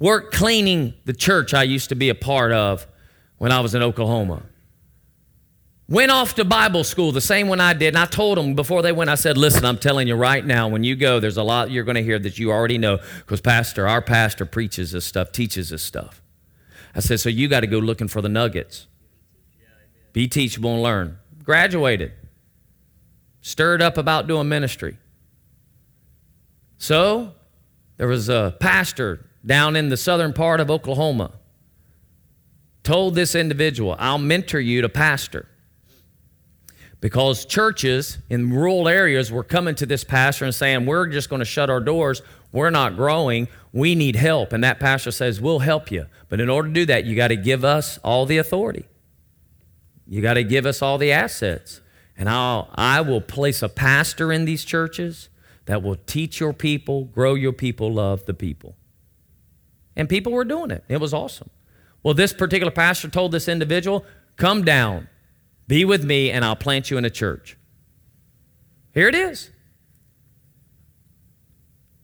work 0.00 0.32
cleaning 0.32 0.94
the 1.04 1.12
church 1.12 1.54
I 1.54 1.62
used 1.62 1.90
to 1.90 1.94
be 1.94 2.08
a 2.08 2.14
part 2.14 2.50
of 2.50 2.88
when 3.36 3.52
I 3.52 3.60
was 3.60 3.74
in 3.74 3.82
Oklahoma. 3.82 4.42
Went 5.88 6.10
off 6.10 6.34
to 6.36 6.44
Bible 6.44 6.84
school, 6.84 7.12
the 7.12 7.20
same 7.20 7.48
one 7.48 7.60
I 7.60 7.74
did. 7.74 7.88
And 7.88 7.98
I 7.98 8.06
told 8.06 8.38
them 8.38 8.54
before 8.54 8.80
they 8.80 8.92
went, 8.92 9.10
I 9.10 9.16
said, 9.16 9.36
listen, 9.36 9.64
I'm 9.64 9.76
telling 9.76 10.08
you 10.08 10.14
right 10.14 10.44
now, 10.44 10.68
when 10.68 10.84
you 10.84 10.96
go, 10.96 11.20
there's 11.20 11.36
a 11.36 11.42
lot 11.42 11.70
you're 11.70 11.84
going 11.84 11.96
to 11.96 12.02
hear 12.02 12.18
that 12.18 12.38
you 12.38 12.50
already 12.50 12.78
know 12.78 12.98
because 13.18 13.40
pastor, 13.40 13.86
our 13.86 14.00
pastor 14.00 14.46
preaches 14.46 14.92
this 14.92 15.04
stuff, 15.04 15.32
teaches 15.32 15.68
this 15.68 15.82
stuff. 15.82 16.22
I 16.94 17.00
said, 17.00 17.20
so 17.20 17.28
you 17.28 17.48
got 17.48 17.60
to 17.60 17.66
go 17.66 17.78
looking 17.78 18.08
for 18.08 18.22
the 18.22 18.28
nuggets. 18.28 18.86
Be 20.12 20.28
teachable 20.28 20.74
and 20.74 20.82
learn. 20.82 21.18
Graduated. 21.44 22.12
Stirred 23.42 23.82
up 23.82 23.98
about 23.98 24.26
doing 24.26 24.48
ministry. 24.48 24.96
So 26.78 27.34
there 27.96 28.08
was 28.08 28.28
a 28.28 28.56
pastor 28.60 29.29
down 29.44 29.76
in 29.76 29.88
the 29.88 29.96
southern 29.96 30.32
part 30.32 30.60
of 30.60 30.70
Oklahoma 30.70 31.32
told 32.82 33.14
this 33.14 33.34
individual, 33.34 33.96
I'll 33.98 34.18
mentor 34.18 34.60
you 34.60 34.82
to 34.82 34.88
pastor. 34.88 35.46
because 37.00 37.46
churches 37.46 38.18
in 38.28 38.52
rural 38.52 38.86
areas 38.86 39.32
were 39.32 39.44
coming 39.44 39.74
to 39.76 39.86
this 39.86 40.04
pastor 40.04 40.44
and 40.44 40.54
saying, 40.54 40.84
We're 40.86 41.06
just 41.06 41.30
going 41.30 41.40
to 41.40 41.46
shut 41.46 41.70
our 41.70 41.80
doors. 41.80 42.20
We're 42.52 42.70
not 42.70 42.96
growing. 42.96 43.48
We 43.72 43.94
need 43.94 44.16
help. 44.16 44.52
And 44.52 44.62
that 44.64 44.80
pastor 44.80 45.10
says, 45.10 45.40
We'll 45.40 45.60
help 45.60 45.90
you. 45.90 46.06
But 46.28 46.40
in 46.40 46.50
order 46.50 46.68
to 46.68 46.74
do 46.74 46.86
that, 46.86 47.04
you 47.04 47.16
got 47.16 47.28
to 47.28 47.36
give 47.36 47.64
us 47.64 47.98
all 48.04 48.26
the 48.26 48.38
authority. 48.38 48.86
You 50.06 50.20
got 50.20 50.34
to 50.34 50.44
give 50.44 50.66
us 50.66 50.82
all 50.82 50.98
the 50.98 51.12
assets. 51.12 51.80
And 52.16 52.28
I'll, 52.28 52.68
I 52.74 53.00
will 53.00 53.22
place 53.22 53.62
a 53.62 53.68
pastor 53.68 54.30
in 54.30 54.44
these 54.44 54.64
churches 54.64 55.30
that 55.64 55.82
will 55.82 55.96
teach 55.96 56.40
your 56.40 56.52
people, 56.52 57.04
grow 57.04 57.34
your 57.34 57.52
people, 57.52 57.92
love 57.92 58.26
the 58.26 58.34
people. 58.34 58.76
And 59.96 60.08
people 60.08 60.32
were 60.32 60.44
doing 60.44 60.70
it. 60.70 60.84
It 60.88 61.00
was 61.00 61.12
awesome. 61.12 61.50
Well, 62.02 62.14
this 62.14 62.32
particular 62.32 62.70
pastor 62.70 63.08
told 63.08 63.32
this 63.32 63.48
individual, 63.48 64.04
Come 64.36 64.64
down, 64.64 65.08
be 65.66 65.84
with 65.84 66.04
me, 66.04 66.30
and 66.30 66.44
I'll 66.44 66.56
plant 66.56 66.90
you 66.90 66.96
in 66.96 67.04
a 67.04 67.10
church. 67.10 67.56
Here 68.94 69.08
it 69.08 69.14
is. 69.14 69.50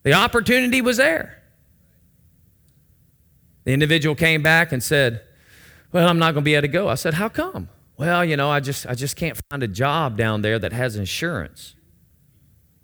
The 0.03 0.13
opportunity 0.13 0.81
was 0.81 0.99
there. 0.99 1.43
The 3.65 3.73
individual 3.73 4.15
came 4.15 4.43
back 4.43 4.71
and 4.71 4.83
said, 4.83 5.23
Well, 5.93 6.09
I'm 6.09 6.19
not 6.19 6.33
going 6.33 6.45
to 6.45 6.49
be 6.49 6.55
able 6.55 6.63
to 6.63 6.69
go. 6.69 6.89
I 6.89 6.95
said, 6.95 7.15
How 7.15 7.29
come? 7.29 7.69
Well, 7.97 8.25
you 8.25 8.37
know, 8.37 8.51
I 8.51 8.61
just, 8.61 8.87
I 8.87 8.95
just 8.95 9.17
can't 9.17 9.41
find 9.51 9.63
a 9.63 9.69
job 9.69 10.17
down 10.17 10.43
there 10.43 10.59
that 10.59 10.73
has 10.73 10.97
insurance 10.97 11.75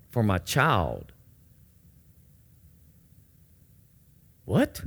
for 0.09 0.23
my 0.23 0.39
child. 0.39 1.12
What? 4.45 4.81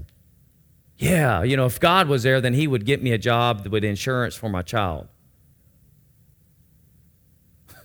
Yeah, 0.99 1.43
you 1.43 1.57
know, 1.57 1.67
if 1.67 1.79
God 1.79 2.09
was 2.09 2.23
there, 2.23 2.41
then 2.41 2.55
He 2.55 2.67
would 2.67 2.87
get 2.87 3.03
me 3.03 3.13
a 3.13 3.19
job 3.19 3.67
with 3.67 3.85
insurance 3.85 4.35
for 4.35 4.49
my 4.49 4.63
child. 4.63 5.09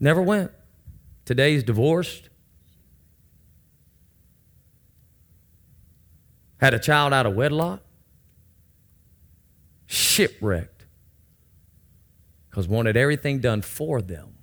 Never 0.00 0.22
went. 0.22 0.50
Today's 1.24 1.62
divorced. 1.62 2.28
Had 6.60 6.74
a 6.74 6.78
child 6.78 7.12
out 7.12 7.26
of 7.26 7.34
wedlock. 7.34 7.82
Shipwrecked. 9.86 10.86
Because 12.50 12.68
wanted 12.68 12.96
everything 12.96 13.38
done 13.38 13.62
for 13.62 14.02
them 14.02 14.34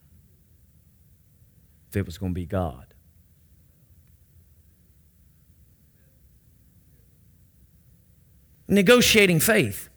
if 1.90 1.98
it 1.98 2.06
was 2.06 2.18
going 2.18 2.32
to 2.32 2.36
be 2.36 2.46
God. 2.46 2.87
Negotiating 8.68 9.40
faith. 9.40 9.90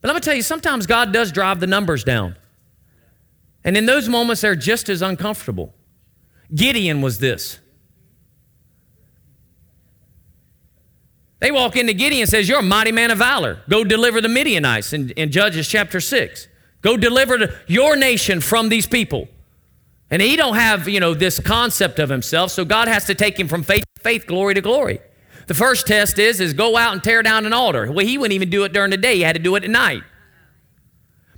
But 0.00 0.10
I'm 0.10 0.14
going 0.14 0.22
to 0.22 0.26
tell 0.26 0.36
you, 0.36 0.42
sometimes 0.42 0.86
God 0.86 1.12
does 1.12 1.32
drive 1.32 1.60
the 1.60 1.66
numbers 1.66 2.04
down. 2.04 2.36
And 3.64 3.76
in 3.76 3.86
those 3.86 4.08
moments, 4.08 4.42
they're 4.42 4.56
just 4.56 4.88
as 4.88 5.00
uncomfortable. 5.00 5.74
Gideon 6.54 7.00
was 7.00 7.18
this. 7.18 7.58
They 11.40 11.50
walk 11.50 11.76
into 11.76 11.92
Gideon 11.92 12.22
and 12.22 12.30
says, 12.30 12.48
You're 12.48 12.60
a 12.60 12.62
mighty 12.62 12.92
man 12.92 13.10
of 13.10 13.18
valor. 13.18 13.60
Go 13.68 13.84
deliver 13.84 14.20
the 14.20 14.28
Midianites 14.28 14.92
in, 14.92 15.10
in 15.10 15.30
Judges 15.30 15.68
chapter 15.68 16.00
6. 16.00 16.48
Go 16.80 16.96
deliver 16.96 17.60
your 17.66 17.96
nation 17.96 18.40
from 18.40 18.68
these 18.68 18.86
people. 18.86 19.28
And 20.10 20.20
he 20.20 20.36
don't 20.36 20.54
have, 20.54 20.86
you 20.86 21.00
know, 21.00 21.14
this 21.14 21.40
concept 21.40 21.98
of 21.98 22.10
himself, 22.10 22.50
so 22.50 22.64
God 22.64 22.88
has 22.88 23.06
to 23.06 23.14
take 23.14 23.38
him 23.38 23.48
from 23.48 23.62
faith 23.62 23.84
to 23.94 24.02
faith, 24.02 24.26
glory 24.26 24.54
to 24.54 24.60
glory. 24.60 25.00
The 25.46 25.54
first 25.54 25.86
test 25.86 26.18
is, 26.18 26.40
is 26.40 26.52
go 26.54 26.76
out 26.76 26.92
and 26.92 27.02
tear 27.02 27.22
down 27.22 27.46
an 27.46 27.52
altar. 27.52 27.90
Well, 27.90 28.06
he 28.06 28.16
wouldn't 28.16 28.34
even 28.34 28.50
do 28.50 28.64
it 28.64 28.72
during 28.72 28.90
the 28.90 28.96
day. 28.96 29.16
He 29.16 29.22
had 29.22 29.36
to 29.36 29.42
do 29.42 29.54
it 29.56 29.64
at 29.64 29.70
night. 29.70 30.02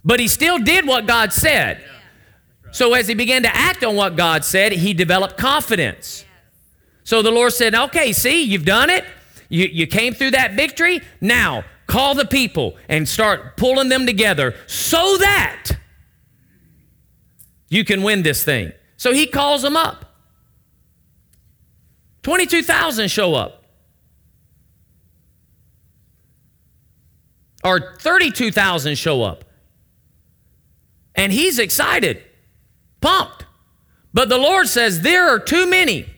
But 0.04 0.20
he 0.20 0.28
still 0.28 0.58
did 0.58 0.86
what 0.86 1.06
God 1.06 1.32
said. 1.32 1.82
So 2.70 2.94
as 2.94 3.08
he 3.08 3.14
began 3.14 3.42
to 3.42 3.54
act 3.54 3.82
on 3.82 3.96
what 3.96 4.16
God 4.16 4.44
said, 4.44 4.72
he 4.72 4.94
developed 4.94 5.36
confidence. 5.36 6.24
So 7.04 7.22
the 7.22 7.30
Lord 7.30 7.52
said, 7.52 7.74
okay, 7.74 8.12
see, 8.12 8.42
you've 8.42 8.64
done 8.64 8.90
it. 8.90 9.04
You, 9.48 9.66
you 9.66 9.86
came 9.86 10.12
through 10.12 10.32
that 10.32 10.54
victory. 10.54 11.00
Now, 11.20 11.64
call 11.86 12.14
the 12.14 12.24
people 12.24 12.76
and 12.88 13.08
start 13.08 13.56
pulling 13.56 13.88
them 13.88 14.06
together 14.06 14.54
so 14.66 15.16
that 15.18 15.72
you 17.68 17.84
can 17.84 18.02
win 18.02 18.22
this 18.22 18.44
thing. 18.44 18.72
So 18.96 19.12
he 19.12 19.26
calls 19.26 19.62
them 19.62 19.76
up. 19.76 20.16
22,000 22.22 23.08
show 23.08 23.34
up. 23.34 23.64
Or 27.66 27.96
32,000 27.98 28.96
show 28.96 29.22
up. 29.24 29.44
And 31.16 31.32
he's 31.32 31.58
excited, 31.58 32.22
pumped. 33.00 33.44
But 34.14 34.28
the 34.28 34.38
Lord 34.38 34.68
says, 34.68 35.00
There 35.00 35.28
are 35.28 35.40
too 35.40 35.68
many. 35.68 36.08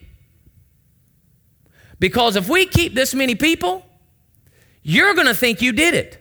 Because 1.99 2.35
if 2.35 2.47
we 2.47 2.65
keep 2.65 2.93
this 2.93 3.13
many 3.13 3.35
people, 3.35 3.85
you're 4.83 5.13
going 5.15 5.27
to 5.27 5.33
think 5.33 5.61
you 5.61 5.73
did 5.73 5.95
it. 5.95 6.17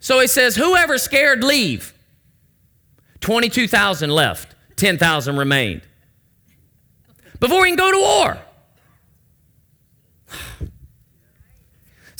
So 0.00 0.18
he 0.20 0.26
says, 0.26 0.56
Whoever's 0.56 1.02
scared, 1.02 1.44
leave. 1.44 1.92
22,000 3.20 4.10
left, 4.10 4.54
10,000 4.76 5.36
remained. 5.36 5.82
Before 7.38 7.62
we 7.62 7.68
can 7.68 7.76
go 7.76 7.90
to 7.90 7.98
war. 7.98 8.38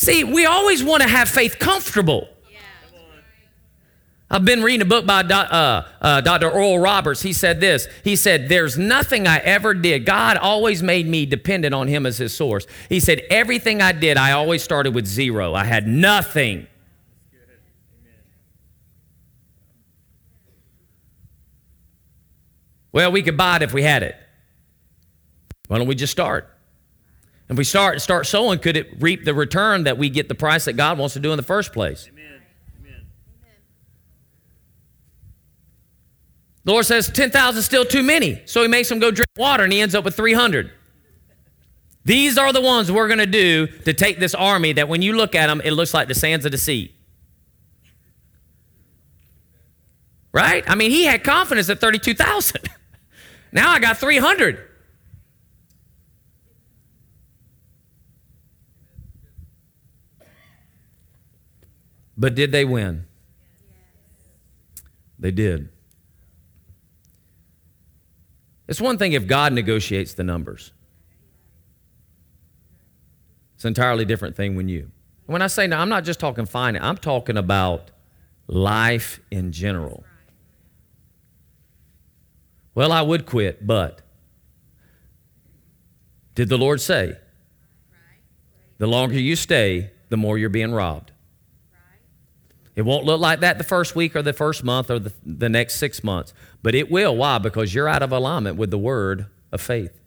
See, 0.04 0.22
we 0.22 0.44
always 0.44 0.84
want 0.84 1.02
to 1.02 1.08
have 1.08 1.30
faith 1.30 1.58
comfortable. 1.58 2.28
I've 4.30 4.44
been 4.44 4.62
reading 4.62 4.82
a 4.82 4.84
book 4.84 5.06
by 5.06 5.20
uh, 5.20 5.86
uh, 6.00 6.20
Dr. 6.20 6.50
Oral 6.50 6.78
Roberts. 6.78 7.22
He 7.22 7.32
said 7.32 7.60
this. 7.60 7.88
He 8.02 8.14
said, 8.16 8.48
There's 8.50 8.76
nothing 8.76 9.26
I 9.26 9.38
ever 9.38 9.72
did. 9.72 10.04
God 10.04 10.36
always 10.36 10.82
made 10.82 11.06
me 11.06 11.24
dependent 11.24 11.74
on 11.74 11.88
Him 11.88 12.04
as 12.04 12.18
His 12.18 12.34
source. 12.34 12.66
He 12.88 13.00
said, 13.00 13.22
Everything 13.30 13.80
I 13.80 13.92
did, 13.92 14.18
I 14.18 14.32
always 14.32 14.62
started 14.62 14.94
with 14.94 15.06
zero. 15.06 15.54
I 15.54 15.64
had 15.64 15.86
nothing. 15.86 16.66
Well, 22.92 23.10
we 23.10 23.22
could 23.22 23.36
buy 23.36 23.56
it 23.56 23.62
if 23.62 23.72
we 23.72 23.82
had 23.82 24.02
it. 24.02 24.16
Why 25.68 25.78
don't 25.78 25.86
we 25.86 25.94
just 25.94 26.12
start? 26.12 26.53
If 27.48 27.58
we 27.58 27.64
start 27.64 28.00
start 28.00 28.26
sowing, 28.26 28.58
could 28.58 28.76
it 28.76 29.00
reap 29.00 29.24
the 29.24 29.34
return 29.34 29.84
that 29.84 29.98
we 29.98 30.08
get 30.08 30.28
the 30.28 30.34
price 30.34 30.64
that 30.64 30.74
God 30.74 30.98
wants 30.98 31.14
to 31.14 31.20
do 31.20 31.30
in 31.32 31.36
the 31.36 31.42
first 31.42 31.72
place? 31.72 32.08
Amen. 32.10 32.40
Amen. 32.80 33.06
The 36.64 36.72
Lord 36.72 36.86
says 36.86 37.10
10,000 37.10 37.58
is 37.58 37.66
still 37.66 37.84
too 37.84 38.02
many. 38.02 38.40
So 38.46 38.62
he 38.62 38.68
makes 38.68 38.88
them 38.88 38.98
go 38.98 39.10
drink 39.10 39.28
water 39.36 39.64
and 39.64 39.72
he 39.72 39.80
ends 39.80 39.94
up 39.94 40.04
with 40.04 40.16
300. 40.16 40.70
These 42.06 42.38
are 42.38 42.52
the 42.52 42.60
ones 42.60 42.90
we're 42.90 43.08
going 43.08 43.18
to 43.18 43.26
do 43.26 43.66
to 43.66 43.92
take 43.92 44.20
this 44.20 44.34
army 44.34 44.72
that 44.74 44.88
when 44.88 45.02
you 45.02 45.14
look 45.14 45.34
at 45.34 45.46
them, 45.46 45.60
it 45.64 45.72
looks 45.72 45.94
like 45.94 46.08
the 46.08 46.14
sands 46.14 46.44
of 46.44 46.52
the 46.52 46.58
sea. 46.58 46.94
Right? 50.32 50.68
I 50.68 50.74
mean, 50.74 50.90
he 50.90 51.04
had 51.04 51.24
confidence 51.24 51.68
at 51.70 51.80
32,000. 51.80 52.68
now 53.52 53.70
I 53.70 53.78
got 53.78 53.98
300. 53.98 54.68
But 62.16 62.34
did 62.34 62.52
they 62.52 62.64
win? 62.64 63.06
They 65.18 65.30
did. 65.30 65.68
It's 68.66 68.80
one 68.80 68.98
thing 68.98 69.12
if 69.12 69.26
God 69.26 69.52
negotiates 69.52 70.14
the 70.14 70.24
numbers. 70.24 70.72
It's 73.54 73.64
an 73.64 73.68
entirely 73.68 74.04
different 74.04 74.36
thing 74.36 74.56
when 74.56 74.68
you. 74.68 74.90
When 75.26 75.42
I 75.42 75.46
say 75.46 75.66
now, 75.66 75.80
I'm 75.80 75.88
not 75.88 76.04
just 76.04 76.20
talking 76.20 76.46
finance, 76.46 76.84
I'm 76.84 76.96
talking 76.96 77.36
about 77.36 77.90
life 78.46 79.20
in 79.30 79.52
general. 79.52 80.04
Well, 82.74 82.92
I 82.92 83.02
would 83.02 83.24
quit, 83.24 83.66
but 83.66 84.02
did 86.34 86.48
the 86.48 86.58
Lord 86.58 86.80
say, 86.80 87.16
the 88.78 88.86
longer 88.86 89.18
you 89.18 89.36
stay, 89.36 89.92
the 90.08 90.16
more 90.16 90.36
you're 90.36 90.50
being 90.50 90.72
robbed? 90.72 91.12
It 92.76 92.82
won't 92.82 93.04
look 93.04 93.20
like 93.20 93.40
that 93.40 93.58
the 93.58 93.64
first 93.64 93.94
week 93.94 94.16
or 94.16 94.22
the 94.22 94.32
first 94.32 94.64
month 94.64 94.90
or 94.90 94.98
the, 94.98 95.12
the 95.24 95.48
next 95.48 95.76
six 95.76 96.02
months, 96.02 96.34
but 96.62 96.74
it 96.74 96.90
will. 96.90 97.16
Why? 97.16 97.38
Because 97.38 97.72
you're 97.72 97.88
out 97.88 98.02
of 98.02 98.10
alignment 98.10 98.56
with 98.56 98.70
the 98.70 98.78
word 98.78 99.26
of 99.52 99.60
faith. 99.60 100.00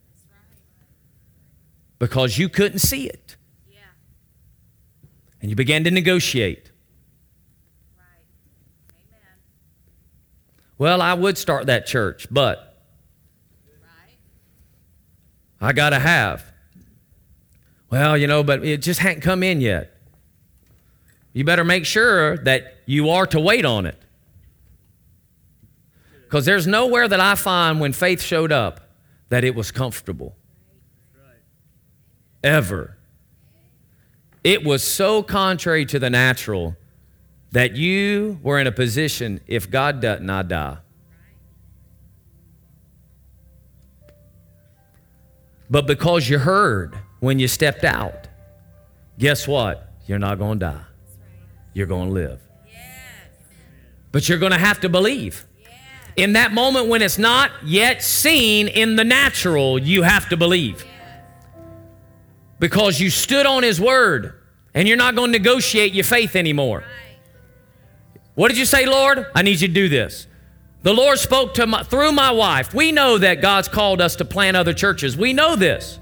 Because 1.99 2.37
you 2.37 2.49
couldn't 2.49 2.79
see 2.79 3.07
it. 3.07 3.37
Yeah. 3.71 3.79
And 5.41 5.49
you 5.49 5.55
began 5.55 5.83
to 5.85 5.91
negotiate. 5.91 6.71
Right. 7.97 8.05
Amen. 8.91 9.21
Well, 10.77 11.01
I 11.01 11.13
would 11.13 11.37
start 11.37 11.67
that 11.67 11.87
church, 11.87 12.27
but 12.29 12.83
right. 13.81 14.17
I 15.61 15.73
got 15.73 15.91
to 15.91 15.99
have. 15.99 16.45
Well, 17.89 18.17
you 18.17 18.27
know, 18.27 18.43
but 18.43 18.63
it 18.65 18.81
just 18.81 18.99
hadn't 18.99 19.21
come 19.21 19.41
in 19.41 19.61
yet. 19.61 19.96
You 21.37 21.43
better 21.43 21.63
make 21.63 21.85
sure 21.85 22.35
that 22.35 22.77
you 22.87 23.11
are 23.11 23.27
to 23.27 23.39
wait 23.39 23.63
on 23.63 23.85
it. 23.85 24.01
Because 26.23 26.47
there's 26.47 26.65
nowhere 26.65 27.07
that 27.07 27.19
I 27.19 27.35
find 27.35 27.79
when 27.79 27.93
faith 27.93 28.23
showed 28.23 28.51
up 28.51 28.89
that 29.29 29.43
it 29.43 29.53
was 29.53 29.69
comfortable. 29.69 30.35
Ever. 32.43 32.97
It 34.43 34.63
was 34.63 34.83
so 34.83 35.21
contrary 35.21 35.85
to 35.85 35.99
the 35.99 36.09
natural 36.09 36.75
that 37.51 37.75
you 37.75 38.39
were 38.41 38.59
in 38.59 38.65
a 38.65 38.71
position, 38.71 39.39
if 39.45 39.69
God 39.69 40.01
doesn't, 40.01 40.27
I 40.27 40.41
die. 40.41 40.77
But 45.69 45.85
because 45.85 46.27
you 46.27 46.39
heard 46.39 46.97
when 47.19 47.37
you 47.37 47.47
stepped 47.47 47.83
out, 47.83 48.27
guess 49.19 49.47
what? 49.47 49.93
You're 50.07 50.17
not 50.17 50.39
going 50.39 50.57
to 50.61 50.65
die. 50.65 50.86
You're 51.77 51.85
going 51.85 52.07
to 52.07 52.13
live. 52.13 52.41
But 54.11 54.27
you're 54.27 54.39
going 54.39 54.51
to 54.51 54.57
have 54.57 54.79
to 54.79 54.89
believe. 54.89 55.45
In 56.15 56.33
that 56.33 56.51
moment 56.51 56.87
when 56.87 57.03
it's 57.03 57.19
not 57.19 57.51
yet 57.63 58.01
seen 58.01 58.67
in 58.67 58.95
the 58.95 59.03
natural, 59.03 59.77
you 59.77 60.01
have 60.01 60.27
to 60.29 60.37
believe. 60.37 60.83
Because 62.57 62.99
you 62.99 63.11
stood 63.11 63.45
on 63.45 63.61
His 63.61 63.79
word 63.79 64.41
and 64.73 64.87
you're 64.87 64.97
not 64.97 65.13
going 65.13 65.31
to 65.31 65.37
negotiate 65.37 65.93
your 65.93 66.03
faith 66.03 66.35
anymore. 66.35 66.83
What 68.33 68.47
did 68.47 68.57
you 68.57 68.65
say, 68.65 68.87
Lord? 68.87 69.27
I 69.35 69.43
need 69.43 69.61
you 69.61 69.67
to 69.67 69.73
do 69.75 69.87
this. 69.87 70.25
The 70.81 70.95
Lord 70.95 71.19
spoke 71.19 71.53
to 71.55 71.67
my, 71.67 71.83
through 71.83 72.11
my 72.11 72.31
wife. 72.31 72.73
We 72.73 72.91
know 72.91 73.19
that 73.19 73.39
God's 73.39 73.67
called 73.67 74.01
us 74.01 74.15
to 74.15 74.25
plant 74.25 74.57
other 74.57 74.73
churches. 74.73 75.15
We 75.15 75.31
know 75.31 75.55
this. 75.55 75.99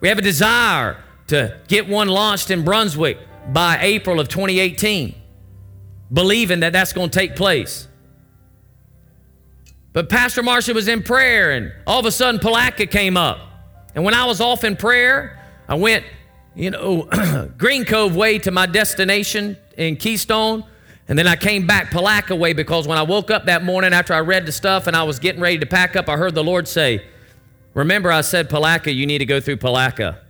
We 0.00 0.08
have 0.08 0.18
a 0.18 0.22
desire 0.22 0.96
to 1.28 1.56
get 1.68 1.88
one 1.88 2.08
launched 2.08 2.50
in 2.50 2.64
Brunswick 2.64 3.18
by 3.48 3.78
April 3.80 4.20
of 4.20 4.28
2018, 4.28 5.14
believing 6.12 6.60
that 6.60 6.72
that's 6.72 6.92
going 6.92 7.10
to 7.10 7.18
take 7.18 7.36
place. 7.36 7.88
But 9.92 10.08
Pastor 10.08 10.42
Marcia 10.42 10.72
was 10.72 10.88
in 10.88 11.02
prayer, 11.02 11.52
and 11.52 11.72
all 11.86 12.00
of 12.00 12.06
a 12.06 12.12
sudden, 12.12 12.40
Palatka 12.40 12.86
came 12.86 13.16
up. 13.16 13.40
And 13.94 14.04
when 14.04 14.14
I 14.14 14.24
was 14.24 14.40
off 14.40 14.64
in 14.64 14.76
prayer, 14.76 15.38
I 15.68 15.74
went, 15.74 16.04
you 16.54 16.70
know, 16.70 17.50
Green 17.58 17.84
Cove 17.84 18.16
way 18.16 18.38
to 18.38 18.50
my 18.50 18.66
destination 18.66 19.56
in 19.76 19.96
Keystone. 19.96 20.64
And 21.08 21.18
then 21.18 21.26
I 21.26 21.36
came 21.36 21.66
back 21.66 21.90
Palatka 21.90 22.34
way 22.34 22.54
because 22.54 22.86
when 22.86 22.96
I 22.96 23.02
woke 23.02 23.30
up 23.30 23.46
that 23.46 23.64
morning 23.64 23.92
after 23.92 24.14
I 24.14 24.20
read 24.20 24.46
the 24.46 24.52
stuff 24.52 24.86
and 24.86 24.96
I 24.96 25.02
was 25.02 25.18
getting 25.18 25.42
ready 25.42 25.58
to 25.58 25.66
pack 25.66 25.94
up, 25.94 26.08
I 26.08 26.16
heard 26.16 26.34
the 26.34 26.44
Lord 26.44 26.68
say, 26.68 27.04
Remember, 27.74 28.12
I 28.12 28.20
said, 28.20 28.48
Palatka, 28.50 28.92
you 28.92 29.06
need 29.06 29.18
to 29.18 29.24
go 29.24 29.40
through 29.40 29.56
Palatka 29.56 30.20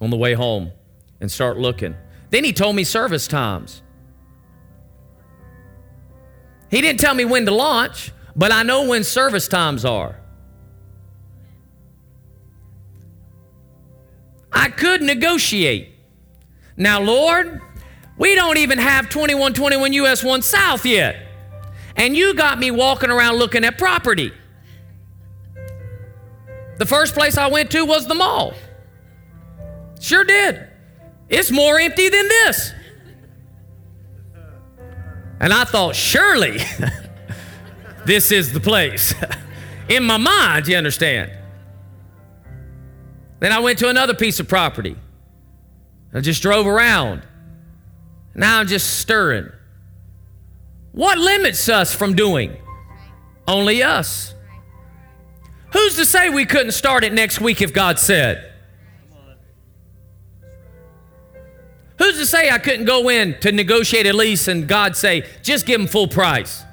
on 0.00 0.10
the 0.10 0.16
way 0.16 0.34
home 0.34 0.72
and 1.20 1.30
start 1.30 1.58
looking. 1.58 1.96
Then 2.30 2.44
he 2.44 2.52
told 2.52 2.76
me 2.76 2.84
service 2.84 3.26
times. 3.26 3.82
He 6.70 6.80
didn't 6.80 7.00
tell 7.00 7.14
me 7.14 7.24
when 7.24 7.46
to 7.46 7.50
launch, 7.50 8.12
but 8.36 8.52
I 8.52 8.62
know 8.62 8.86
when 8.86 9.04
service 9.04 9.48
times 9.48 9.84
are. 9.84 10.20
I 14.52 14.68
could 14.68 15.02
negotiate. 15.02 15.94
Now, 16.76 17.00
Lord, 17.00 17.60
we 18.16 18.34
don't 18.34 18.58
even 18.58 18.78
have 18.78 19.08
2121 19.08 19.92
US 19.94 20.22
1 20.22 20.42
South 20.42 20.84
yet. 20.84 21.16
And 21.96 22.16
you 22.16 22.34
got 22.34 22.58
me 22.58 22.70
walking 22.70 23.10
around 23.10 23.36
looking 23.36 23.64
at 23.64 23.78
property. 23.78 24.32
The 26.78 26.86
first 26.86 27.14
place 27.14 27.36
I 27.36 27.48
went 27.48 27.70
to 27.72 27.84
was 27.84 28.06
the 28.06 28.14
mall. 28.14 28.54
Sure 30.00 30.24
did. 30.24 30.67
It's 31.28 31.50
more 31.50 31.78
empty 31.78 32.08
than 32.08 32.28
this. 32.28 32.72
And 35.40 35.52
I 35.52 35.64
thought, 35.64 35.94
surely 35.94 36.58
this 38.06 38.32
is 38.32 38.52
the 38.52 38.60
place. 38.60 39.14
In 39.88 40.04
my 40.04 40.16
mind, 40.16 40.68
you 40.68 40.76
understand. 40.76 41.30
Then 43.40 43.52
I 43.52 43.60
went 43.60 43.78
to 43.78 43.88
another 43.88 44.14
piece 44.14 44.40
of 44.40 44.48
property. 44.48 44.96
I 46.12 46.20
just 46.20 46.42
drove 46.42 46.66
around. 46.66 47.22
Now 48.34 48.60
I'm 48.60 48.66
just 48.66 48.98
stirring. 48.98 49.50
What 50.92 51.18
limits 51.18 51.68
us 51.68 51.94
from 51.94 52.14
doing? 52.14 52.56
Only 53.46 53.82
us. 53.82 54.34
Who's 55.72 55.96
to 55.96 56.04
say 56.04 56.30
we 56.30 56.44
couldn't 56.44 56.72
start 56.72 57.04
it 57.04 57.12
next 57.12 57.40
week 57.40 57.62
if 57.62 57.72
God 57.72 57.98
said? 57.98 58.47
Who's 61.98 62.16
to 62.18 62.26
say 62.26 62.50
I 62.50 62.58
couldn't 62.58 62.84
go 62.84 63.08
in 63.08 63.38
to 63.40 63.50
negotiate 63.50 64.06
a 64.06 64.12
lease 64.12 64.48
and 64.48 64.68
God 64.68 64.96
say, 64.96 65.26
just 65.42 65.66
give 65.66 65.80
them 65.80 65.88
full 65.88 66.06
price? 66.06 66.64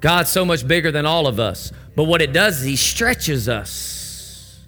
God's 0.00 0.30
so 0.30 0.44
much 0.44 0.66
bigger 0.66 0.90
than 0.90 1.06
all 1.06 1.26
of 1.26 1.38
us. 1.38 1.72
But 1.94 2.04
what 2.04 2.20
it 2.20 2.32
does 2.32 2.58
is 2.58 2.64
He 2.64 2.76
stretches 2.76 3.48
us. 3.48 4.66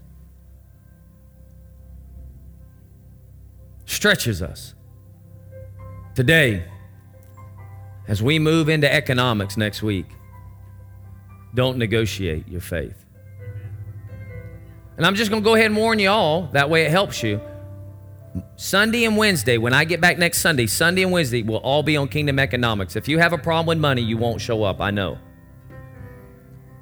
Stretches 3.85 4.41
us. 4.43 4.75
Today, 6.15 6.65
as 8.07 8.23
we 8.23 8.39
move 8.39 8.69
into 8.69 8.93
economics 8.93 9.57
next 9.57 9.83
week, 9.83 10.07
don't 11.55 11.79
negotiate 11.79 12.49
your 12.49 12.61
faith. 12.61 13.05
And 14.97 15.07
I'm 15.07 15.15
just 15.15 15.31
going 15.31 15.43
to 15.43 15.45
go 15.45 15.55
ahead 15.55 15.67
and 15.67 15.77
warn 15.77 15.99
you 15.99 16.11
all, 16.11 16.49
that 16.53 16.71
way 16.71 16.85
it 16.85 16.91
helps 16.91 17.23
you. 17.23 17.41
Sunday 18.57 19.05
and 19.05 19.17
Wednesday, 19.17 19.59
when 19.59 19.73
I 19.73 19.85
get 19.85 20.01
back 20.01 20.19
next 20.19 20.39
Sunday, 20.39 20.67
Sunday 20.67 21.03
and 21.03 21.13
Wednesday 21.13 21.43
will 21.43 21.59
all 21.59 21.83
be 21.83 21.97
on 21.97 22.09
Kingdom 22.09 22.39
Economics. 22.39 22.97
If 22.97 23.09
you 23.09 23.19
have 23.19 23.33
a 23.33 23.39
problem 23.39 23.67
with 23.67 23.79
money, 23.79 24.03
you 24.03 24.17
won't 24.17 24.41
show 24.41 24.65
up, 24.65 24.81
I 24.81 24.91
know. 24.91 25.19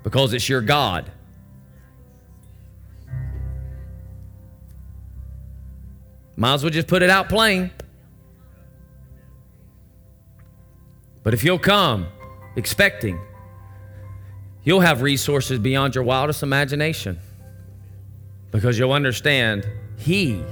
Because 0.02 0.32
it's 0.32 0.48
your 0.48 0.62
God. 0.62 1.10
Might 6.36 6.54
as 6.54 6.62
well 6.64 6.70
just 6.70 6.88
put 6.88 7.02
it 7.02 7.10
out 7.10 7.28
plain. 7.28 7.70
But 11.22 11.34
if 11.34 11.44
you'll 11.44 11.58
come 11.58 12.08
expecting, 12.56 13.20
you'll 14.64 14.80
have 14.80 15.02
resources 15.02 15.58
beyond 15.58 15.94
your 15.94 16.04
wildest 16.04 16.42
imagination 16.42 17.18
because 18.50 18.78
you'll 18.78 18.92
understand 18.92 19.66
He 19.96 20.42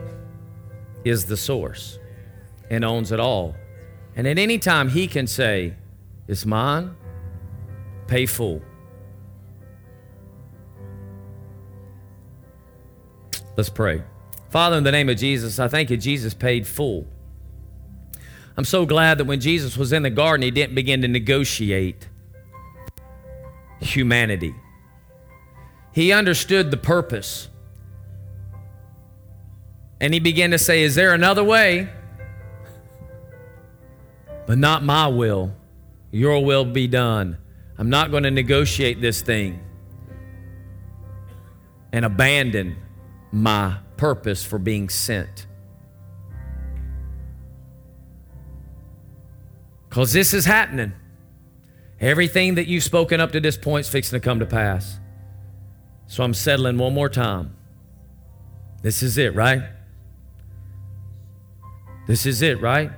is 1.04 1.26
the 1.26 1.36
source 1.36 1.98
and 2.70 2.84
owns 2.84 3.12
it 3.12 3.20
all. 3.20 3.54
And 4.16 4.26
at 4.26 4.38
any 4.38 4.58
time, 4.58 4.88
He 4.88 5.06
can 5.06 5.26
say, 5.26 5.74
It's 6.28 6.44
mine, 6.44 6.96
pay 8.06 8.26
full. 8.26 8.62
Let's 13.56 13.70
pray. 13.70 14.02
Father, 14.50 14.76
in 14.76 14.84
the 14.84 14.92
name 14.92 15.08
of 15.08 15.16
Jesus, 15.16 15.58
I 15.58 15.68
thank 15.68 15.90
you, 15.90 15.96
Jesus 15.96 16.34
paid 16.34 16.66
full. 16.66 17.06
I'm 18.56 18.64
so 18.64 18.84
glad 18.84 19.18
that 19.18 19.24
when 19.24 19.40
Jesus 19.40 19.76
was 19.76 19.92
in 19.92 20.02
the 20.02 20.10
garden, 20.10 20.42
he 20.42 20.50
didn't 20.50 20.74
begin 20.74 21.02
to 21.02 21.08
negotiate 21.08 22.08
humanity. 23.80 24.54
He 25.92 26.12
understood 26.12 26.70
the 26.70 26.76
purpose. 26.76 27.48
And 30.00 30.14
he 30.14 30.20
began 30.20 30.50
to 30.52 30.58
say, 30.58 30.82
Is 30.82 30.94
there 30.94 31.12
another 31.12 31.44
way? 31.44 31.88
But 34.46 34.58
not 34.58 34.82
my 34.82 35.08
will. 35.08 35.54
Your 36.10 36.44
will 36.44 36.64
be 36.64 36.88
done. 36.88 37.38
I'm 37.78 37.90
not 37.90 38.10
going 38.10 38.24
to 38.24 38.30
negotiate 38.30 39.00
this 39.00 39.22
thing 39.22 39.60
and 41.92 42.04
abandon 42.04 42.76
my 43.32 43.78
purpose 43.96 44.44
for 44.44 44.58
being 44.58 44.88
sent. 44.88 45.46
Because 49.88 50.12
this 50.12 50.34
is 50.34 50.44
happening. 50.44 50.92
Everything 52.00 52.54
that 52.54 52.66
you've 52.66 52.82
spoken 52.82 53.20
up 53.20 53.32
to 53.32 53.40
this 53.40 53.58
point 53.58 53.86
is 53.86 53.92
fixing 53.92 54.18
to 54.18 54.24
come 54.24 54.40
to 54.40 54.46
pass. 54.46 54.98
So 56.06 56.24
I'm 56.24 56.34
settling 56.34 56.78
one 56.78 56.94
more 56.94 57.08
time. 57.08 57.54
This 58.82 59.02
is 59.02 59.18
it, 59.18 59.34
right? 59.34 59.62
This 62.06 62.24
is 62.24 62.40
it, 62.40 62.60
right? 62.60 62.90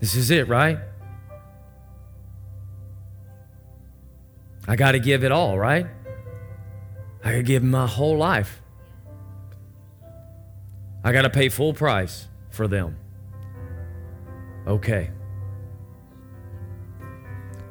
This 0.00 0.14
is 0.14 0.30
it, 0.30 0.46
right? 0.46 0.78
I 4.68 4.76
got 4.76 4.92
to 4.92 4.98
give 4.98 5.24
it 5.24 5.32
all, 5.32 5.58
right? 5.58 5.86
I 7.24 7.32
to 7.32 7.42
give 7.42 7.62
my 7.62 7.86
whole 7.86 8.18
life. 8.18 8.60
I 11.02 11.12
got 11.12 11.22
to 11.22 11.30
pay 11.30 11.48
full 11.48 11.72
price 11.72 12.28
for 12.50 12.68
them. 12.68 12.98
Okay. 14.66 15.10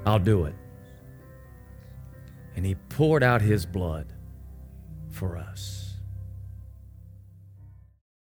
I'll 0.05 0.19
do 0.19 0.45
it. 0.45 0.55
and 2.55 2.65
he 2.65 2.75
poured 2.75 3.23
out 3.23 3.41
his 3.41 3.65
blood 3.65 4.13
for 5.09 5.37
us. 5.37 5.82